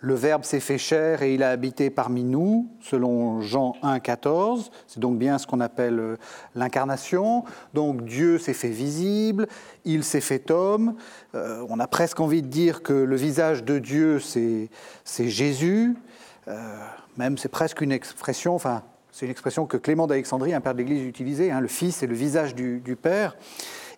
le 0.00 0.14
Verbe 0.14 0.44
s'est 0.44 0.60
fait 0.60 0.76
chair 0.76 1.22
et 1.22 1.32
il 1.32 1.42
a 1.42 1.48
habité 1.48 1.88
parmi 1.88 2.22
nous, 2.22 2.68
selon 2.82 3.40
Jean 3.40 3.76
1, 3.82 3.98
14. 3.98 4.70
C'est 4.86 5.00
donc 5.00 5.16
bien 5.16 5.38
ce 5.38 5.46
qu'on 5.46 5.60
appelle 5.60 6.18
l'incarnation. 6.54 7.44
Donc 7.72 8.04
Dieu 8.04 8.36
s'est 8.36 8.52
fait 8.52 8.68
visible, 8.68 9.48
il 9.86 10.04
s'est 10.04 10.20
fait 10.20 10.50
homme. 10.50 10.96
on 11.32 11.80
a 11.80 11.86
presque 11.86 12.20
envie 12.20 12.42
de 12.42 12.48
dire 12.48 12.82
que 12.82 12.92
le 12.92 13.16
visage 13.16 13.64
de 13.64 13.78
Dieu, 13.78 14.20
c'est 14.20 14.68
Jésus. 15.30 15.96
Même 17.16 17.38
c'est 17.38 17.48
presque 17.48 17.80
une 17.80 17.92
expression, 17.92 18.54
enfin 18.54 18.82
c'est 19.12 19.26
une 19.26 19.30
expression 19.30 19.66
que 19.66 19.76
Clément 19.76 20.06
d'Alexandrie, 20.06 20.54
un 20.54 20.62
père 20.62 20.72
de 20.72 20.78
l'Église, 20.78 21.04
utilisait, 21.04 21.50
hein, 21.50 21.60
le 21.60 21.68
Fils 21.68 22.02
est 22.02 22.06
le 22.06 22.14
visage 22.14 22.54
du, 22.54 22.96
Père. 23.00 23.36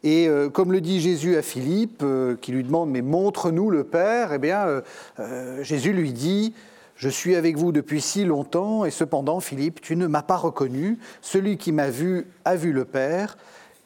Et 0.02 0.28
euh, 0.28 0.50
comme 0.50 0.72
le 0.72 0.80
dit 0.80 1.00
Jésus 1.00 1.36
à 1.36 1.42
Philippe, 1.42 2.02
euh, 2.02 2.36
qui 2.40 2.50
lui 2.50 2.64
demande, 2.64 2.90
mais 2.90 3.00
montre-nous 3.00 3.70
le 3.70 3.84
Père, 3.84 4.32
eh 4.32 4.38
bien, 4.38 4.82
euh, 5.20 5.62
Jésus 5.62 5.92
lui 5.92 6.12
dit, 6.12 6.52
je 6.96 7.08
suis 7.08 7.36
avec 7.36 7.56
vous 7.56 7.70
depuis 7.70 8.00
si 8.00 8.24
longtemps, 8.24 8.84
et 8.84 8.90
cependant, 8.90 9.38
Philippe, 9.38 9.80
tu 9.80 9.94
ne 9.94 10.08
m'as 10.08 10.22
pas 10.22 10.36
reconnu. 10.36 10.98
Celui 11.22 11.58
qui 11.58 11.70
m'a 11.70 11.90
vu 11.90 12.26
a 12.44 12.56
vu 12.56 12.72
le 12.72 12.84
Père. 12.84 13.38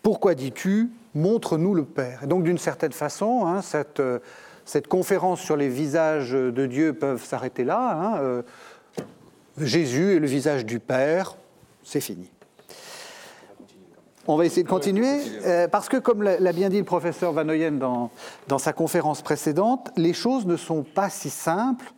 Pourquoi 0.02 0.34
dis-tu, 0.34 0.88
montre-nous 1.14 1.74
le 1.74 1.84
Père? 1.84 2.20
Et 2.24 2.26
donc, 2.26 2.42
d'une 2.42 2.58
certaine 2.58 2.92
façon, 2.92 3.44
hein, 3.46 3.60
cette, 3.60 4.02
cette, 4.64 4.88
conférence 4.88 5.40
sur 5.40 5.56
les 5.56 5.68
visages 5.68 6.32
de 6.32 6.66
Dieu 6.66 6.94
peuvent 6.94 7.22
s'arrêter 7.22 7.64
là. 7.64 8.16
Hein, 8.16 8.42
Jésus 9.64 10.16
est 10.16 10.18
le 10.18 10.26
visage 10.26 10.64
du 10.64 10.78
Père, 10.80 11.36
c'est 11.84 12.00
fini. 12.00 12.30
On 14.26 14.36
va 14.36 14.44
essayer 14.44 14.62
de 14.62 14.68
continuer, 14.68 15.20
euh, 15.46 15.68
parce 15.68 15.88
que 15.88 15.96
comme 15.96 16.22
l'a 16.22 16.52
bien 16.52 16.68
dit 16.68 16.78
le 16.78 16.84
professeur 16.84 17.32
Van 17.32 17.48
Oyen 17.48 17.72
dans, 17.72 18.10
dans 18.46 18.58
sa 18.58 18.74
conférence 18.74 19.22
précédente, 19.22 19.90
les 19.96 20.12
choses 20.12 20.44
ne 20.44 20.56
sont 20.56 20.82
pas 20.82 21.08
si 21.08 21.30
simples, 21.30 21.90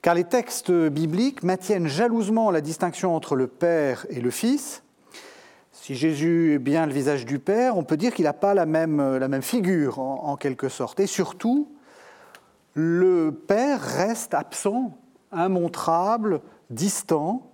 car 0.00 0.14
les 0.14 0.24
textes 0.24 0.72
bibliques 0.72 1.42
maintiennent 1.42 1.86
jalousement 1.86 2.50
la 2.50 2.62
distinction 2.62 3.14
entre 3.14 3.36
le 3.36 3.46
Père 3.46 4.06
et 4.08 4.22
le 4.22 4.30
Fils. 4.30 4.82
Si 5.72 5.94
Jésus 5.94 6.54
est 6.54 6.58
bien 6.58 6.86
le 6.86 6.92
visage 6.92 7.26
du 7.26 7.38
Père, 7.38 7.76
on 7.76 7.84
peut 7.84 7.98
dire 7.98 8.14
qu'il 8.14 8.24
n'a 8.24 8.32
pas 8.32 8.54
la 8.54 8.64
même, 8.64 9.18
la 9.18 9.28
même 9.28 9.42
figure, 9.42 9.98
en 9.98 10.36
quelque 10.36 10.70
sorte. 10.70 10.98
Et 11.00 11.06
surtout, 11.06 11.68
le 12.72 13.32
Père 13.32 13.80
reste 13.82 14.32
absent, 14.32 14.96
immontrable, 15.32 16.40
distant, 16.70 17.50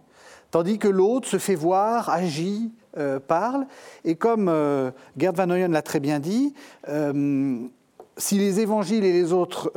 tandis 0.51 0.79
que 0.79 0.89
l'autre 0.89 1.27
se 1.29 1.39
fait 1.39 1.55
voir, 1.55 2.09
agit, 2.11 2.73
euh, 2.99 3.21
parle. 3.21 3.67
Et 4.05 4.14
comme 4.14 4.49
euh, 4.49 4.91
Gerd 5.19 5.37
Van 5.37 5.51
Hoyen 5.51 5.69
l'a 5.69 5.83
très 5.83 6.01
bien 6.01 6.19
dit, 6.19 6.55
euh, 6.89 7.59
si 8.17 8.39
les 8.39 8.61
évangiles 8.61 9.05
et 9.05 9.12
les 9.12 9.35
autres 9.35 9.71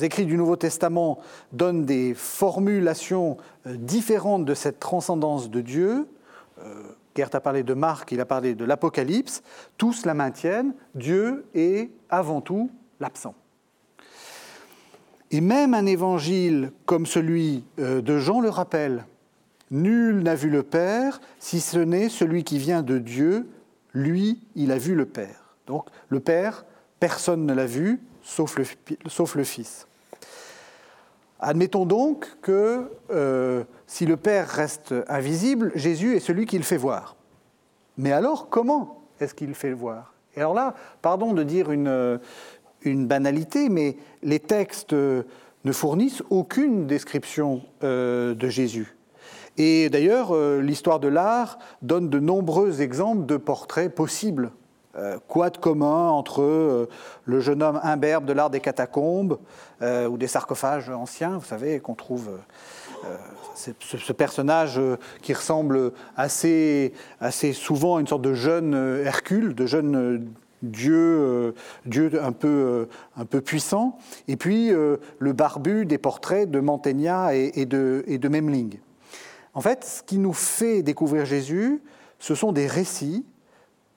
écrits 0.00 0.26
du 0.26 0.36
Nouveau 0.36 0.54
Testament 0.54 1.18
donnent 1.52 1.84
des 1.84 2.14
formulations 2.14 3.38
différentes 3.66 4.44
de 4.44 4.54
cette 4.54 4.78
transcendance 4.78 5.50
de 5.50 5.60
Dieu, 5.60 6.06
Gerd 7.16 7.34
a 7.34 7.40
parlé 7.40 7.64
de 7.64 7.74
Marc, 7.74 8.12
il 8.12 8.20
a 8.20 8.24
parlé 8.24 8.54
de 8.54 8.64
l'Apocalypse, 8.64 9.42
tous 9.78 10.06
la 10.06 10.14
maintiennent, 10.14 10.74
Dieu 10.94 11.46
est 11.54 11.90
avant 12.08 12.40
tout 12.40 12.70
l'absent. 13.00 13.34
Et 15.30 15.40
même 15.40 15.74
un 15.74 15.86
évangile 15.86 16.72
comme 16.86 17.06
celui 17.06 17.64
de 17.76 18.18
Jean 18.18 18.40
le 18.40 18.48
rappelle. 18.48 19.04
Nul 19.70 20.22
n'a 20.22 20.34
vu 20.34 20.48
le 20.48 20.62
Père, 20.62 21.20
si 21.38 21.60
ce 21.60 21.78
n'est 21.78 22.08
celui 22.08 22.44
qui 22.44 22.58
vient 22.58 22.82
de 22.82 22.98
Dieu, 22.98 23.46
lui, 23.92 24.40
il 24.54 24.72
a 24.72 24.78
vu 24.78 24.94
le 24.94 25.04
Père. 25.04 25.54
Donc 25.66 25.86
le 26.08 26.20
Père, 26.20 26.64
personne 27.00 27.44
ne 27.44 27.52
l'a 27.52 27.66
vu, 27.66 28.00
sauf 28.22 28.56
le, 28.56 28.64
sauf 29.06 29.34
le, 29.34 29.44
Fils. 29.44 29.86
Admettons 31.40 31.84
donc 31.84 32.36
que 32.40 32.90
euh, 33.10 33.64
si 33.86 34.06
le 34.06 34.16
Père 34.16 34.48
reste 34.48 34.94
invisible, 35.08 35.72
Jésus 35.74 36.16
est 36.16 36.20
celui 36.20 36.46
qui 36.46 36.56
le 36.56 36.64
fait 36.64 36.76
voir. 36.76 37.16
Mais 37.96 38.12
alors, 38.12 38.48
comment 38.48 39.02
est-ce 39.20 39.34
qu'il 39.34 39.54
fait 39.54 39.70
le 39.70 39.74
voir? 39.74 40.14
Et 40.36 40.40
alors 40.40 40.54
là, 40.54 40.74
pardon 41.02 41.34
de 41.34 41.42
dire 41.42 41.70
une, 41.72 42.20
une 42.82 43.06
banalité, 43.06 43.68
mais 43.68 43.96
les 44.22 44.40
textes 44.40 44.92
ne 44.92 45.72
fournissent 45.72 46.22
aucune 46.30 46.86
description 46.86 47.62
euh, 47.82 48.34
de 48.34 48.48
Jésus. 48.48 48.98
Et 49.58 49.90
d'ailleurs, 49.90 50.34
euh, 50.34 50.60
l'histoire 50.60 51.00
de 51.00 51.08
l'art 51.08 51.58
donne 51.82 52.08
de 52.08 52.20
nombreux 52.20 52.80
exemples 52.80 53.26
de 53.26 53.36
portraits 53.36 53.92
possibles. 53.92 54.52
Euh, 54.96 55.18
quoi 55.26 55.50
de 55.50 55.58
commun 55.58 56.08
entre 56.08 56.42
euh, 56.42 56.88
le 57.24 57.40
jeune 57.40 57.62
homme 57.62 57.80
imberbe 57.82 58.24
de 58.24 58.32
l'art 58.32 58.50
des 58.50 58.60
catacombes 58.60 59.38
ou 59.80 60.16
des 60.16 60.26
sarcophages 60.26 60.90
anciens, 60.90 61.38
vous 61.38 61.44
savez, 61.44 61.78
qu'on 61.78 61.94
trouve 61.94 62.30
ce, 63.54 64.12
personnage 64.12 64.80
qui 65.22 65.32
ressemble 65.32 65.92
assez, 66.16 66.92
assez 67.20 67.52
souvent 67.52 67.96
à 67.96 68.00
une 68.00 68.08
sorte 68.08 68.22
de 68.22 68.34
jeune 68.34 68.74
Hercule, 69.04 69.54
de 69.54 69.66
jeune 69.66 70.32
Dieu, 70.62 71.54
Dieu 71.86 72.10
un, 72.22 72.32
peu, 72.32 72.88
un 73.16 73.24
peu 73.24 73.40
puissant, 73.40 73.98
et 74.26 74.36
puis 74.36 74.70
le 74.70 75.32
barbu 75.32 75.86
des 75.86 75.98
portraits 75.98 76.50
de 76.50 76.60
Mantegna 76.60 77.34
et, 77.34 77.66
de, 77.66 78.04
et 78.06 78.18
de 78.18 78.28
Memling. 78.28 78.78
En 79.54 79.60
fait, 79.60 79.84
ce 79.84 80.02
qui 80.02 80.18
nous 80.18 80.32
fait 80.32 80.82
découvrir 80.82 81.24
Jésus, 81.24 81.80
ce 82.18 82.34
sont 82.34 82.52
des 82.52 82.66
récits, 82.66 83.24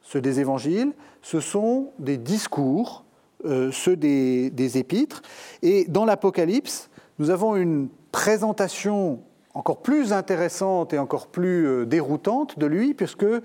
ceux 0.01 0.21
des 0.21 0.39
évangiles, 0.39 0.91
ce 1.21 1.39
sont 1.39 1.91
des 1.99 2.17
discours, 2.17 3.05
euh, 3.45 3.71
ceux 3.71 3.95
des, 3.95 4.77
épîtres. 4.77 5.21
Et 5.61 5.85
dans 5.85 6.05
l'Apocalypse, 6.05 6.89
nous 7.19 7.29
avons 7.29 7.55
une 7.55 7.89
présentation 8.11 9.19
encore 9.53 9.81
plus 9.81 10.13
intéressante 10.13 10.93
et 10.93 10.99
encore 10.99 11.27
plus 11.27 11.67
euh, 11.67 11.85
déroutante 11.85 12.57
de 12.57 12.65
lui, 12.65 12.93
puisque 12.93 13.23
euh, 13.23 13.41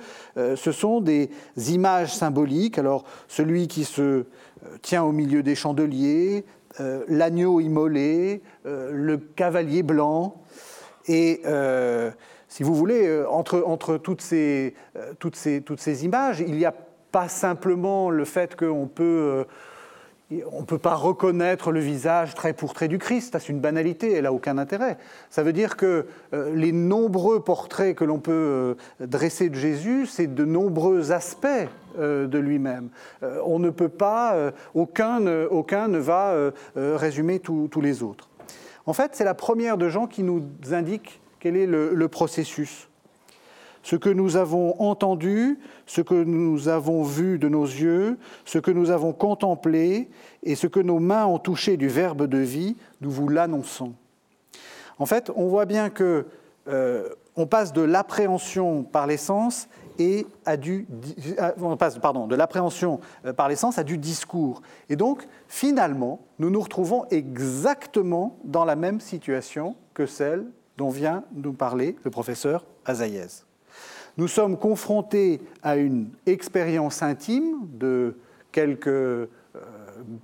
ce 0.56 0.72
sont 0.72 1.00
des 1.00 1.30
images 1.68 2.14
symboliques. 2.14 2.78
Alors, 2.78 3.04
celui 3.28 3.68
qui 3.68 3.84
se 3.84 4.24
tient 4.82 5.02
au 5.02 5.12
milieu 5.12 5.42
des 5.42 5.54
chandeliers, 5.54 6.44
l'agneau 7.08 7.60
immolé, 7.60 8.42
le 8.64 9.16
cavalier 9.16 9.82
blanc, 9.82 10.42
et 11.08 11.40
euh, 11.46 12.10
si 12.48 12.62
vous 12.62 12.74
voulez, 12.74 13.06
euh, 13.06 13.28
entre, 13.28 13.58
euh, 13.92 13.98
toutes, 13.98 14.20
ces, 15.36 16.04
images, 16.04 16.40
il 16.40 16.56
n'y 16.56 16.64
a 16.64 16.74
pas 17.12 17.28
simplement 17.28 18.10
le 18.10 18.24
fait 18.24 18.56
qu'on 18.56 18.86
peut... 18.86 19.44
on 20.50 20.60
ne 20.60 20.66
peut 20.66 20.78
pas 20.78 20.94
reconnaître 20.94 21.70
le 21.70 21.80
visage 21.80 22.34
trait 22.34 22.52
pour 22.52 22.74
trait 22.74 22.88
du 22.88 22.98
Christ, 22.98 23.36
c'est 23.38 23.48
une 23.48 23.60
banalité, 23.60 24.12
elle 24.12 24.24
n'a 24.24 24.32
aucun 24.32 24.58
intérêt. 24.58 24.98
Ça 25.30 25.42
veut 25.42 25.52
dire 25.52 25.76
que 25.76 26.06
les 26.32 26.72
nombreux 26.72 27.40
portraits 27.40 27.96
que 27.96 28.04
l'on 28.04 28.18
peut 28.18 28.76
dresser 29.00 29.48
de 29.48 29.54
Jésus, 29.54 30.06
c'est 30.06 30.34
de 30.34 30.44
nombreux 30.44 31.12
aspects 31.12 31.46
de 31.96 32.38
lui-même. 32.38 32.88
on 33.22 33.60
ne 33.60 33.70
peut 33.70 33.88
pas, 33.88 34.52
aucun, 34.74 35.24
aucun 35.46 35.86
ne 35.86 35.98
va 35.98 36.50
résumer 36.74 37.38
tous 37.38 37.80
les 37.80 38.02
autres. 38.02 38.28
En 38.86 38.92
fait, 38.92 39.12
c'est 39.14 39.24
la 39.24 39.34
première 39.34 39.76
de 39.76 39.88
Jean 39.88 40.06
qui 40.06 40.22
nous 40.22 40.42
indique 40.70 41.20
quel 41.40 41.56
est 41.56 41.66
le, 41.66 42.08
processus. 42.08 42.88
Ce 43.86 43.94
que 43.94 44.08
nous 44.08 44.36
avons 44.36 44.74
entendu, 44.80 45.60
ce 45.86 46.00
que 46.00 46.24
nous 46.24 46.66
avons 46.66 47.04
vu 47.04 47.38
de 47.38 47.48
nos 47.48 47.62
yeux, 47.62 48.18
ce 48.44 48.58
que 48.58 48.72
nous 48.72 48.90
avons 48.90 49.12
contemplé 49.12 50.10
et 50.42 50.56
ce 50.56 50.66
que 50.66 50.80
nos 50.80 50.98
mains 50.98 51.24
ont 51.26 51.38
touché 51.38 51.76
du 51.76 51.86
Verbe 51.86 52.26
de 52.26 52.38
vie, 52.38 52.74
nous 53.00 53.12
vous 53.12 53.28
l'annonçons. 53.28 53.92
En 54.98 55.06
fait, 55.06 55.30
on 55.36 55.46
voit 55.46 55.66
bien 55.66 55.88
que 55.88 56.26
euh, 56.66 57.08
on 57.36 57.46
passe 57.46 57.72
de 57.72 57.80
l'appréhension 57.80 58.82
par 58.82 59.06
les 59.06 59.18
sens 59.18 59.68
et 60.00 60.26
à 60.44 60.56
du, 60.56 60.88
passe 61.78 61.96
pardon, 62.00 62.26
de 62.26 62.34
l'appréhension 62.34 62.98
euh, 63.24 63.32
par 63.32 63.48
les 63.48 63.54
sens 63.54 63.78
à 63.78 63.84
du 63.84 63.98
discours. 63.98 64.62
Et 64.88 64.96
donc, 64.96 65.28
finalement, 65.46 66.18
nous 66.40 66.50
nous 66.50 66.60
retrouvons 66.60 67.04
exactement 67.12 68.36
dans 68.42 68.64
la 68.64 68.74
même 68.74 68.98
situation 68.98 69.76
que 69.94 70.06
celle 70.06 70.44
dont 70.76 70.90
vient 70.90 71.22
nous 71.36 71.52
parler 71.52 71.94
le 72.02 72.10
professeur 72.10 72.64
Azaïez. 72.84 73.45
Nous 74.16 74.28
sommes 74.28 74.58
confrontés 74.58 75.40
à 75.62 75.76
une 75.76 76.10
expérience 76.24 77.02
intime 77.02 77.68
de 77.74 78.16
quelques 78.50 78.86
euh, 78.88 79.26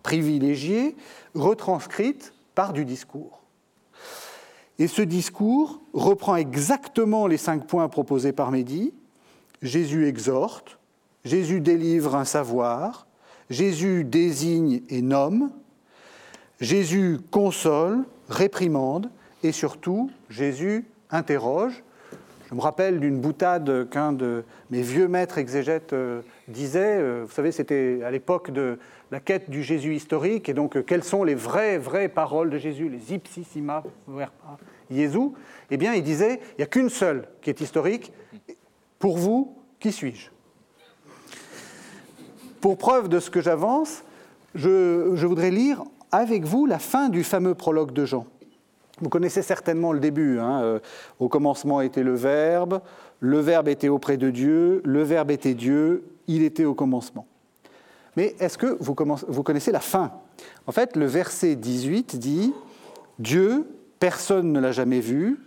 privilégiés 0.03 0.97
retranscrite 1.35 2.33
par 2.55 2.73
du 2.73 2.85
discours. 2.85 3.43
Et 4.79 4.89
ce 4.89 5.03
discours 5.03 5.81
reprend 5.93 6.37
exactement 6.37 7.27
les 7.27 7.37
cinq 7.37 7.67
points 7.67 7.89
proposés 7.89 8.33
par 8.33 8.51
Mehdi. 8.51 8.93
Jésus 9.61 10.07
exhorte, 10.07 10.79
Jésus 11.25 11.61
délivre 11.61 12.17
un 12.17 12.25
savoir, 12.25 13.07
Jésus 13.51 14.05
désigne 14.05 14.83
et 14.89 15.03
nomme, 15.03 15.53
Jésus 16.61 17.19
console, 17.31 18.05
réprimande, 18.29 19.11
et 19.43 19.53
surtout, 19.53 20.11
Jésus 20.31 20.87
interroge. 21.11 21.83
Je 22.53 22.57
me 22.59 22.61
rappelle 22.61 23.01
d'une 23.01 23.19
boutade 23.19 23.89
qu'un 23.89 24.13
de 24.13 24.45
mes 24.69 24.83
vieux 24.83 25.09
maîtres 25.09 25.39
exégètes 25.39 25.95
euh, 25.95 26.21
disait. 26.49 26.99
Euh, 27.01 27.25
vous 27.27 27.33
savez, 27.33 27.51
c'était 27.51 28.01
à 28.05 28.11
l'époque 28.11 28.51
de 28.51 28.79
la 29.11 29.21
quête 29.21 29.49
du 29.49 29.63
Jésus 29.63 29.95
historique, 29.95 30.51
et 30.51 30.53
donc 30.53 30.77
euh, 30.77 30.83
quelles 30.83 31.03
sont 31.03 31.25
les 31.25 31.35
vraies, 31.35 31.79
vraies 31.79 32.11
paroles 32.11 32.51
de 32.51 32.59
Jésus, 32.59 32.91
les 32.91 33.15
ipsissima 33.15 33.83
verba 34.07 34.59
Jésus 34.91 35.31
Eh 35.71 35.79
bien, 35.79 35.95
il 35.95 36.03
disait, 36.03 36.41
il 36.51 36.57
n'y 36.59 36.65
a 36.65 36.67
qu'une 36.67 36.91
seule 36.91 37.27
qui 37.41 37.49
est 37.49 37.63
historique. 37.63 38.13
Pour 38.99 39.17
vous, 39.17 39.57
qui 39.81 39.91
suis-je? 39.91 40.29
Pour 42.61 42.77
preuve 42.77 43.09
de 43.09 43.19
ce 43.19 43.31
que 43.31 43.41
j'avance, 43.41 44.05
je, 44.55 45.13
je 45.15 45.27
voudrais 45.27 45.51
lire 45.51 45.85
avec 46.11 46.45
vous 46.45 46.67
la 46.67 46.79
fin 46.79 47.09
du 47.09 47.25
fameux 47.25 47.55
prologue 47.55 47.93
de 47.93 48.05
Jean. 48.05 48.27
Vous 49.03 49.09
connaissez 49.09 49.43
certainement 49.43 49.93
le 49.93 49.99
début. 49.99 50.39
Hein, 50.39 50.63
euh, 50.63 50.79
au 51.19 51.29
commencement 51.29 51.81
était 51.81 52.05
le 52.05 52.15
Verbe, 52.15 52.81
le 53.19 53.41
Verbe 53.41 53.69
était 53.69 53.89
auprès 53.89 54.17
de 54.17 54.31
Dieu, 54.31 54.81
le 54.85 55.03
Verbe 55.03 55.33
était 55.33 55.55
Dieu, 55.55 56.05
il 56.29 56.43
était 56.45 56.65
au 56.65 56.75
commencement. 56.75 57.27
Mais 58.17 58.37
est-ce 58.39 58.57
que 58.57 58.77
vous, 58.79 58.95
connaissez 58.95 59.73
la 59.73 59.81
fin? 59.81 60.13
En 60.67 60.73
fait, 60.73 60.97
le 60.97 61.07
verset 61.07 61.57
18 61.57 62.17
dit 62.17 62.55
Dieu, 63.19 63.67
personne 63.99 64.53
ne 64.53 64.61
l'a 64.61 64.71
jamais 64.71 65.01
vu, 65.01 65.41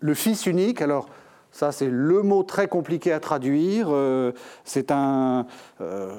le 0.00 0.14
Fils 0.14 0.46
unique, 0.46 0.82
alors 0.82 1.08
ça 1.52 1.70
c'est 1.70 1.88
le 1.88 2.22
mot 2.22 2.42
très 2.42 2.66
compliqué 2.66 3.12
à 3.12 3.20
traduire, 3.20 3.88
euh, 3.90 4.32
c'est 4.64 4.90
un, 4.90 5.46
euh, 5.80 6.14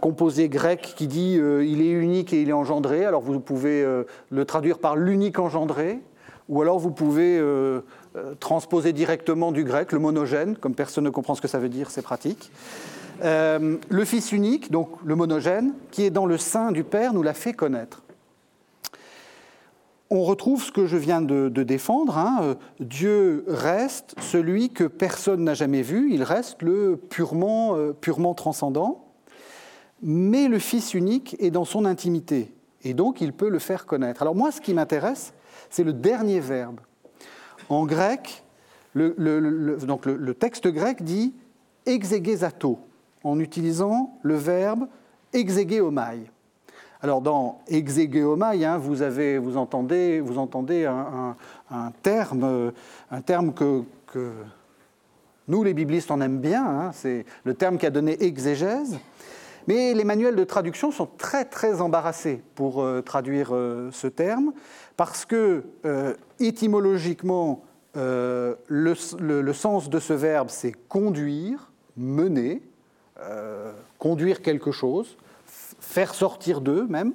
composé 0.00 0.48
grec 0.48 0.94
qui 0.96 1.06
dit 1.06 1.38
euh, 1.38 1.64
il 1.64 1.80
est 1.80 1.90
unique 1.90 2.32
et 2.32 2.42
il 2.42 2.50
est 2.50 2.54
engendré, 2.54 3.04
alors 3.04 3.22
vous 3.22 3.40
pouvez 3.40 3.84
le 4.30 4.44
traduire 4.44 4.78
par 4.78 4.96
l'unique 4.96 5.38
engendré, 5.38 6.00
ou 6.48 6.62
alors 6.62 6.78
vous 6.78 6.92
pouvez 6.92 7.42
transposer 8.38 8.92
directement 8.92 9.50
du 9.50 9.64
grec 9.64 9.92
le 9.92 9.98
monogène, 9.98 10.56
comme 10.56 10.74
personne 10.74 11.04
ne 11.04 11.10
comprend 11.10 11.34
ce 11.34 11.40
que 11.40 11.48
ça 11.48 11.58
veut 11.58 11.68
dire, 11.68 11.90
c'est 11.90 12.02
pratique. 12.02 12.50
Euh, 13.22 13.76
le 13.88 14.04
Fils 14.04 14.32
unique, 14.32 14.70
donc 14.70 14.90
le 15.04 15.14
monogène, 15.14 15.72
qui 15.90 16.04
est 16.04 16.10
dans 16.10 16.26
le 16.26 16.38
sein 16.38 16.72
du 16.72 16.84
Père, 16.84 17.12
nous 17.14 17.22
l'a 17.22 17.34
fait 17.34 17.52
connaître. 17.52 18.02
On 20.08 20.22
retrouve 20.22 20.62
ce 20.62 20.70
que 20.70 20.86
je 20.86 20.96
viens 20.96 21.20
de, 21.20 21.48
défendre. 21.48 22.16
Hein. 22.16 22.38
Euh, 22.42 22.54
Dieu 22.78 23.44
reste 23.48 24.14
celui 24.20 24.70
que 24.70 24.84
personne 24.84 25.42
n'a 25.42 25.54
jamais 25.54 25.82
vu, 25.82 26.12
il 26.12 26.22
reste 26.22 26.62
le 26.62 26.96
purement, 26.96 27.74
euh, 27.74 27.92
purement 27.92 28.34
transcendant, 28.34 29.06
mais 30.02 30.46
le 30.46 30.60
Fils 30.60 30.94
unique 30.94 31.36
est 31.40 31.50
dans 31.50 31.64
son 31.64 31.84
intimité, 31.84 32.54
et 32.84 32.94
donc 32.94 33.20
il 33.20 33.32
peut 33.32 33.48
le 33.48 33.58
faire 33.58 33.84
connaître. 33.84 34.22
Alors 34.22 34.36
moi, 34.36 34.52
ce 34.52 34.60
qui 34.60 34.74
m'intéresse, 34.74 35.32
c'est 35.70 35.84
le 35.84 35.92
dernier 35.92 36.38
verbe. 36.40 36.80
En 37.68 37.84
grec, 37.84 38.44
Le, 38.94 39.76
donc 39.86 40.06
le, 40.06 40.34
texte 40.34 40.68
grec 40.68 41.02
dit 41.02 41.34
exegesato, 41.84 42.78
en 43.24 43.40
utilisant 43.40 44.18
le 44.22 44.36
verbe 44.36 44.86
exegeomai. 45.32 46.30
Alors 47.02 47.20
dans 47.20 47.60
exegeomai, 47.68 48.64
hein, 48.64 48.78
vous, 48.78 49.02
entendez, 49.56 50.20
un, 50.86 51.92
terme, 52.02 52.72
terme 53.24 53.52
que, 53.52 53.84
nous, 55.48 55.62
les 55.62 55.74
biblistes, 55.74 56.10
on 56.10 56.20
aime 56.20 56.38
bien, 56.38 56.64
hein, 56.64 56.90
c'est 56.92 57.24
le 57.44 57.54
terme 57.54 57.78
qui 57.78 57.86
a 57.86 57.90
donné 57.90 58.22
exégèse. 58.22 58.98
Mais 59.66 59.94
les 59.94 60.04
manuels 60.04 60.36
de 60.36 60.44
traduction 60.44 60.92
sont 60.92 61.08
très 61.18 61.80
embarrassés 61.80 62.40
pour 62.54 62.82
euh, 62.82 63.02
traduire 63.02 63.50
euh, 63.52 63.90
ce 63.92 64.06
terme, 64.06 64.52
parce 64.96 65.24
que 65.24 65.64
euh, 65.84 66.14
étymologiquement, 66.38 67.62
le, 67.94 69.52
sens 69.54 69.88
de 69.88 69.98
ce 69.98 70.12
verbe, 70.12 70.48
c'est 70.50 70.72
conduire, 70.72 71.70
mener, 71.96 72.60
conduire 73.98 74.42
quelque 74.42 74.70
chose, 74.70 75.16
faire 75.86 76.14
sortir 76.14 76.60
d'eux 76.60 76.86
même, 76.88 77.12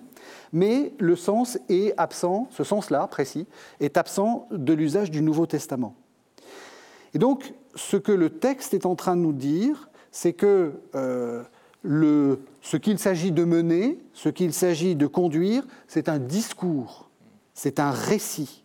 mais 0.54 0.94
le 1.00 1.16
sens 1.16 1.60
est 1.70 1.94
absent, 1.98 2.48
ce 2.52 2.64
sens-là 2.64 3.06
précis, 3.08 3.48
est 3.80 3.98
absent 3.98 4.48
de 4.52 4.74
l'usage 4.74 5.12
du 5.12 5.22
Nouveau 5.22 5.46
Testament. 5.46 5.96
Et 7.14 7.20
donc, 7.20 7.54
ce 7.76 7.98
que 7.98 8.12
le 8.12 8.30
texte 8.30 8.74
est 8.74 8.86
en 8.86 8.96
train 8.96 9.16
de 9.16 9.22
nous 9.22 9.34
dire, 9.34 9.90
c'est 10.12 10.34
que 10.34 10.74
ce 11.84 12.78
qu'il 12.78 13.00
s'agit 13.00 13.32
de 13.32 13.44
mener, 13.44 14.00
ce 14.14 14.30
qu'il 14.30 14.54
s'agit 14.54 14.96
de 14.96 15.08
conduire, 15.08 15.66
c'est 15.88 16.10
un 16.10 16.20
discours, 16.20 17.10
c'est 17.54 17.80
un 17.80 17.92
récit. 17.92 18.64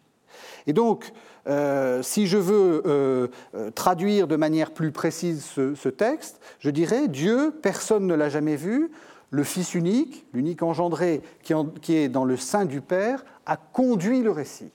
Et 0.67 0.73
donc, 0.73 1.13
euh, 1.49 2.03
si 2.03 2.27
je 2.27 2.39
veux 2.39 2.83
euh, 2.87 3.29
euh, 3.55 3.71
traduire 3.71 4.27
de 4.27 4.35
manière 4.37 4.73
plus 4.73 4.91
précise 4.91 5.45
ce, 5.45 5.89
texte, 5.89 6.41
je 6.59 6.71
dirais 6.71 7.07
Dieu, 7.09 7.55
personne 7.63 8.07
ne 8.07 8.15
l'a 8.15 8.29
jamais 8.29 8.57
vu, 8.57 8.91
le 9.37 9.45
Fils 9.45 9.75
unique, 9.75 10.25
l'unique 10.33 10.63
engendré 10.63 11.21
qui, 11.43 11.95
est 11.95 12.09
dans 12.09 12.25
le 12.25 12.39
sein 12.39 12.65
du 12.65 12.81
Père, 12.81 13.23
a 13.45 13.59
conduit 13.59 14.23
le 14.23 14.31
récit, 14.31 14.71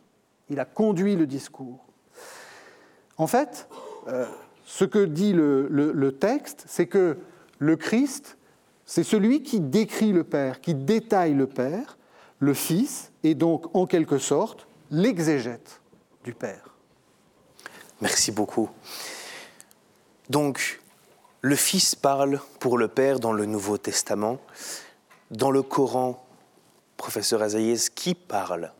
il 0.49 0.59
a 0.59 0.65
conduit 0.65 1.15
le 1.15 1.25
discours. 1.25 1.83
En 3.17 3.25
fait, 3.25 3.67
ce 4.65 4.85
que 4.85 5.03
dit 5.03 5.33
le 5.33 6.11
texte, 6.11 6.63
c'est 6.67 6.85
que 6.85 7.17
le 7.57 7.75
Christ, 7.75 8.37
c'est 8.85 9.03
celui 9.03 9.41
qui 9.41 9.59
décrit 9.59 10.11
le 10.11 10.23
Père, 10.23 10.61
qui 10.61 10.75
détaille 10.75 11.33
le 11.33 11.47
Père. 11.47 11.97
Le 12.37 12.53
Fils 12.53 13.11
est 13.23 13.33
donc 13.33 13.75
en 13.75 13.87
quelque 13.87 14.19
sorte 14.19 14.67
l'exégète 14.91 15.81
du 16.23 16.33
Père. 16.33 16.75
Merci 17.99 18.31
beaucoup. 18.31 18.69
Donc, 20.29 20.80
le 21.41 21.55
Fils 21.55 21.95
parle 21.95 22.39
pour 22.59 22.77
le 22.77 22.87
Père 22.87 23.19
dans 23.19 23.33
le 23.33 23.45
Nouveau 23.45 23.77
Testament. 23.77 24.37
Dans 25.31 25.49
le 25.49 25.63
Coran, 25.63 26.23
professeur 26.97 27.41
Azaïez, 27.41 27.77
qui 27.95 28.13
parle? 28.13 28.71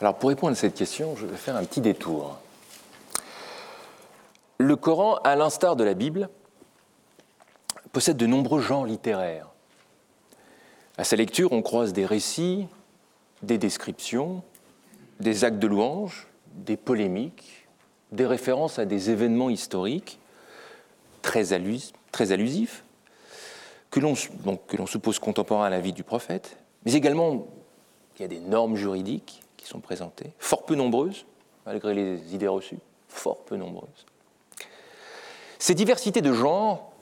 Alors, 0.00 0.16
pour 0.16 0.28
répondre 0.28 0.52
à 0.52 0.56
cette 0.56 0.74
question, 0.74 1.16
je 1.16 1.26
vais 1.26 1.36
faire 1.36 1.56
un 1.56 1.64
petit 1.64 1.80
détour. 1.80 2.38
Le 4.58 4.76
Coran, 4.76 5.16
à 5.24 5.34
l'instar 5.34 5.74
de 5.74 5.84
la 5.84 5.94
Bible, 5.94 6.28
possède 7.92 8.16
de 8.16 8.26
nombreux 8.26 8.60
genres 8.60 8.86
littéraires. 8.86 9.48
À 10.98 11.04
sa 11.04 11.16
lecture, 11.16 11.52
on 11.52 11.62
croise 11.62 11.92
des 11.92 12.06
récits, 12.06 12.68
des 13.42 13.58
descriptions, 13.58 14.42
des 15.18 15.44
actes 15.44 15.58
de 15.58 15.66
louange, 15.66 16.28
des 16.46 16.76
polémiques, 16.76 17.61
des 18.12 18.26
références 18.26 18.78
à 18.78 18.84
des 18.84 19.10
événements 19.10 19.50
historiques 19.50 20.18
très, 21.22 21.52
allusifs, 21.52 22.84
que 23.90 24.00
l'on 24.00 24.86
suppose 24.86 25.18
contemporains 25.18 25.66
à 25.66 25.70
la 25.70 25.80
vie 25.80 25.92
du 25.92 26.02
prophète, 26.02 26.56
mais 26.84 26.94
également 26.94 27.46
il 28.16 28.22
y 28.22 28.24
a 28.24 28.28
des 28.28 28.40
normes 28.40 28.76
juridiques 28.76 29.42
qui 29.56 29.66
sont 29.66 29.80
présentées, 29.80 30.32
fort 30.38 30.64
peu 30.64 30.74
nombreuses, 30.74 31.24
malgré 31.66 31.94
les 31.94 32.34
idées 32.34 32.48
reçues, 32.48 32.78
fort 33.08 33.38
peu 33.38 33.56
nombreuses. 33.56 34.06
Ces 35.58 35.74
diversités 35.74 36.20
de 36.20 36.32
genres 36.32 36.92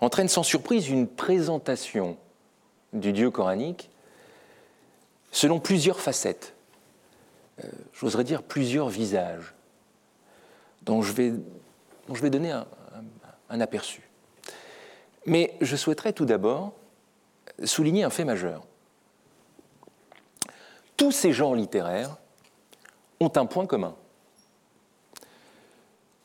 entraîne 0.00 0.28
sans 0.28 0.42
surprise 0.42 0.88
une 0.88 1.08
présentation 1.08 2.16
du 2.92 3.12
Dieu 3.12 3.30
coranique 3.30 3.90
selon 5.32 5.58
plusieurs 5.58 6.00
facettes, 6.00 6.54
euh, 7.62 7.68
j'oserais 7.92 8.24
dire 8.24 8.42
plusieurs 8.42 8.88
visages, 8.88 9.54
dont 10.86 11.02
je 11.02 11.12
vais, 11.12 12.30
donner 12.30 12.52
un 13.50 13.60
aperçu. 13.60 14.08
Mais 15.26 15.54
je 15.60 15.76
souhaiterais 15.76 16.12
tout 16.12 16.24
d'abord 16.24 16.72
souligner 17.64 18.04
un 18.04 18.10
fait 18.10 18.24
majeur. 18.24 18.62
Tous 20.96 21.12
ces 21.12 21.32
genres 21.32 21.54
littéraires 21.54 22.16
ont 23.20 23.32
un 23.36 23.46
point 23.46 23.66
commun. 23.66 23.94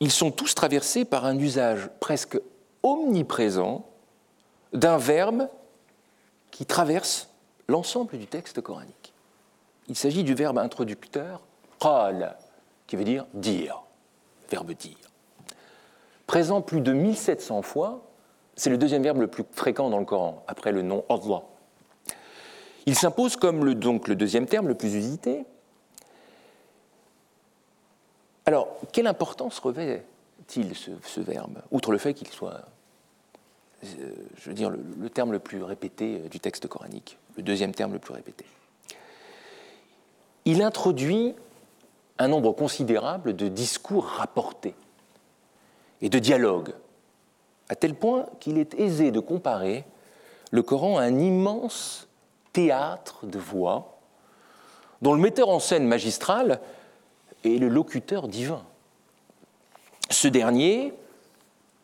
Ils 0.00 0.10
sont 0.10 0.30
tous 0.30 0.54
traversés 0.54 1.04
par 1.04 1.26
un 1.26 1.38
usage 1.38 1.90
presque 2.00 2.40
omniprésent 2.82 3.86
d'un 4.72 4.96
verbe 4.96 5.48
qui 6.50 6.66
traverse 6.66 7.28
l'ensemble 7.68 8.18
du 8.18 8.26
texte 8.26 8.60
coranique. 8.60 9.12
Il 9.88 9.96
s'agit 9.96 10.24
du 10.24 10.34
verbe 10.34 10.58
introducteur 10.58 11.42
qal, 11.80 12.36
qui 12.86 12.96
veut 12.96 13.04
dire 13.04 13.26
dire, 13.34 13.82
verbe 14.52 14.72
dire. 14.72 14.96
Présent 16.26 16.62
plus 16.62 16.80
de 16.80 16.92
1700 16.92 17.62
fois, 17.62 18.02
c'est 18.54 18.70
le 18.70 18.78
deuxième 18.78 19.02
verbe 19.02 19.20
le 19.20 19.26
plus 19.26 19.44
fréquent 19.52 19.90
dans 19.90 19.98
le 19.98 20.04
Coran, 20.04 20.44
après 20.46 20.72
le 20.72 20.82
nom 20.82 21.04
Allah. 21.08 21.42
Il 22.86 22.94
s'impose 22.94 23.36
comme 23.36 23.64
le, 23.64 23.74
donc 23.74 24.08
le 24.08 24.14
deuxième 24.14 24.46
terme 24.46 24.68
le 24.68 24.74
plus 24.74 24.94
usité. 24.94 25.44
Alors, 28.46 28.68
quelle 28.92 29.06
importance 29.06 29.58
revêt 29.58 30.04
ce, 30.48 31.20
verbe, 31.20 31.62
outre 31.70 31.92
le 31.92 31.98
fait 31.98 32.12
qu'il 32.12 32.28
soit, 32.28 32.60
euh, 33.84 34.10
je 34.36 34.48
veux 34.50 34.54
dire, 34.54 34.68
le, 34.68 35.08
terme 35.08 35.32
le 35.32 35.38
plus 35.38 35.62
répété 35.62 36.20
euh, 36.20 36.28
du 36.28 36.40
texte 36.40 36.66
coranique, 36.66 37.16
le 37.36 37.42
deuxième 37.42 37.72
terme 37.72 37.92
le 37.94 37.98
plus 37.98 38.12
répété? 38.12 38.44
Il 40.44 40.62
introduit 40.62 41.34
un 42.18 42.28
nombre 42.28 42.52
considérable 42.52 43.34
de 43.34 43.48
discours 43.48 44.04
rapportés 44.04 44.74
et 46.00 46.08
de 46.08 46.18
dialogues, 46.18 46.72
à 47.68 47.74
tel 47.74 47.94
point 47.94 48.26
qu'il 48.40 48.58
est 48.58 48.74
aisé 48.74 49.10
de 49.10 49.20
comparer 49.20 49.84
le 50.50 50.62
Coran 50.62 50.98
à 50.98 51.02
un 51.02 51.18
immense 51.18 52.08
théâtre 52.52 53.26
de 53.26 53.38
voix 53.38 53.98
dont 55.00 55.14
le 55.14 55.20
metteur 55.20 55.48
en 55.48 55.58
scène 55.58 55.86
magistral 55.86 56.60
est 57.44 57.58
le 57.58 57.68
locuteur 57.68 58.28
divin. 58.28 58.62
Ce 60.10 60.28
dernier 60.28 60.92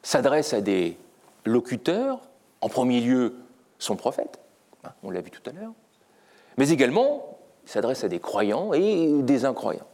s'adresse 0.02 0.52
à 0.52 0.60
des 0.60 0.96
locuteurs, 1.44 2.20
en 2.60 2.68
premier 2.68 3.00
lieu 3.00 3.34
son 3.78 3.96
prophète, 3.96 4.38
hein, 4.84 4.90
on 5.02 5.10
l'a 5.10 5.20
vu 5.20 5.30
tout 5.30 5.42
à 5.48 5.52
l'heure, 5.52 5.72
mais 6.58 6.70
également 6.70 7.38
s'adresse 7.64 8.04
à 8.04 8.08
des 8.08 8.20
croyants 8.20 8.72
et 8.72 9.22
des 9.22 9.44
incroyants. 9.44 9.86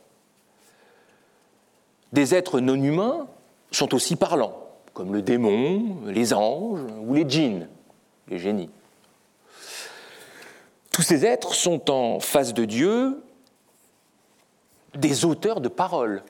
Des 2.15 2.33
êtres 2.33 2.61
non 2.61 2.81
humains 2.81 3.27
sont 3.73 3.93
aussi 3.93 4.15
parlants, 4.15 4.69
comme 4.93 5.13
le 5.13 5.21
démon, 5.21 5.97
les 6.07 6.33
anges 6.33 6.87
ou 7.05 7.13
les 7.13 7.29
djinns, 7.29 7.69
les 8.29 8.39
génies. 8.39 8.71
Tous 10.93 11.03
ces 11.03 11.27
êtres 11.27 11.55
sont 11.55 11.91
en 11.91 12.21
face 12.21 12.55
de 12.55 12.67
Dieu 12.67 13.21
des 14.95 15.25
auteurs 15.25 15.61
de 15.61 15.67
paroles, 15.67 16.23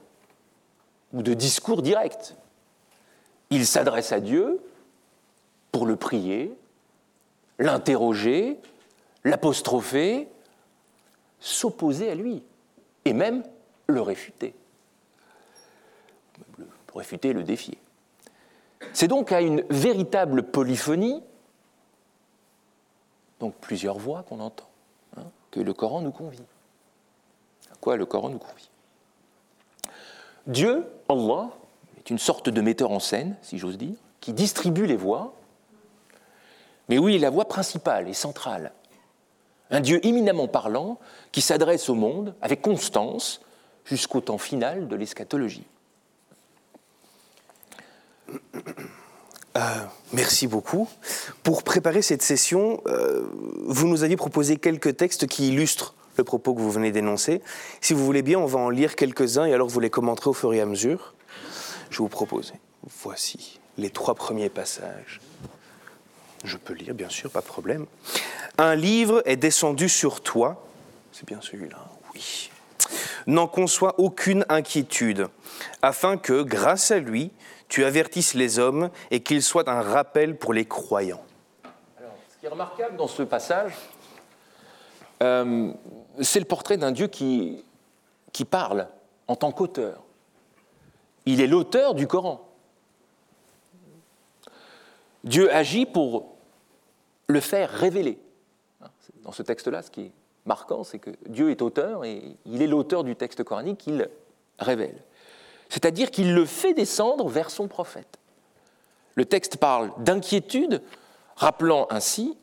ou 1.13 1.23
de 1.23 1.35
discours 1.35 1.83
direct. 1.83 2.35
Il 3.51 3.67
s'adresse 3.67 4.13
à 4.13 4.21
Dieu 4.21 4.63
pour 5.71 5.85
le 5.85 5.97
prier, 5.97 6.57
l'interroger, 7.59 8.59
l'apostropher, 9.23 10.29
s'opposer 11.41 12.11
à 12.11 12.15
lui, 12.15 12.43
et 13.05 13.13
même 13.13 13.43
le 13.87 14.01
réfuter. 14.01 14.55
Réfuter, 16.95 17.33
le 17.33 17.43
défier. 17.43 17.79
C'est 18.93 19.09
donc 19.09 19.33
à 19.33 19.41
une 19.41 19.65
véritable 19.71 20.45
polyphonie, 20.45 21.23
donc 23.41 23.55
plusieurs 23.57 23.99
voix 23.99 24.23
qu'on 24.23 24.41
entend, 24.41 24.69
hein, 25.17 25.25
que 25.51 25.61
le 25.61 25.73
Coran 25.73 26.01
nous 26.03 26.13
convie. 26.13 26.43
À 27.73 27.77
quoi 27.81 27.97
le 27.97 28.07
Coran 28.07 28.29
nous 28.31 28.39
convie? 28.39 28.71
Dieu, 30.47 30.87
Allah, 31.09 31.51
est 31.99 32.11
une 32.11 32.19
sorte 32.19 32.49
de 32.49 32.61
metteur 32.61 32.91
en 32.91 33.01
scène, 33.01 33.37
si 33.43 33.59
j'ose 33.59 33.79
dire, 33.79 33.97
qui 34.21 34.33
distribue 34.33 34.87
les 34.87 34.97
voix, 34.97 35.35
mais 36.89 36.99
oui, 36.99 37.19
la 37.19 37.31
voix 37.31 37.47
principale 37.47 38.09
et 38.09 38.15
centrale. 38.15 38.73
Un 39.71 39.81
Dieu 39.81 40.05
éminemment 40.07 40.49
parlant 40.49 40.99
qui 41.33 41.41
s'adresse 41.41 41.89
au 41.89 41.95
monde 41.95 42.35
avec 42.43 42.61
constance, 42.61 43.41
jusqu'au 43.85 44.21
temps 44.21 44.39
final 44.39 44.89
de 44.89 44.97
l'eschatologie. 44.97 45.67
Euh, 49.57 49.61
merci 50.13 50.49
beaucoup. 50.49 50.89
Pour 51.45 51.63
préparer 51.63 52.03
cette 52.03 52.23
session, 52.23 52.83
euh, 52.87 53.23
vous 53.67 53.87
nous 53.87 54.03
aviez 54.03 54.17
proposé 54.17 54.57
quelques 54.57 54.97
textes 54.97 55.29
qui 55.29 55.49
illustrent 55.49 55.95
le 56.17 56.25
propos 56.25 56.55
que 56.55 56.61
vous 56.61 56.71
venez 56.71 56.91
d'énoncer. 56.91 57.41
Si 57.81 57.93
vous 57.95 58.05
voulez 58.05 58.23
bien, 58.23 58.39
on 58.39 58.47
va 58.47 58.59
en 58.59 58.71
lire 58.71 58.97
quelques-uns 58.97 59.47
et 59.47 59.55
alors 59.55 59.69
vous 59.69 59.81
les 59.81 59.91
commenterez 59.91 60.31
au 60.31 60.33
fur 60.33 60.53
et 60.55 60.61
à 60.61 60.67
mesure. 60.67 61.15
Je 61.91 61.99
vous 61.99 62.09
propose, 62.09 62.53
voici 63.03 63.61
les 63.79 63.91
trois 63.91 64.15
premiers 64.15 64.49
passages. 64.49 65.21
Je 66.45 66.57
peux 66.57 66.75
lire, 66.75 66.95
bien 66.95 67.09
sûr, 67.09 67.31
pas 67.31 67.41
de 67.41 67.47
problème. 67.47 67.87
Un 68.59 68.75
livre 68.75 69.23
est 69.25 69.37
descendu 69.37 69.89
sur 69.89 70.21
toi. 70.21 70.67
C'est 71.13 71.27
bien 71.27 71.39
celui-là, 71.41 71.79
oui. 72.15 72.51
N'en 73.27 73.47
conçoit 73.47 73.95
aucune 73.99 74.45
inquiétude, 74.49 75.29
afin 75.81 76.19
que, 76.19 76.43
grâce 76.43 76.91
à 76.91 76.99
lui, 76.99 77.31
tu 77.75 77.85
avertisses 77.85 78.35
les 78.35 78.61
hommes 78.61 78.89
et 79.11 79.19
qu'il 79.19 79.43
soit 79.43 79.69
un 79.69 79.83
rappel 79.83 80.39
pour 80.39 80.53
les 80.53 80.65
croyants. 80.65 81.25
Alors, 81.99 82.13
ce 82.31 82.39
qui 82.39 82.47
est 82.47 82.49
remarquable 82.49 82.97
dans 82.97 83.09
ce 83.09 83.25
passage, 83.25 83.73
euh, 85.25 85.73
c'est 86.21 86.39
le 86.39 86.45
portrait 86.45 86.77
d'un 86.77 86.93
Dieu 86.93 87.09
qui, 87.09 87.65
qui 88.31 88.45
parle 88.45 88.87
en 89.27 89.35
tant 89.35 89.51
qu'auteur. 89.51 90.05
Il 91.27 91.41
est 91.41 91.49
l'auteur 91.49 91.95
du 91.95 92.07
Coran. 92.07 92.49
Dieu 95.25 95.53
agit 95.53 95.85
pour 95.85 96.37
le 97.27 97.41
faire 97.41 97.71
révéler. 97.71 98.21
Dans 99.25 99.33
ce 99.33 99.43
texte-là, 99.43 99.83
ce 99.83 99.91
qui 99.91 100.03
est 100.03 100.13
marquant, 100.47 100.85
c'est 100.85 101.01
que 101.01 101.11
Dieu 101.27 101.51
est 101.51 101.61
auteur 101.61 102.05
et 102.05 102.37
il 102.47 102.63
est 102.63 102.69
l'auteur 102.69 103.03
du 103.03 103.17
texte 103.17 103.43
coranique 103.43 103.79
qu'il 103.79 104.09
révèle. 104.61 105.03
C'est-à-dire 105.75 106.13
qu'il 106.13 106.35
le 106.35 106.45
fait 106.45 106.73
descendre 106.73 107.29
vers 107.29 107.51
son 107.51 107.67
prophète. 107.67 108.21
Le 109.17 109.25
texte 109.25 109.57
parle 109.57 109.91
d'inquiétude, 109.99 110.81
rappelant 111.35 111.89
ainsi 111.91 112.39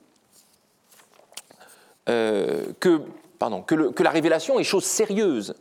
euh, 2.10 2.74
que, 2.82 3.02
pardon, 3.40 3.62
que, 3.62 4.04
la 4.04 4.10
révélation 4.10 4.60
est 4.60 4.66
chose 4.66 4.84
sérieuse, 4.84 5.56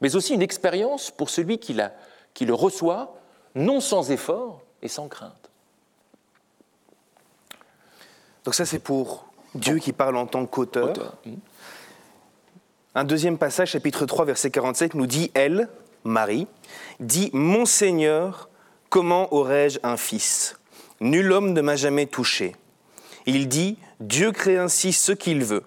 mais 0.00 0.16
aussi 0.16 0.34
une 0.34 0.42
expérience 0.42 1.12
pour 1.12 1.30
celui 1.30 1.58
qui, 1.58 1.74
la, 1.74 1.92
qui 2.34 2.44
le 2.44 2.54
reçoit, 2.54 3.14
non 3.54 3.78
sans 3.78 4.10
effort 4.10 4.62
et 4.82 4.88
sans 4.88 5.06
crainte. 5.06 5.50
Donc 8.44 8.56
ça, 8.56 8.66
c'est 8.66 8.80
pour 8.80 9.28
Dieu 9.54 9.78
qui 9.78 9.92
parle 9.92 10.16
en 10.16 10.26
tant 10.26 10.44
qu'auteur. 10.44 11.14
Un 12.96 13.04
deuxième 13.04 13.38
passage, 13.38 13.70
chapitre 13.70 14.06
3, 14.06 14.24
verset 14.24 14.50
47, 14.50 14.94
nous 14.94 15.06
dit, 15.06 15.30
elle, 15.34 15.68
Marie, 16.06 16.46
dit, 17.00 17.30
Mon 17.32 17.64
Seigneur, 17.66 18.48
comment 18.88 19.32
aurais-je 19.32 19.78
un 19.82 19.96
fils? 19.96 20.58
Nul 21.00 21.32
homme 21.32 21.52
ne 21.52 21.60
m'a 21.60 21.76
jamais 21.76 22.06
touché. 22.06 22.56
Il 23.26 23.48
dit, 23.48 23.78
Dieu 24.00 24.32
crée 24.32 24.58
ainsi 24.58 24.92
ce 24.92 25.12
qu'il 25.12 25.44
veut. 25.44 25.64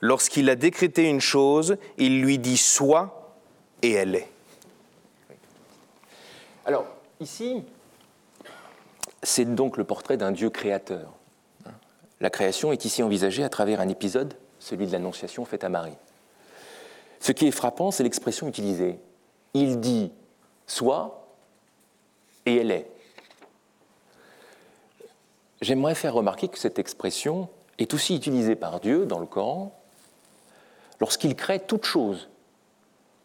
Lorsqu'il 0.00 0.48
a 0.48 0.54
décrété 0.54 1.08
une 1.08 1.20
chose, 1.20 1.76
il 1.98 2.22
lui 2.22 2.38
dit 2.38 2.56
soit 2.56 3.36
et 3.82 3.92
elle 3.92 4.14
est. 4.14 4.28
Alors, 6.64 6.86
ici, 7.20 7.64
c'est 9.22 9.54
donc 9.54 9.76
le 9.76 9.84
portrait 9.84 10.16
d'un 10.16 10.32
Dieu 10.32 10.50
créateur. 10.50 11.12
La 12.20 12.30
création 12.30 12.72
est 12.72 12.84
ici 12.84 13.02
envisagée 13.02 13.42
à 13.44 13.48
travers 13.48 13.80
un 13.80 13.88
épisode, 13.88 14.34
celui 14.58 14.86
de 14.86 14.92
l'Annonciation 14.92 15.44
faite 15.44 15.64
à 15.64 15.68
Marie. 15.68 15.96
Ce 17.18 17.32
qui 17.32 17.46
est 17.46 17.52
frappant, 17.52 17.90
c'est 17.90 18.02
l'expression 18.02 18.48
utilisée. 18.48 18.98
Il 19.54 19.80
dit 19.80 20.12
soit 20.66 21.26
et 22.46 22.56
elle 22.56 22.70
est. 22.70 22.90
J'aimerais 25.60 25.94
faire 25.94 26.14
remarquer 26.14 26.48
que 26.48 26.58
cette 26.58 26.78
expression 26.78 27.48
est 27.78 27.92
aussi 27.92 28.16
utilisée 28.16 28.56
par 28.56 28.80
Dieu 28.80 29.06
dans 29.06 29.18
le 29.18 29.26
Coran 29.26 29.78
lorsqu'il 31.00 31.34
crée 31.34 31.60
toute 31.60 31.84
chose 31.84 32.28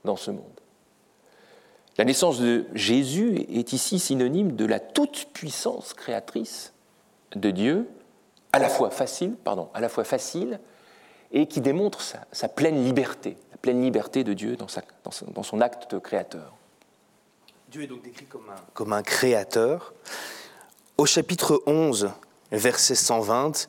dans 0.03 0.15
ce 0.15 0.32
monde. 0.32 0.43
La 1.97 2.03
naissance 2.03 2.39
de 2.39 2.65
Jésus 2.73 3.45
est 3.49 3.71
ici 3.71 3.99
synonyme 3.99 4.55
de 4.55 4.65
la 4.65 4.80
toute-puissance 4.80 5.93
créatrice 5.93 6.73
de 7.36 7.51
Dieu 7.51 7.89
à 8.51 8.59
la 8.59 8.69
fois 8.69 8.89
facile, 8.89 9.36
pardon, 9.43 9.69
à 9.73 9.82
la 9.82 9.89
fois 9.89 10.03
facile 10.03 10.59
et 11.32 11.47
qui 11.47 11.61
démontre 11.61 12.01
sa, 12.32 12.47
pleine 12.47 12.84
liberté, 12.84 13.38
la 13.51 13.57
pleine 13.57 13.82
liberté 13.82 14.23
de 14.23 14.34
Dieu 14.34 14.55
dans, 14.55 14.67
dans, 15.03 15.43
son, 15.43 15.61
acte 15.61 15.91
de 15.91 15.99
créateur. 15.99 16.53
Dieu 17.69 17.84
est 17.84 17.88
donc 17.88 18.03
décrit 18.03 18.26
comme 18.26 18.49
un, 18.49 18.61
comme 18.73 18.93
un 18.93 19.03
créateur. 19.03 19.93
Au 20.97 21.05
chapitre 21.05 21.61
11, 21.65 22.11
verset 22.51 22.95
120, 22.95 23.67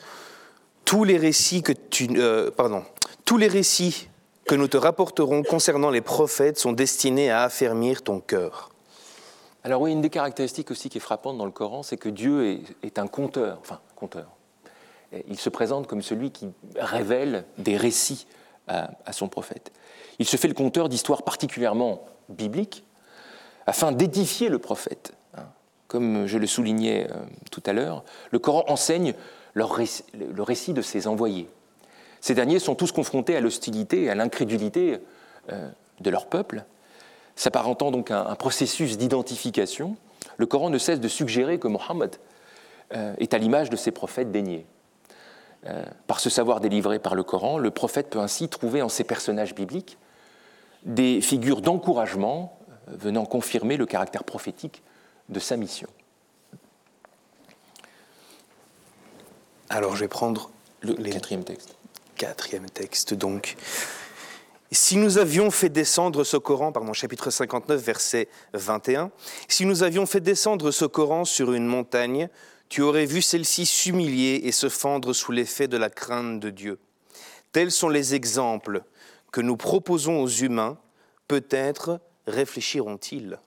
tous 0.85 1.05
les 1.05 1.17
récits 1.17 1.63
que 1.63 1.73
tu, 1.73 2.09
euh, 2.17 2.51
pardon, 2.51 2.85
tous 3.25 3.39
les 3.39 3.49
récits 3.49 4.09
que 4.45 4.55
nous 4.55 4.69
te 4.69 4.77
rapporterons 4.77 5.43
concernant 5.43 5.91
les 5.91 6.01
prophètes 6.01 6.59
sont 6.59 6.73
destinés 6.73 7.31
à 7.31 7.43
affermir 7.43 8.03
ton 8.03 8.21
cœur. 8.21 8.71
Alors 9.65 9.81
oui, 9.81 9.91
une 9.91 10.01
des 10.01 10.11
caractéristiques 10.11 10.71
aussi 10.71 10.89
qui 10.89 10.99
est 10.99 11.01
frappante 11.01 11.37
dans 11.37 11.45
le 11.45 11.51
Coran, 11.51 11.83
c'est 11.83 11.97
que 11.97 12.09
Dieu 12.09 12.47
est, 12.47 12.61
est 12.85 13.01
un 13.01 13.09
conteur, 13.09 13.59
enfin 13.61 13.81
conteur, 13.97 14.36
il 15.29 15.39
se 15.39 15.49
présente 15.49 15.87
comme 15.87 16.03
celui 16.03 16.31
qui 16.31 16.49
révèle 16.77 17.45
des 17.59 17.77
récits 17.77 18.27
à, 18.69 19.13
son 19.13 19.29
prophète. 19.29 19.73
Il 20.19 20.27
se 20.27 20.37
fait 20.37 20.49
le 20.49 20.55
conteur 20.55 20.89
d'histoires 20.89 21.23
particulièrement 21.23 22.05
bibliques 22.29 22.85
afin 23.67 23.93
d'édifier 23.93 24.49
le 24.49 24.59
prophète. 24.59 25.13
Hein. 25.37 25.45
Comme 25.87 26.27
je 26.27 26.37
le 26.37 26.47
soulignais 26.47 27.07
euh, 27.11 27.25
tout 27.53 27.63
à 27.67 27.73
l'heure, 27.73 28.03
le 28.33 28.39
Coran 28.39 28.65
enseigne 28.69 29.15
le 29.55 30.43
récit 30.43 30.73
de 30.73 30.83
ses 30.83 31.07
envoyés. 31.07 31.49
Ces 32.21 32.35
derniers 32.35 32.59
sont 32.59 32.75
tous 32.75 32.93
confrontés 32.93 33.37
à 33.37 33.41
l'hostilité 33.41 34.05
et 34.05 34.11
à 34.11 34.15
l'incrédulité 34.15 34.99
euh, 35.53 35.69
de 36.01 36.11
leur 36.11 36.27
peuple. 36.27 36.65
S'apparentant 37.37 37.91
donc 37.91 38.11
à 38.11 38.29
un 38.29 38.35
processus 38.35 38.99
d'identification, 38.99 39.97
le 40.37 40.47
Coran 40.47 40.71
ne 40.71 40.79
cesse 40.79 41.01
de 41.01 41.09
suggérer 41.09 41.59
que 41.59 41.69
Mohammed 41.69 42.17
euh, 42.95 43.15
est 43.19 43.35
à 43.35 43.39
l'image 43.39 43.71
de 43.71 43.77
ses 43.77 43.91
prophètes 43.91 44.33
déniés. 44.33 44.67
Euh, 45.69 45.85
par 46.07 46.21
ce 46.21 46.31
savoir 46.31 46.61
délivré 46.61 46.99
par 46.99 47.15
le 47.15 47.23
Coran, 47.23 47.59
le 47.59 47.71
prophète 47.71 48.11
peut 48.11 48.21
ainsi 48.21 48.49
trouver 48.49 48.83
en 48.83 48.89
ces 48.89 49.05
personnages 49.05 49.55
bibliques 49.55 49.99
des 50.85 51.21
figures 51.21 51.61
d'encouragement 51.61 52.59
euh, 52.89 52.93
venant 52.97 53.25
confirmer 53.25 53.77
le 53.77 53.87
caractère 53.87 54.23
prophétique 54.23 54.83
de 55.29 55.41
sa 55.41 55.57
mission. 55.57 55.89
Alors 59.69 59.97
je 59.97 60.01
vais 60.01 60.09
prendre 60.09 60.51
le 60.83 60.95
quatrième 60.95 61.43
texte. 61.43 61.77
Quatrième 62.15 62.71
texte 62.71 63.15
donc. 63.15 63.57
Si 64.71 64.97
nous 64.97 65.19
avions 65.19 65.51
fait 65.51 65.69
descendre 65.69 66.25
ce 66.25 66.37
Coran, 66.37 66.73
pardon, 66.73 66.93
chapitre 66.93 67.31
59, 67.31 67.81
verset 67.81 68.29
21, 68.53 69.11
si 69.49 69.65
nous 69.65 69.83
avions 69.83 70.07
fait 70.07 70.21
descendre 70.21 70.71
ce 70.71 70.85
Coran 70.85 71.25
sur 71.25 71.53
une 71.53 71.67
montagne, 71.67 72.29
tu 72.69 72.83
aurais 72.83 73.07
vu 73.07 73.23
celle-ci 73.23 73.67
s'humilier 73.67 74.41
et 74.45 74.53
se 74.53 74.69
fendre 74.69 75.13
sous 75.13 75.33
l'effet 75.33 75.69
de 75.69 75.77
la 75.77 75.91
crainte 75.91 76.41
de 76.41 76.51
Dieu. 76.51 76.79
Tels 77.53 77.71
sont 77.71 77.89
les 77.89 78.15
exemples 78.15 78.83
que 79.33 79.41
nous 79.41 79.57
proposons 79.57 80.21
aux 80.21 80.29
humains, 80.29 80.79
peut-être 81.29 82.01
réfléchiront-ils. 82.27 83.39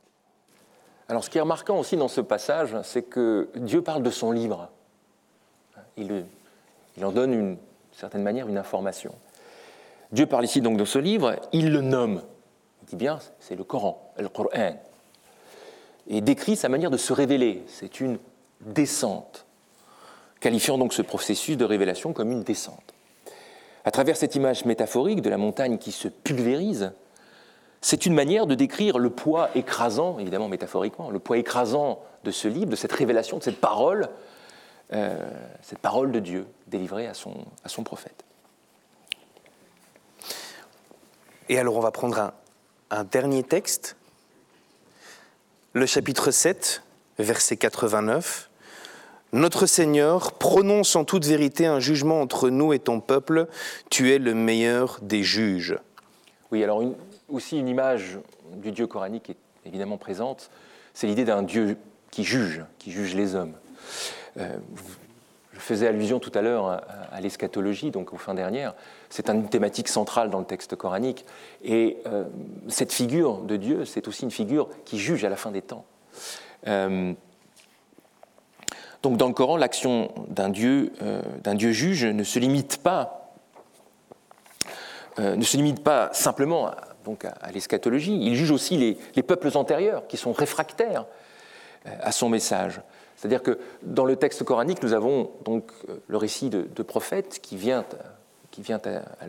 Alors 1.08 1.24
ce 1.24 1.30
qui 1.30 1.38
est 1.38 1.42
remarquant 1.42 1.80
aussi 1.80 1.98
dans 1.98 2.08
ce 2.08 2.22
passage, 2.22 2.76
c'est 2.84 3.04
que 3.04 3.50
Dieu 3.56 3.82
parle 3.82 4.04
de 4.04 4.12
son 4.12 4.32
livre. 4.32 4.70
Il, 5.98 6.26
en 7.04 7.12
donne 7.12 7.32
d'une 7.32 7.58
certaine 7.92 8.24
manière 8.24 8.48
une 8.48 8.58
information. 8.58 9.14
Dieu 10.12 10.28
parle 10.28 10.46
ici 10.46 10.62
donc 10.62 10.78
de 10.78 10.86
ce 10.86 11.00
livre, 11.00 11.36
il 11.52 11.72
le 11.72 11.82
nomme. 11.82 12.22
Il 12.84 12.90
dit 12.90 12.96
bien, 12.96 13.20
c'est 13.40 13.56
le 13.56 13.64
Coran, 13.64 14.14
le 14.18 14.30
Coran. 14.30 14.78
Et 16.08 16.22
décrit 16.22 16.56
sa 16.56 16.70
manière 16.70 16.90
de 16.90 16.98
se 16.98 17.12
révéler. 17.12 17.64
C'est 17.68 18.00
une 18.00 18.18
descente, 18.62 19.46
qualifiant 20.40 20.78
donc 20.78 20.94
ce 20.94 21.02
processus 21.02 21.58
de 21.58 21.66
révélation 21.66 22.14
comme 22.14 22.32
une 22.32 22.44
descente. 22.44 22.94
À 23.86 23.92
travers 23.92 24.18
cette 24.18 24.36
image 24.36 24.66
métaphorique 24.66 25.22
de 25.22 25.30
la 25.30 25.38
montagne 25.38 25.78
qui 25.78 25.92
se 25.92 26.08
pulvérise, 26.08 26.92
c'est 27.82 28.06
une 28.06 28.14
manière 28.14 28.46
de 28.46 28.56
décrire 28.56 29.00
le 29.00 29.10
poids 29.10 29.50
écrasant, 29.56 30.20
évidemment 30.20 30.50
métaphoriquement, 30.50 31.10
le 31.10 31.20
poids 31.20 31.38
écrasant 31.38 32.02
de 32.24 32.32
ce 32.32 32.48
livre, 32.48 32.70
de 32.72 32.76
cette 32.76 32.92
révélation, 32.92 33.38
de 33.38 33.44
cette 33.44 33.62
parole, 33.62 34.10
euh, 34.92 35.30
cette 35.62 35.80
parole 35.80 36.12
de 36.12 36.20
Dieu 36.20 36.46
délivrée 36.68 37.08
à 37.08 37.14
son, 37.14 37.34
à 37.64 37.70
son 37.70 37.84
prophète. 37.84 38.26
Et 41.48 41.58
alors 41.58 41.78
on 41.78 41.80
va 41.80 41.92
prendre 41.92 42.20
un, 42.20 42.34
un 42.92 43.04
dernier 43.06 43.44
texte, 43.44 43.96
le 45.74 45.86
chapitre 45.86 46.32
7, 46.32 46.84
verset 47.18 47.58
89. 47.58 48.49
Notre 49.32 49.68
Seigneur 49.68 50.34
prononce 50.34 50.96
en 50.96 51.06
toute 51.06 51.26
vérité 51.26 51.68
un 51.68 51.80
jugement 51.80 52.22
entre 52.22 52.50
nous 52.50 52.74
et 52.74 52.80
ton 52.80 53.00
peuple. 53.00 53.48
Tu 53.90 54.12
es 54.12 54.18
le 54.18 54.34
meilleur 54.34 55.00
des 55.02 55.22
juges. 55.22 55.78
Oui, 56.52 56.64
alors 56.64 56.84
aussi 57.30 57.60
une 57.60 57.68
image 57.68 58.18
du 58.54 58.72
Dieu 58.72 58.88
coranique 58.88 59.30
est 59.30 59.38
évidemment 59.66 59.98
présente, 59.98 60.50
c'est 60.94 61.08
l'idée 61.08 61.26
d'un 61.26 61.44
Dieu 61.44 61.78
qui 62.12 62.24
juge, 62.24 62.64
qui 62.80 62.92
juge 62.92 63.14
les 63.14 63.36
hommes. 63.36 63.54
Euh, 64.38 64.58
je 65.54 65.60
faisais 65.60 65.88
allusion 65.88 66.20
tout 66.20 66.32
à 66.34 66.42
l'heure 66.42 66.82
à, 67.12 67.22
l'eschatologie, 67.22 67.92
donc 67.92 68.14
aux 68.14 68.18
fins 68.18 68.34
dernières. 68.34 68.74
C'est 69.10 69.30
une 69.30 69.50
thématique 69.50 69.90
centrale 69.90 70.30
dans 70.30 70.40
le 70.40 70.46
texte 70.46 70.76
coranique. 70.76 71.26
Et 71.64 71.98
euh, 72.08 72.24
cette 72.70 72.94
figure 72.94 73.40
de 73.40 73.58
Dieu, 73.58 73.86
c'est 73.86 74.08
aussi 74.08 74.24
une 74.24 74.32
figure 74.32 74.70
qui 74.86 74.98
juge 74.98 75.26
à 75.26 75.30
la 75.30 75.36
fin 75.36 75.52
des 75.52 75.62
temps. 75.62 75.86
Euh, 76.68 77.14
donc 79.04 79.18
dans 79.18 79.28
le 79.28 79.34
Coran, 79.34 79.58
l'action 79.58 80.12
d'un 80.28 80.50
Dieu, 80.50 80.92
d'un 81.44 81.56
Dieu 81.56 81.72
juge 81.72 82.06
ne 82.06 82.24
se 82.24 82.38
limite 82.40 82.78
pas, 82.84 83.34
ne 85.18 85.42
se 85.42 85.56
limite 85.56 85.84
pas 85.84 86.10
simplement 86.12 86.68
à, 86.68 86.78
donc 87.06 87.26
à, 87.26 87.52
l'eschatologie. 87.54 88.20
Il 88.22 88.36
juge 88.36 88.52
aussi 88.52 88.78
les, 88.78 88.98
les, 89.16 89.24
peuples 89.24 89.50
antérieurs 89.56 90.06
qui 90.08 90.18
sont 90.18 90.34
réfractaires 90.34 91.06
à 91.86 92.12
son 92.12 92.28
message. 92.28 92.82
C'est-à-dire 93.20 93.44
que 93.44 93.60
dans 93.84 94.06
le 94.06 94.16
texte 94.16 94.46
coranique, 94.46 94.82
nous 94.82 94.94
avons 94.94 95.32
donc 95.44 95.72
euh, 95.90 95.98
le 96.08 96.16
récit 96.16 96.50
de, 96.50 96.84
prophètes 96.84 97.40
qui 97.42 97.58
vient, 97.58 97.84
qui 98.50 98.62
vient 98.62 98.80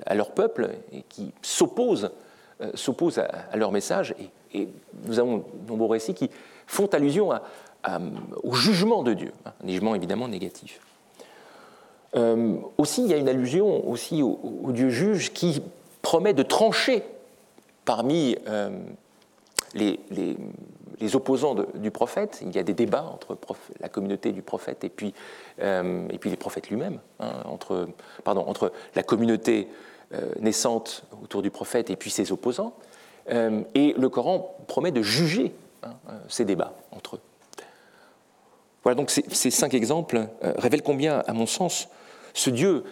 à, 0.06 0.14
leur 0.14 0.30
peuple 0.30 0.70
et 0.92 1.02
qui 1.08 1.32
s'oppose 1.42 2.12
euh, 2.60 2.70
s'oppose 2.74 3.18
à, 3.18 3.56
leur 3.56 3.72
message. 3.72 4.14
Et, 4.54 4.68
nous 5.04 5.18
avons 5.18 5.38
de 5.38 5.68
nombreux 5.68 5.90
récits 5.90 6.14
qui 6.14 6.30
font 6.68 6.86
allusion 6.86 7.32
au 8.42 8.54
jugement 8.54 9.02
de 9.02 9.14
Dieu, 9.14 9.32
hein, 9.44 9.52
un 9.64 9.68
jugement 9.68 9.94
évidemment 9.94 10.28
négatif. 10.28 10.80
Euh, 12.16 12.56
aussi, 12.76 13.02
il 13.04 13.10
y 13.10 13.14
a 13.14 13.16
une 13.16 13.28
allusion 13.28 13.88
aussi 13.88 14.22
au, 14.22 14.38
Dieu 14.72 14.90
juge 14.90 15.32
qui 15.32 15.62
promet 16.02 16.34
de 16.34 16.42
trancher 16.42 17.04
parmi 17.84 18.36
les, 19.74 19.98
les 21.00 21.16
opposants 21.16 21.56
du 21.74 21.90
prophète. 21.90 22.40
Il 22.42 22.54
y 22.54 22.58
a 22.58 22.62
des 22.62 22.74
débats 22.74 23.04
entre 23.04 23.36
la 23.80 23.88
communauté 23.88 24.32
du 24.32 24.42
prophète 24.42 24.84
et 24.84 24.88
puis, 24.88 25.14
euh, 25.60 26.06
et 26.10 26.18
puis 26.18 26.30
les 26.30 26.36
prophètes 26.36 26.68
lui-même, 26.70 27.00
hein, 27.18 27.32
entre, 27.46 27.88
pardon, 28.22 28.44
entre 28.46 28.72
la 28.94 29.02
communauté 29.02 29.68
euh, 30.12 30.32
naissante 30.40 31.04
autour 31.22 31.42
du 31.42 31.50
prophète 31.50 31.90
et 31.90 31.96
puis 31.96 32.10
ses 32.10 32.32
opposants. 32.32 32.74
Euh, 33.30 33.62
et 33.74 33.94
le 33.96 34.08
Coran 34.08 34.56
promet 34.66 34.90
de 34.90 35.02
juger 35.02 35.54
hein, 35.82 35.94
ces 36.28 36.44
débats 36.44 36.74
entre 36.92 37.16
eux. 37.16 37.20
Voilà, 38.82 38.96
donc 38.96 39.10
ces, 39.10 39.50
cinq 39.50 39.74
exemples 39.74 40.28
révèlent 40.42 40.82
combien, 40.82 41.22
à 41.26 41.32
mon 41.32 41.46
sens, 41.46 41.88
ce 42.34 42.50
Dieu 42.50 42.84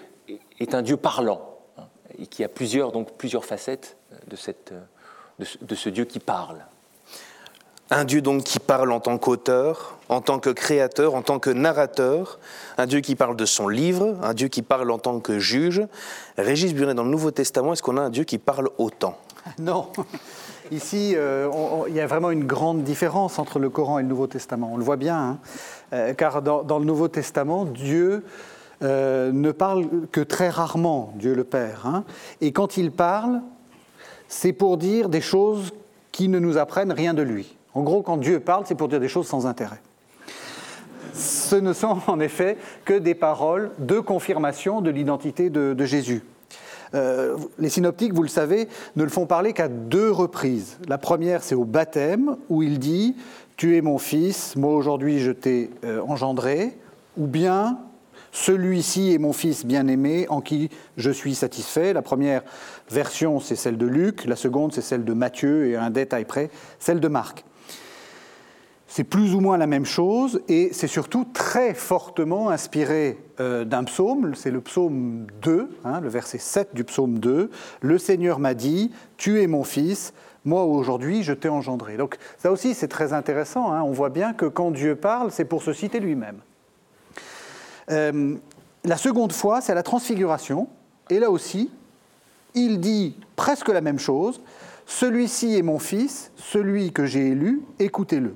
est 0.60 0.74
un 0.74 0.82
Dieu 0.82 0.96
parlant 0.96 1.58
hein, 1.78 1.84
et 2.18 2.26
qui 2.26 2.44
a 2.44 2.48
plusieurs, 2.48 2.92
donc, 2.92 3.12
plusieurs 3.12 3.44
facettes 3.44 3.96
de, 4.26 4.36
cette, 4.36 4.74
de 5.38 5.74
ce 5.74 5.88
Dieu 5.88 6.04
qui 6.04 6.18
parle. 6.18 6.64
Un 7.90 8.04
Dieu 8.04 8.20
donc 8.20 8.44
qui 8.44 8.58
parle 8.58 8.92
en 8.92 9.00
tant 9.00 9.16
qu'auteur, 9.16 9.96
en 10.10 10.20
tant 10.20 10.38
que 10.40 10.50
créateur, 10.50 11.14
en 11.14 11.22
tant 11.22 11.38
que 11.38 11.48
narrateur, 11.48 12.38
un 12.76 12.84
Dieu 12.84 13.00
qui 13.00 13.16
parle 13.16 13.34
de 13.34 13.46
son 13.46 13.66
livre, 13.66 14.18
un 14.22 14.34
Dieu 14.34 14.48
qui 14.48 14.60
parle 14.60 14.90
en 14.90 14.98
tant 14.98 15.20
que 15.20 15.38
juge. 15.38 15.82
Régis 16.36 16.74
Burnet, 16.74 16.94
dans 16.94 17.04
le 17.04 17.10
Nouveau 17.10 17.30
Testament, 17.30 17.72
est-ce 17.72 17.82
qu'on 17.82 17.96
a 17.96 18.02
un 18.02 18.10
Dieu 18.10 18.24
qui 18.24 18.36
parle 18.36 18.68
autant? 18.76 19.16
Non. 19.58 19.90
Ici, 20.70 21.14
euh, 21.16 21.48
il 21.88 21.94
y 21.94 22.00
a 22.00 22.06
vraiment 22.06 22.30
une 22.30 22.44
grande 22.44 22.82
différence 22.82 23.38
entre 23.38 23.58
le 23.58 23.70
Coran 23.70 23.98
et 23.98 24.02
le 24.02 24.08
Nouveau 24.08 24.26
Testament. 24.26 24.70
On 24.74 24.76
le 24.76 24.84
voit 24.84 24.96
bien, 24.96 25.18
hein. 25.18 25.38
euh, 25.92 26.14
car 26.14 26.42
dans, 26.42 26.78
le 26.78 26.84
Nouveau 26.84 27.08
Testament, 27.08 27.64
Dieu 27.64 28.24
euh, 28.82 29.32
ne 29.32 29.50
parle 29.50 29.86
que 30.12 30.20
très 30.20 30.50
rarement, 30.50 31.14
Dieu 31.16 31.34
le 31.34 31.44
Père. 31.44 31.86
Hein. 31.86 32.04
Et 32.40 32.52
quand 32.52 32.76
il 32.76 32.92
parle, 32.92 33.40
c'est 34.28 34.52
pour 34.52 34.76
dire 34.76 35.08
des 35.08 35.22
choses 35.22 35.72
qui 36.12 36.28
ne 36.28 36.38
nous 36.38 36.58
apprennent 36.58 36.92
rien 36.92 37.14
de 37.14 37.22
lui. 37.22 37.56
En 37.74 37.82
gros, 37.82 38.02
quand 38.02 38.18
Dieu 38.18 38.40
parle, 38.40 38.64
c'est 38.66 38.74
pour 38.74 38.88
dire 38.88 39.00
des 39.00 39.08
choses 39.08 39.26
sans 39.26 39.46
intérêt. 39.46 39.80
Ce 41.14 41.56
ne 41.56 41.72
sont 41.72 41.98
en 42.06 42.20
effet 42.20 42.58
que 42.84 42.94
des 42.94 43.14
paroles 43.14 43.70
de 43.78 44.00
confirmation 44.00 44.80
de 44.80 44.90
l'identité 44.90 45.50
de, 45.50 45.84
Jésus. 45.84 46.22
Euh, 46.94 47.36
les 47.58 47.68
synoptiques, 47.68 48.12
vous 48.12 48.22
le 48.22 48.28
savez, 48.28 48.68
ne 48.96 49.04
le 49.04 49.10
font 49.10 49.26
parler 49.26 49.52
qu'à 49.52 49.68
deux 49.68 50.10
reprises. 50.10 50.78
La 50.88 50.98
première, 50.98 51.42
c'est 51.42 51.54
au 51.54 51.64
baptême, 51.64 52.36
où 52.48 52.62
il 52.62 52.78
dit 52.78 53.16
Tu 53.56 53.76
es 53.76 53.80
mon 53.80 53.98
fils, 53.98 54.56
moi 54.56 54.74
aujourd'hui 54.74 55.20
je 55.20 55.32
t'ai 55.32 55.70
euh, 55.84 56.00
engendré, 56.06 56.76
ou 57.16 57.26
bien 57.26 57.78
Celui-ci 58.32 59.12
est 59.12 59.18
mon 59.18 59.32
fils 59.32 59.64
bien-aimé, 59.64 60.26
en 60.28 60.40
qui 60.40 60.70
je 60.96 61.10
suis 61.10 61.34
satisfait. 61.34 61.92
La 61.92 62.02
première 62.02 62.42
version, 62.90 63.40
c'est 63.40 63.56
celle 63.56 63.78
de 63.78 63.86
Luc, 63.86 64.24
la 64.24 64.36
seconde, 64.36 64.72
c'est 64.72 64.82
celle 64.82 65.04
de 65.04 65.12
Matthieu, 65.12 65.66
et 65.66 65.76
un 65.76 65.90
détail 65.90 66.24
près, 66.24 66.50
celle 66.78 67.00
de 67.00 67.08
Marc. 67.08 67.44
C'est 68.90 69.04
plus 69.04 69.34
ou 69.34 69.40
moins 69.40 69.58
la 69.58 69.66
même 69.66 69.84
chose 69.84 70.40
et 70.48 70.70
c'est 70.72 70.86
surtout 70.86 71.26
très 71.34 71.74
fortement 71.74 72.48
inspiré 72.48 73.18
euh, 73.38 73.66
d'un 73.66 73.84
psaume, 73.84 74.34
c'est 74.34 74.50
le 74.50 74.62
psaume 74.62 75.26
2, 75.42 75.68
hein, 75.84 76.00
le 76.00 76.08
verset 76.08 76.38
7 76.38 76.74
du 76.74 76.84
psaume 76.84 77.18
2. 77.18 77.50
Le 77.82 77.98
Seigneur 77.98 78.38
m'a 78.38 78.54
dit, 78.54 78.90
tu 79.18 79.42
es 79.42 79.46
mon 79.46 79.62
fils, 79.62 80.14
moi 80.46 80.64
aujourd'hui 80.64 81.22
je 81.22 81.34
t'ai 81.34 81.50
engendré. 81.50 81.98
Donc 81.98 82.16
ça 82.38 82.50
aussi 82.50 82.74
c'est 82.74 82.88
très 82.88 83.12
intéressant, 83.12 83.70
hein. 83.72 83.82
on 83.82 83.92
voit 83.92 84.08
bien 84.08 84.32
que 84.32 84.46
quand 84.46 84.70
Dieu 84.70 84.96
parle, 84.96 85.30
c'est 85.32 85.44
pour 85.44 85.62
se 85.62 85.74
citer 85.74 86.00
lui-même. 86.00 86.38
Euh, 87.90 88.36
la 88.84 88.96
seconde 88.96 89.32
fois, 89.32 89.60
c'est 89.60 89.74
la 89.74 89.82
transfiguration, 89.82 90.66
et 91.10 91.18
là 91.18 91.30
aussi, 91.30 91.70
il 92.54 92.80
dit 92.80 93.16
presque 93.36 93.68
la 93.68 93.82
même 93.82 93.98
chose, 93.98 94.40
celui-ci 94.86 95.58
est 95.58 95.62
mon 95.62 95.78
fils, 95.78 96.32
celui 96.36 96.90
que 96.90 97.04
j'ai 97.04 97.28
élu, 97.28 97.62
écoutez-le. 97.78 98.34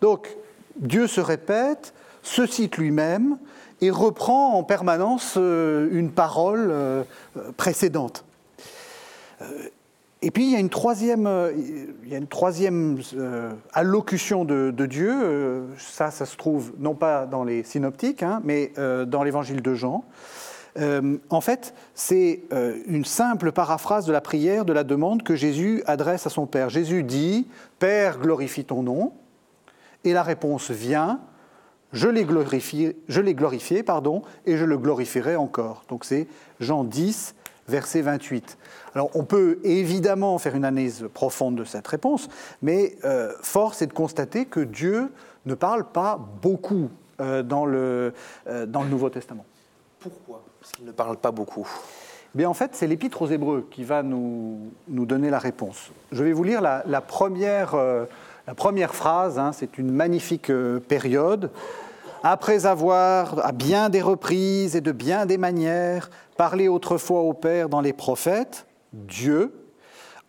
Donc 0.00 0.28
Dieu 0.76 1.06
se 1.06 1.20
répète, 1.20 1.94
se 2.22 2.46
cite 2.46 2.76
lui-même 2.76 3.38
et 3.80 3.90
reprend 3.90 4.54
en 4.54 4.62
permanence 4.62 5.34
euh, 5.36 5.88
une 5.92 6.10
parole 6.10 6.68
euh, 6.70 7.02
précédente. 7.56 8.24
Euh, 9.40 9.44
et 10.22 10.30
puis 10.30 10.44
il 10.44 10.52
y 10.52 10.56
a 10.56 10.58
une 10.58 10.70
troisième, 10.70 11.26
allocution 13.74 14.44
de, 14.44 14.86
Dieu, 14.86 15.66
ça, 15.78 16.10
ça 16.10 16.24
se 16.24 16.36
trouve 16.36 16.72
non 16.78 16.94
pas 16.94 17.26
dans 17.26 17.44
les 17.44 17.62
synoptiques, 17.62 18.22
hein, 18.22 18.40
mais 18.42 18.72
dans 19.06 19.22
l'évangile 19.22 19.60
de 19.60 19.74
Jean. 19.74 20.04
en 20.80 21.40
fait, 21.42 21.74
c'est 21.94 22.40
une 22.86 23.04
simple 23.04 23.52
paraphrase 23.52 24.06
de 24.06 24.12
la 24.12 24.22
prière, 24.22 24.64
de 24.64 24.72
la 24.72 24.84
demande 24.84 25.22
que 25.22 25.36
Jésus 25.36 25.82
adresse 25.86 26.26
à 26.26 26.30
son 26.30 26.46
Père. 26.46 26.70
Jésus 26.70 27.04
dit, 27.04 27.46
Père, 27.78 28.18
glorifie 28.18 28.64
ton 28.64 28.82
nom. 28.82 29.12
Et 30.06 30.12
la 30.12 30.22
réponse 30.22 30.70
vient, 30.70 31.18
je 31.92 32.08
l'ai 32.08 32.24
glorifié, 32.24 32.96
je 33.08 33.20
l'ai 33.20 33.34
glorifié 33.34 33.82
pardon, 33.82 34.22
et 34.46 34.56
je 34.56 34.64
le 34.64 34.78
glorifierai 34.78 35.34
encore. 35.34 35.82
Donc 35.88 36.04
c'est 36.04 36.28
Jean 36.60 36.84
10, 36.84 37.34
verset 37.66 38.02
28. 38.02 38.56
Alors 38.94 39.10
on 39.14 39.24
peut 39.24 39.58
évidemment 39.64 40.38
faire 40.38 40.54
une 40.54 40.64
analyse 40.64 41.08
profonde 41.12 41.56
de 41.56 41.64
cette 41.64 41.88
réponse, 41.88 42.28
mais 42.62 42.96
euh, 43.04 43.32
force 43.42 43.82
est 43.82 43.88
de 43.88 43.92
constater 43.92 44.46
que 44.46 44.60
Dieu 44.60 45.10
ne 45.44 45.54
parle 45.54 45.82
pas 45.82 46.20
beaucoup 46.40 46.88
euh, 47.20 47.42
dans, 47.42 47.66
le, 47.66 48.14
euh, 48.46 48.64
dans 48.64 48.84
le 48.84 48.88
Nouveau 48.88 49.10
Testament. 49.10 49.44
Pourquoi 49.98 50.44
Parce 50.60 50.70
qu'il 50.70 50.84
ne 50.84 50.92
parle 50.92 51.16
pas 51.16 51.32
beaucoup? 51.32 51.68
Bien, 52.32 52.48
en 52.48 52.54
fait, 52.54 52.76
c'est 52.76 52.86
l'Épître 52.86 53.22
aux 53.22 53.28
Hébreux 53.28 53.66
qui 53.72 53.82
va 53.82 54.04
nous, 54.04 54.70
nous, 54.86 55.04
donner 55.04 55.30
la 55.30 55.40
réponse. 55.40 55.90
Je 56.12 56.22
vais 56.22 56.32
vous 56.32 56.44
lire 56.44 56.60
la, 56.60 56.84
la 56.86 57.00
première 57.00 57.74
la 58.46 58.54
première 58.54 58.94
phrase, 58.94 59.38
hein, 59.38 59.50
c'est 59.52 59.76
une 59.76 59.90
magnifique 59.90 60.50
euh, 60.50 60.78
période. 60.78 61.50
Après 62.22 62.64
avoir, 62.64 63.44
à 63.44 63.52
bien 63.52 63.88
des 63.88 64.02
reprises 64.02 64.76
et 64.76 64.80
de 64.80 64.92
bien 64.92 65.26
des 65.26 65.36
manières, 65.38 66.10
parlé 66.36 66.68
autrefois 66.68 67.22
au 67.22 67.32
Père 67.32 67.68
dans 67.68 67.80
les 67.80 67.92
prophètes, 67.92 68.66
Dieu, 68.92 69.52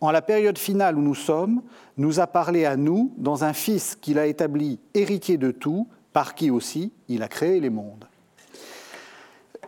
en 0.00 0.10
la 0.10 0.22
période 0.22 0.58
finale 0.58 0.98
où 0.98 1.00
nous 1.00 1.14
sommes, 1.14 1.62
nous 1.96 2.18
a 2.18 2.26
parlé 2.26 2.64
à 2.64 2.76
nous 2.76 3.12
dans 3.18 3.44
un 3.44 3.52
Fils 3.52 3.96
qu'il 3.96 4.18
a 4.18 4.26
établi 4.26 4.80
héritier 4.94 5.38
de 5.38 5.50
tout, 5.50 5.88
par 6.12 6.34
qui 6.34 6.50
aussi 6.50 6.92
il 7.08 7.22
a 7.22 7.28
créé 7.28 7.60
les 7.60 7.70
mondes. 7.70 8.07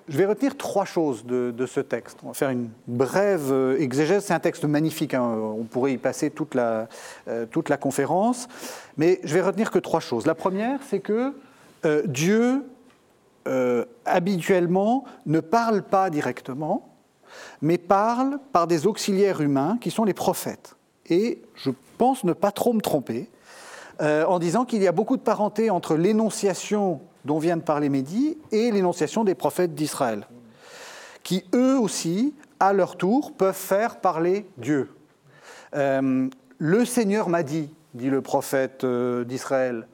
Je 0.08 0.16
vais 0.16 0.26
retenir 0.26 0.56
trois 0.56 0.84
choses 0.84 1.24
de, 1.24 1.66
ce 1.66 1.80
texte. 1.80 2.18
On 2.24 2.28
va 2.28 2.34
faire 2.34 2.50
une 2.50 2.68
brève 2.86 3.52
euh, 3.52 3.78
exégèse. 3.78 4.24
C'est 4.24 4.34
un 4.34 4.40
texte 4.40 4.64
magnifique. 4.64 5.14
Hein. 5.14 5.22
On 5.22 5.64
pourrait 5.64 5.92
y 5.92 5.98
passer 5.98 6.30
toute 6.30 6.54
la, 6.54 6.88
euh, 7.28 7.46
toute 7.46 7.68
la 7.68 7.76
conférence. 7.76 8.48
Mais 8.96 9.20
je 9.24 9.34
vais 9.34 9.40
retenir 9.40 9.70
que 9.70 9.78
trois 9.78 10.00
choses. 10.00 10.26
La 10.26 10.34
première, 10.34 10.80
c'est 10.88 11.00
que 11.00 11.34
euh, 11.84 12.02
Dieu, 12.06 12.64
habituellement, 14.04 15.04
ne 15.26 15.40
parle 15.40 15.82
pas 15.82 16.08
directement, 16.08 16.88
mais 17.62 17.78
parle 17.78 18.38
par 18.52 18.68
des 18.68 18.86
auxiliaires 18.86 19.40
humains 19.40 19.76
qui 19.80 19.90
sont 19.90 20.04
les 20.04 20.14
prophètes. 20.14 20.76
Et 21.06 21.42
je 21.56 21.70
pense 21.98 22.22
ne 22.22 22.32
pas 22.32 22.52
trop 22.52 22.72
me 22.72 22.80
tromper 22.80 23.28
en 23.98 24.38
disant 24.38 24.64
qu'il 24.64 24.82
y 24.82 24.86
a 24.86 24.92
beaucoup 24.92 25.16
de 25.16 25.22
parenté 25.22 25.68
entre 25.68 25.96
l'énonciation 25.96 27.00
dont 27.24 27.38
vient 27.38 27.56
de 27.56 27.62
parler 27.62 27.88
Mehdi 27.88 28.38
et 28.52 28.70
l'énonciation 28.70 29.24
des 29.24 29.34
prophètes 29.34 29.74
d'Israël, 29.74 30.26
qui 31.22 31.44
eux 31.54 31.78
aussi, 31.78 32.34
à 32.58 32.72
leur 32.72 32.96
tour, 32.96 33.32
peuvent 33.32 33.54
faire 33.54 34.00
parler 34.00 34.46
Dieu. 34.56 34.90
Euh, 35.74 36.28
Le 36.58 36.84
Seigneur 36.84 37.28
m'a 37.28 37.42
dit, 37.42 37.70
dit 37.94 38.10
le 38.10 38.20
prophète 38.22 38.84
euh, 38.84 39.24
d'Israël, 39.24 39.86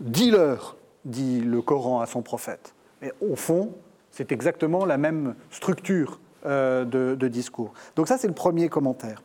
dis-leur, 0.00 0.76
dit 1.04 1.40
le 1.40 1.62
Coran 1.62 2.00
à 2.00 2.06
son 2.06 2.22
prophète. 2.22 2.74
Mais 3.00 3.12
au 3.20 3.36
fond, 3.36 3.72
c'est 4.10 4.32
exactement 4.32 4.84
la 4.84 4.98
même 4.98 5.34
structure 5.50 6.20
euh, 6.46 6.84
de, 6.84 7.28
discours. 7.28 7.72
Donc 7.96 8.08
ça, 8.08 8.18
c'est 8.18 8.28
le 8.28 8.34
premier 8.34 8.68
commentaire. 8.68 9.22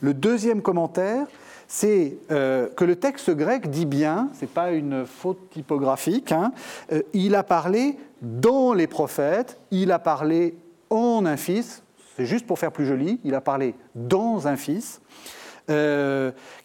Le 0.00 0.14
deuxième 0.14 0.62
commentaire, 0.62 1.26
c'est 1.68 2.16
euh, 2.30 2.68
que 2.76 2.84
le 2.84 2.96
texte 2.96 3.30
grec 3.30 3.70
dit 3.70 3.86
bien, 3.86 4.28
ce 4.34 4.42
n'est 4.42 4.50
pas 4.50 4.72
une 4.72 5.06
faute 5.06 5.50
typographique, 5.50 6.32
hein, 6.32 6.52
euh, 6.92 7.02
il 7.12 7.34
a 7.34 7.42
parlé 7.42 7.96
dans 8.22 8.72
les 8.72 8.86
prophètes, 8.86 9.58
il 9.70 9.92
a 9.92 9.98
parlé 9.98 10.56
en 10.90 11.24
un 11.26 11.36
fils, 11.36 11.82
c'est 12.16 12.26
juste 12.26 12.46
pour 12.46 12.58
faire 12.58 12.72
plus 12.72 12.86
joli, 12.86 13.20
il 13.24 13.34
a 13.34 13.40
parlé 13.40 13.74
dans 13.94 14.46
un 14.46 14.56
fils, 14.56 15.00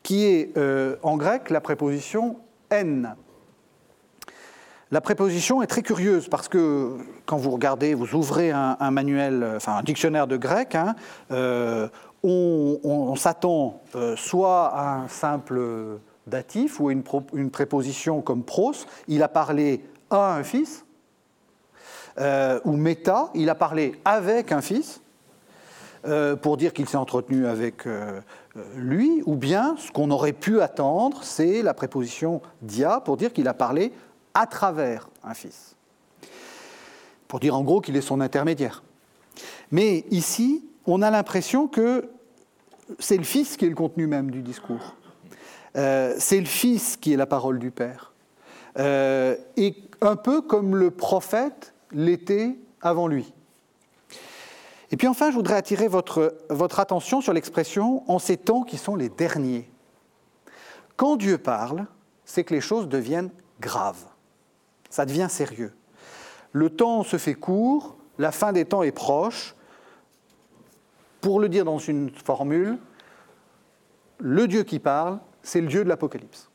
qui 0.03 0.25
est 0.25 0.53
en 1.03 1.15
grec 1.15 1.49
la 1.49 1.61
préposition 1.61 2.35
n. 2.69 3.15
La 4.91 4.99
préposition 5.01 5.61
est 5.61 5.67
très 5.67 5.83
curieuse 5.83 6.27
parce 6.27 6.49
que 6.49 6.97
quand 7.25 7.37
vous 7.37 7.51
regardez, 7.51 7.93
vous 7.93 8.13
ouvrez 8.13 8.51
un, 8.51 8.91
manuel, 8.91 9.53
enfin 9.55 9.77
un 9.77 9.83
dictionnaire 9.83 10.27
de 10.27 10.35
grec, 10.35 10.75
hein, 10.75 10.95
euh, 12.25 12.77
on, 12.83 13.15
s'attend 13.15 13.81
euh, 13.95 14.15
soit 14.17 14.67
à 14.67 14.95
un 14.95 15.07
simple 15.07 15.99
datif 16.27 16.79
ou 16.79 16.89
à 16.89 16.91
une, 16.91 17.49
préposition 17.49 18.21
comme 18.21 18.43
pros. 18.43 18.73
Il 19.07 19.23
a 19.23 19.27
parlé 19.27 19.83
à 20.09 20.35
un 20.35 20.43
fils, 20.43 20.85
euh, 22.19 22.59
ou 22.65 22.73
méta, 22.73 23.29
il 23.35 23.49
a 23.49 23.55
parlé 23.55 23.99
avec 24.05 24.51
un 24.51 24.61
fils. 24.61 25.01
pour 26.41 26.57
dire 26.57 26.73
qu'il 26.73 26.87
s'est 26.87 26.97
entretenu 26.97 27.45
avec 27.45 27.87
lui, 28.75 29.21
ou 29.25 29.35
bien 29.35 29.75
ce 29.77 29.91
qu'on 29.91 30.11
aurait 30.11 30.33
pu 30.33 30.61
attendre, 30.61 31.23
c'est 31.23 31.61
la 31.61 31.73
préposition 31.73 32.41
dia 32.61 33.01
pour 33.01 33.17
dire 33.17 33.33
qu'il 33.33 33.47
a 33.47 33.53
parlé 33.53 33.91
à 34.33 34.45
travers 34.45 35.09
un 35.23 35.33
fils. 35.33 35.75
Pour 37.27 37.39
dire 37.39 37.55
en 37.55 37.63
gros 37.63 37.81
qu'il 37.81 37.97
est 37.97 38.01
son 38.01 38.21
intermédiaire. 38.21 38.81
Mais 39.71 40.05
ici, 40.09 40.63
on 40.91 41.01
a 41.01 41.11
l'impression 41.11 41.67
que 41.67 42.09
c'est 42.99 43.17
le 43.17 43.23
fils 43.23 43.57
qui 43.57 43.65
est 43.65 43.69
le 43.69 43.75
contenu 43.75 44.07
même 44.07 44.31
du 44.31 44.41
discours. 44.41 44.95
Euh, 45.75 46.15
c'est 46.17 46.39
le 46.39 46.45
fils 46.45 46.97
qui 46.97 47.13
est 47.13 47.17
la 47.17 47.27
parole 47.27 47.59
du 47.59 47.71
Père. 47.71 48.13
Euh, 48.77 49.35
et 49.57 49.75
un 50.01 50.15
peu 50.15 50.41
comme 50.41 50.75
le 50.75 50.91
prophète 50.91 51.73
l'était 51.91 52.55
avant 52.81 53.07
lui. 53.07 53.33
Et 54.91 54.97
puis 54.97 55.07
enfin, 55.07 55.29
je 55.29 55.35
voudrais 55.35 55.55
attirer 55.55 55.87
votre, 55.87 56.35
votre 56.49 56.79
attention 56.79 57.21
sur 57.21 57.33
l'expression 57.33 58.03
en 58.09 58.17
ces 58.17 58.37
temps 58.37 58.63
qui 58.63 58.77
sont 58.77 58.95
les 58.95 59.09
derniers. 59.09 59.69
Quand 60.95 61.15
Dieu 61.15 61.37
parle, 61.37 61.85
c'est 62.25 62.43
que 62.43 62.53
les 62.53 62.61
choses 62.61 62.87
deviennent 62.87 63.29
graves 63.59 64.05
ça 64.89 65.05
devient 65.05 65.27
sérieux. 65.29 65.73
Le 66.51 66.69
temps 66.69 67.03
se 67.03 67.17
fait 67.17 67.35
court, 67.35 67.95
la 68.17 68.31
fin 68.31 68.51
des 68.51 68.65
temps 68.65 68.83
est 68.83 68.91
proche. 68.91 69.55
Pour 71.21 71.39
le 71.39 71.49
dire 71.49 71.65
dans 71.65 71.77
une 71.77 72.09
formule, 72.11 72.77
le 74.19 74.47
Dieu 74.47 74.63
qui 74.63 74.79
parle, 74.79 75.19
c'est 75.41 75.61
le 75.61 75.67
Dieu 75.67 75.83
de 75.83 75.89
l'Apocalypse. 75.89 76.49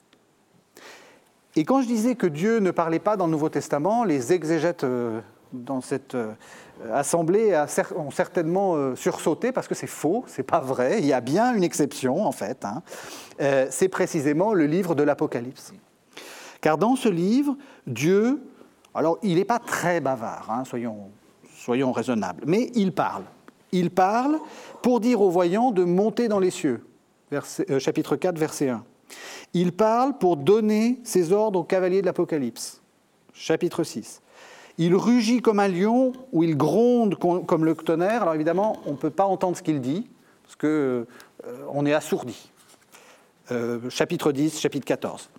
Et 1.56 1.64
quand 1.64 1.82
je 1.82 1.86
disais 1.86 2.14
que 2.14 2.26
Dieu 2.26 2.58
ne 2.58 2.70
parlait 2.70 2.98
pas 2.98 3.16
dans 3.16 3.26
le 3.26 3.32
Nouveau 3.32 3.48
Testament, 3.48 4.04
les 4.04 4.32
exégètes 4.32 4.84
euh, 4.84 5.20
dans 5.52 5.80
cette 5.80 6.16
euh, 6.16 6.32
assemblée 6.92 7.56
ont 7.94 8.10
certainement 8.10 8.74
euh, 8.74 8.96
sursauté 8.96 9.52
parce 9.52 9.68
que 9.68 9.74
c'est 9.74 9.86
faux, 9.86 10.24
c'est 10.26 10.42
pas 10.42 10.58
vrai. 10.58 10.98
Il 10.98 11.06
y 11.06 11.12
a 11.12 11.20
bien 11.20 11.54
une 11.54 11.62
exception 11.62 12.24
en 12.24 12.32
fait. 12.32 12.64
Hein. 12.64 12.82
C'est 13.70 13.88
précisément 13.88 14.52
le 14.52 14.66
livre 14.66 14.94
de 14.94 15.02
l'Apocalypse. 15.02 15.72
Car 16.60 16.78
dans 16.78 16.96
ce 16.96 17.08
livre, 17.08 17.56
Dieu, 17.86 18.42
alors 18.94 19.18
il 19.22 19.36
n'est 19.36 19.44
pas 19.44 19.58
très 19.58 20.00
bavard, 20.00 20.50
hein, 20.50 20.64
soyons, 20.64 21.10
soyons 21.54 21.92
raisonnables, 21.92 22.44
mais 22.46 22.70
il 22.74 22.92
parle. 22.92 23.24
Il 23.74 23.90
parle 23.90 24.38
pour 24.82 25.00
dire 25.00 25.20
aux 25.20 25.30
voyants 25.30 25.72
de 25.72 25.82
monter 25.82 26.28
dans 26.28 26.38
les 26.38 26.52
cieux, 26.52 26.86
euh, 27.32 27.80
chapitre 27.80 28.14
4, 28.14 28.38
verset 28.38 28.68
1. 28.68 28.84
Il 29.52 29.72
parle 29.72 30.16
pour 30.16 30.36
donner 30.36 31.00
ses 31.02 31.32
ordres 31.32 31.58
aux 31.58 31.64
cavaliers 31.64 32.00
de 32.00 32.06
l'Apocalypse, 32.06 32.80
chapitre 33.32 33.82
6. 33.82 34.22
Il 34.78 34.94
rugit 34.94 35.42
comme 35.42 35.58
un 35.58 35.66
lion 35.66 36.12
ou 36.32 36.44
il 36.44 36.56
gronde 36.56 37.16
comme 37.16 37.64
le 37.64 37.74
tonnerre. 37.74 38.22
Alors 38.22 38.34
évidemment, 38.34 38.78
on 38.86 38.92
ne 38.92 38.96
peut 38.96 39.10
pas 39.10 39.24
entendre 39.24 39.56
ce 39.56 39.62
qu'il 39.64 39.80
dit, 39.80 40.08
parce 40.44 40.54
qu'on 40.54 40.66
euh, 40.68 41.84
est 41.84 41.92
assourdi. 41.92 42.52
Euh, 43.50 43.90
chapitre 43.90 44.30
10, 44.30 44.60
chapitre 44.60 44.86
14 44.86 45.30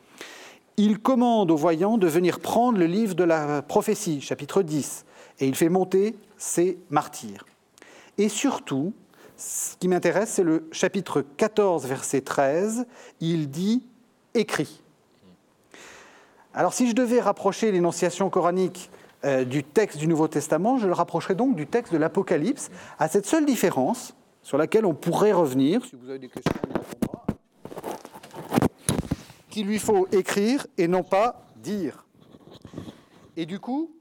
il 0.78 1.00
commande 1.00 1.52
aux 1.52 1.56
voyants 1.56 1.98
de 1.98 2.06
venir 2.06 2.42
prendre 2.42 2.78
le 2.78 2.86
livre 2.86 3.16
de 3.16 3.24
la 3.24 3.62
prophétie, 3.62 4.20
chapitre 4.20 4.62
10, 4.62 5.06
et 5.40 5.48
il 5.48 5.56
fait 5.56 5.70
monter 5.70 6.18
ses 6.38 6.78
martyrs. 6.90 7.46
Et 8.18 8.30
surtout, 8.30 8.94
ce 9.38 9.76
qui 9.78 9.88
m'intéresse, 9.88 10.30
c'est 10.30 10.44
le 10.44 10.68
chapitre 10.72 11.22
14, 11.22 11.86
verset 11.86 12.22
13, 12.22 12.86
il 13.20 13.50
dit 13.50 13.86
écrit. 14.34 14.82
Alors 16.54 16.74
si 16.74 16.88
je 16.88 16.96
devais 16.96 17.20
rapprocher 17.20 17.72
l'énonciation 17.72 18.30
coranique 18.30 18.90
euh, 19.26 19.44
du 19.44 19.64
texte 19.64 19.98
du 19.98 20.08
Nouveau 20.08 20.30
Testament, 20.30 20.78
je 20.78 20.88
le 20.88 20.94
rapprocherais 20.94 21.36
donc 21.36 21.56
du 21.56 21.68
texte 21.68 21.92
de 21.92 21.98
l'Apocalypse, 21.98 22.70
à 22.98 23.10
cette 23.10 23.26
seule 23.26 23.46
différence 23.46 24.16
sur 24.42 24.58
laquelle 24.58 24.86
on 24.86 24.94
pourrait 24.94 25.34
revenir, 25.34 25.84
si 25.84 25.96
vous 25.96 26.10
avez 26.10 26.20
des 26.20 26.30
questions, 26.30 26.54
qu'il 29.50 29.68
lui 29.68 29.80
faut 29.80 30.08
écrire 30.12 30.68
et 30.78 30.88
non 30.88 31.04
pas 31.04 31.48
dire. 31.58 32.06
Et 33.36 33.46
du 33.46 33.60
coup, 33.60 33.92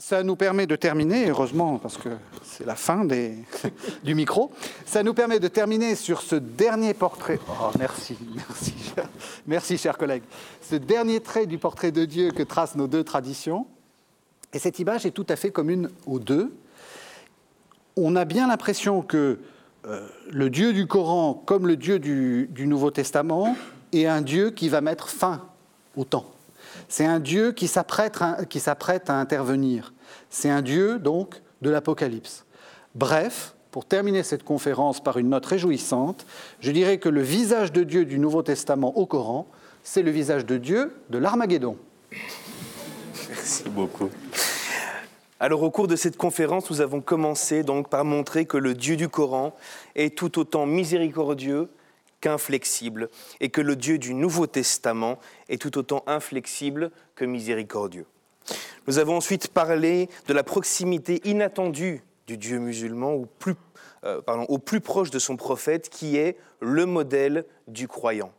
ça 0.00 0.22
nous 0.22 0.34
permet 0.34 0.66
de 0.66 0.76
terminer, 0.76 1.28
heureusement, 1.28 1.78
parce 1.78 1.98
que 1.98 2.08
c'est 2.42 2.64
la 2.64 2.74
fin 2.74 3.04
du 4.02 4.14
micro, 4.14 4.50
ça 4.86 5.02
nous 5.02 5.12
permet 5.12 5.38
de 5.38 5.46
terminer 5.46 5.94
sur 5.94 6.22
ce 6.22 6.36
dernier 6.36 6.94
portrait. 6.94 7.38
Oh, 7.48 7.70
merci, 7.78 8.16
merci, 8.34 8.74
merci, 9.46 9.76
chers 9.76 9.98
collègues. 9.98 10.22
Ce 10.62 10.74
dernier 10.74 11.20
trait 11.20 11.44
du 11.44 11.58
portrait 11.58 11.92
de 11.92 12.06
Dieu 12.06 12.30
que 12.30 12.42
tracent 12.42 12.76
nos 12.76 12.86
deux 12.86 13.04
traditions. 13.04 13.66
Et 14.54 14.58
cette 14.58 14.78
image 14.78 15.04
est 15.04 15.10
tout 15.10 15.26
à 15.28 15.36
fait 15.36 15.50
commune 15.50 15.90
aux 16.06 16.18
deux. 16.18 16.56
On 17.94 18.16
a 18.16 18.24
bien 18.24 18.48
l'impression 18.48 19.02
que 19.02 19.38
euh, 19.86 20.08
le 20.30 20.48
Dieu 20.48 20.72
du 20.72 20.86
Coran, 20.86 21.34
comme 21.34 21.66
le 21.66 21.76
Dieu 21.76 21.98
du, 21.98 22.48
du 22.50 22.66
Nouveau 22.66 22.90
Testament, 22.90 23.54
et 23.92 24.06
un 24.08 24.22
Dieu 24.22 24.50
qui 24.50 24.70
va 24.70 24.80
mettre 24.80 25.10
fin 25.10 25.42
au 25.94 26.04
temps. 26.04 26.24
C'est 26.90 27.06
un 27.06 27.20
Dieu 27.20 27.52
qui 27.52 27.68
s'apprête 27.68 28.20
à 28.20 29.14
intervenir. 29.14 29.94
C'est 30.28 30.50
un 30.50 30.60
Dieu, 30.60 30.98
donc, 30.98 31.40
de 31.62 31.70
l'Apocalypse. 31.70 32.44
Bref, 32.96 33.54
pour 33.70 33.84
terminer 33.84 34.24
cette 34.24 34.42
conférence 34.42 35.00
par 35.00 35.16
une 35.16 35.28
note 35.28 35.46
réjouissante, 35.46 36.26
je 36.58 36.72
dirais 36.72 36.98
que 36.98 37.08
le 37.08 37.22
visage 37.22 37.70
de 37.70 37.84
Dieu 37.84 38.04
du 38.04 38.18
Nouveau 38.18 38.42
Testament 38.42 38.98
au 38.98 39.06
Coran, 39.06 39.46
c'est 39.84 40.02
le 40.02 40.10
visage 40.10 40.44
de 40.44 40.56
Dieu 40.56 40.96
de 41.10 41.18
l'Armageddon. 41.18 41.76
Merci 43.28 43.68
beaucoup. 43.68 44.10
Alors 45.38 45.62
au 45.62 45.70
cours 45.70 45.86
de 45.86 45.94
cette 45.94 46.16
conférence, 46.16 46.68
nous 46.70 46.80
avons 46.80 47.00
commencé 47.00 47.62
donc 47.62 47.88
par 47.88 48.04
montrer 48.04 48.46
que 48.46 48.56
le 48.56 48.74
Dieu 48.74 48.96
du 48.96 49.08
Coran 49.08 49.54
est 49.94 50.18
tout 50.18 50.40
autant 50.40 50.66
miséricordieux 50.66 51.68
qu'inflexible, 52.20 53.08
et 53.40 53.48
que 53.48 53.60
le 53.60 53.76
Dieu 53.76 53.98
du 53.98 54.14
Nouveau 54.14 54.46
Testament 54.46 55.18
est 55.48 55.60
tout 55.60 55.78
autant 55.78 56.02
inflexible 56.06 56.90
que 57.14 57.24
miséricordieux. 57.24 58.06
Nous 58.86 58.98
avons 58.98 59.16
ensuite 59.16 59.48
parlé 59.48 60.08
de 60.26 60.32
la 60.32 60.42
proximité 60.42 61.20
inattendue 61.24 62.02
du 62.26 62.36
Dieu 62.36 62.58
musulman 62.58 63.12
au 63.12 63.26
plus, 63.26 63.54
euh, 64.04 64.20
au 64.48 64.58
plus 64.58 64.80
proche 64.80 65.10
de 65.10 65.18
son 65.18 65.36
prophète, 65.36 65.88
qui 65.88 66.16
est 66.16 66.36
le 66.60 66.86
modèle 66.86 67.44
du 67.68 67.88
croyant. 67.88 68.32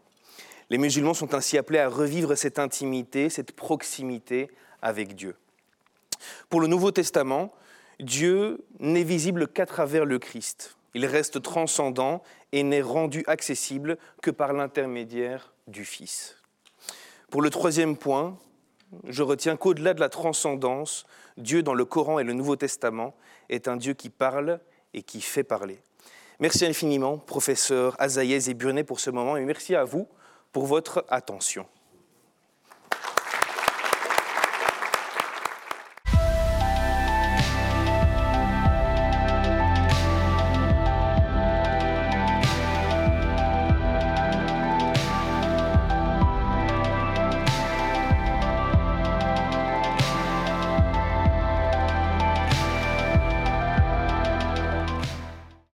Les 0.70 0.78
musulmans 0.78 1.14
sont 1.14 1.34
ainsi 1.36 1.58
appelés 1.58 1.80
à 1.80 1.90
revivre 1.90 2.36
cette 2.36 2.58
intimité, 2.58 3.30
cette 3.30 3.52
proximité 3.52 4.50
avec 4.82 5.16
Dieu. 5.16 5.36
Pour 6.50 6.62
le 6.62 6.68
Nouveau 6.68 6.92
Testament, 6.92 7.52
Dieu 8.00 8.64
n'est 8.80 9.04
visible 9.04 9.48
qu'à 9.48 9.66
travers 9.66 10.06
le 10.06 10.18
Christ. 10.18 10.78
Il 10.94 11.06
reste 11.06 11.42
transcendant 11.42 12.24
et 12.52 12.64
n'est 12.64 12.82
rendu 12.82 13.24
accessible 13.28 13.97
que 14.22 14.32
par 14.32 14.54
l'intermédiaire 14.54 15.54
du 15.68 15.86
Fils. 15.86 16.38
Pour 17.30 17.41
le 17.41 17.49
troisième 17.49 17.95
point, 17.95 18.38
je 19.08 19.24
retiens 19.24 19.56
qu'au-delà 19.56 19.93
de 19.93 19.99
la 19.99 20.10
transcendance, 20.10 21.06
Dieu 21.38 21.64
dans 21.64 21.74
le 21.74 21.86
Coran 21.86 22.20
et 22.20 22.24
le 22.24 22.34
Nouveau 22.34 22.56
Testament 22.56 23.16
est 23.49 23.68
un 23.68 23.78
Dieu 23.78 23.93
qui 23.93 24.10
parle 24.10 24.60
et 24.93 25.02
qui 25.02 25.22
fait 25.22 25.43
parler. 25.43 25.80
Merci 26.39 26.66
infiniment, 26.66 27.18
professeur 27.18 27.95
Azaïez 27.99 28.49
et 28.49 28.54
Burnet, 28.54 28.84
pour 28.84 28.99
ce 28.99 29.12
moment, 29.12 29.38
et 29.38 29.45
merci 29.45 29.76
à 29.76 29.84
vous 29.84 30.08
pour 30.52 30.66
votre 30.66 31.06
attention. 31.08 31.66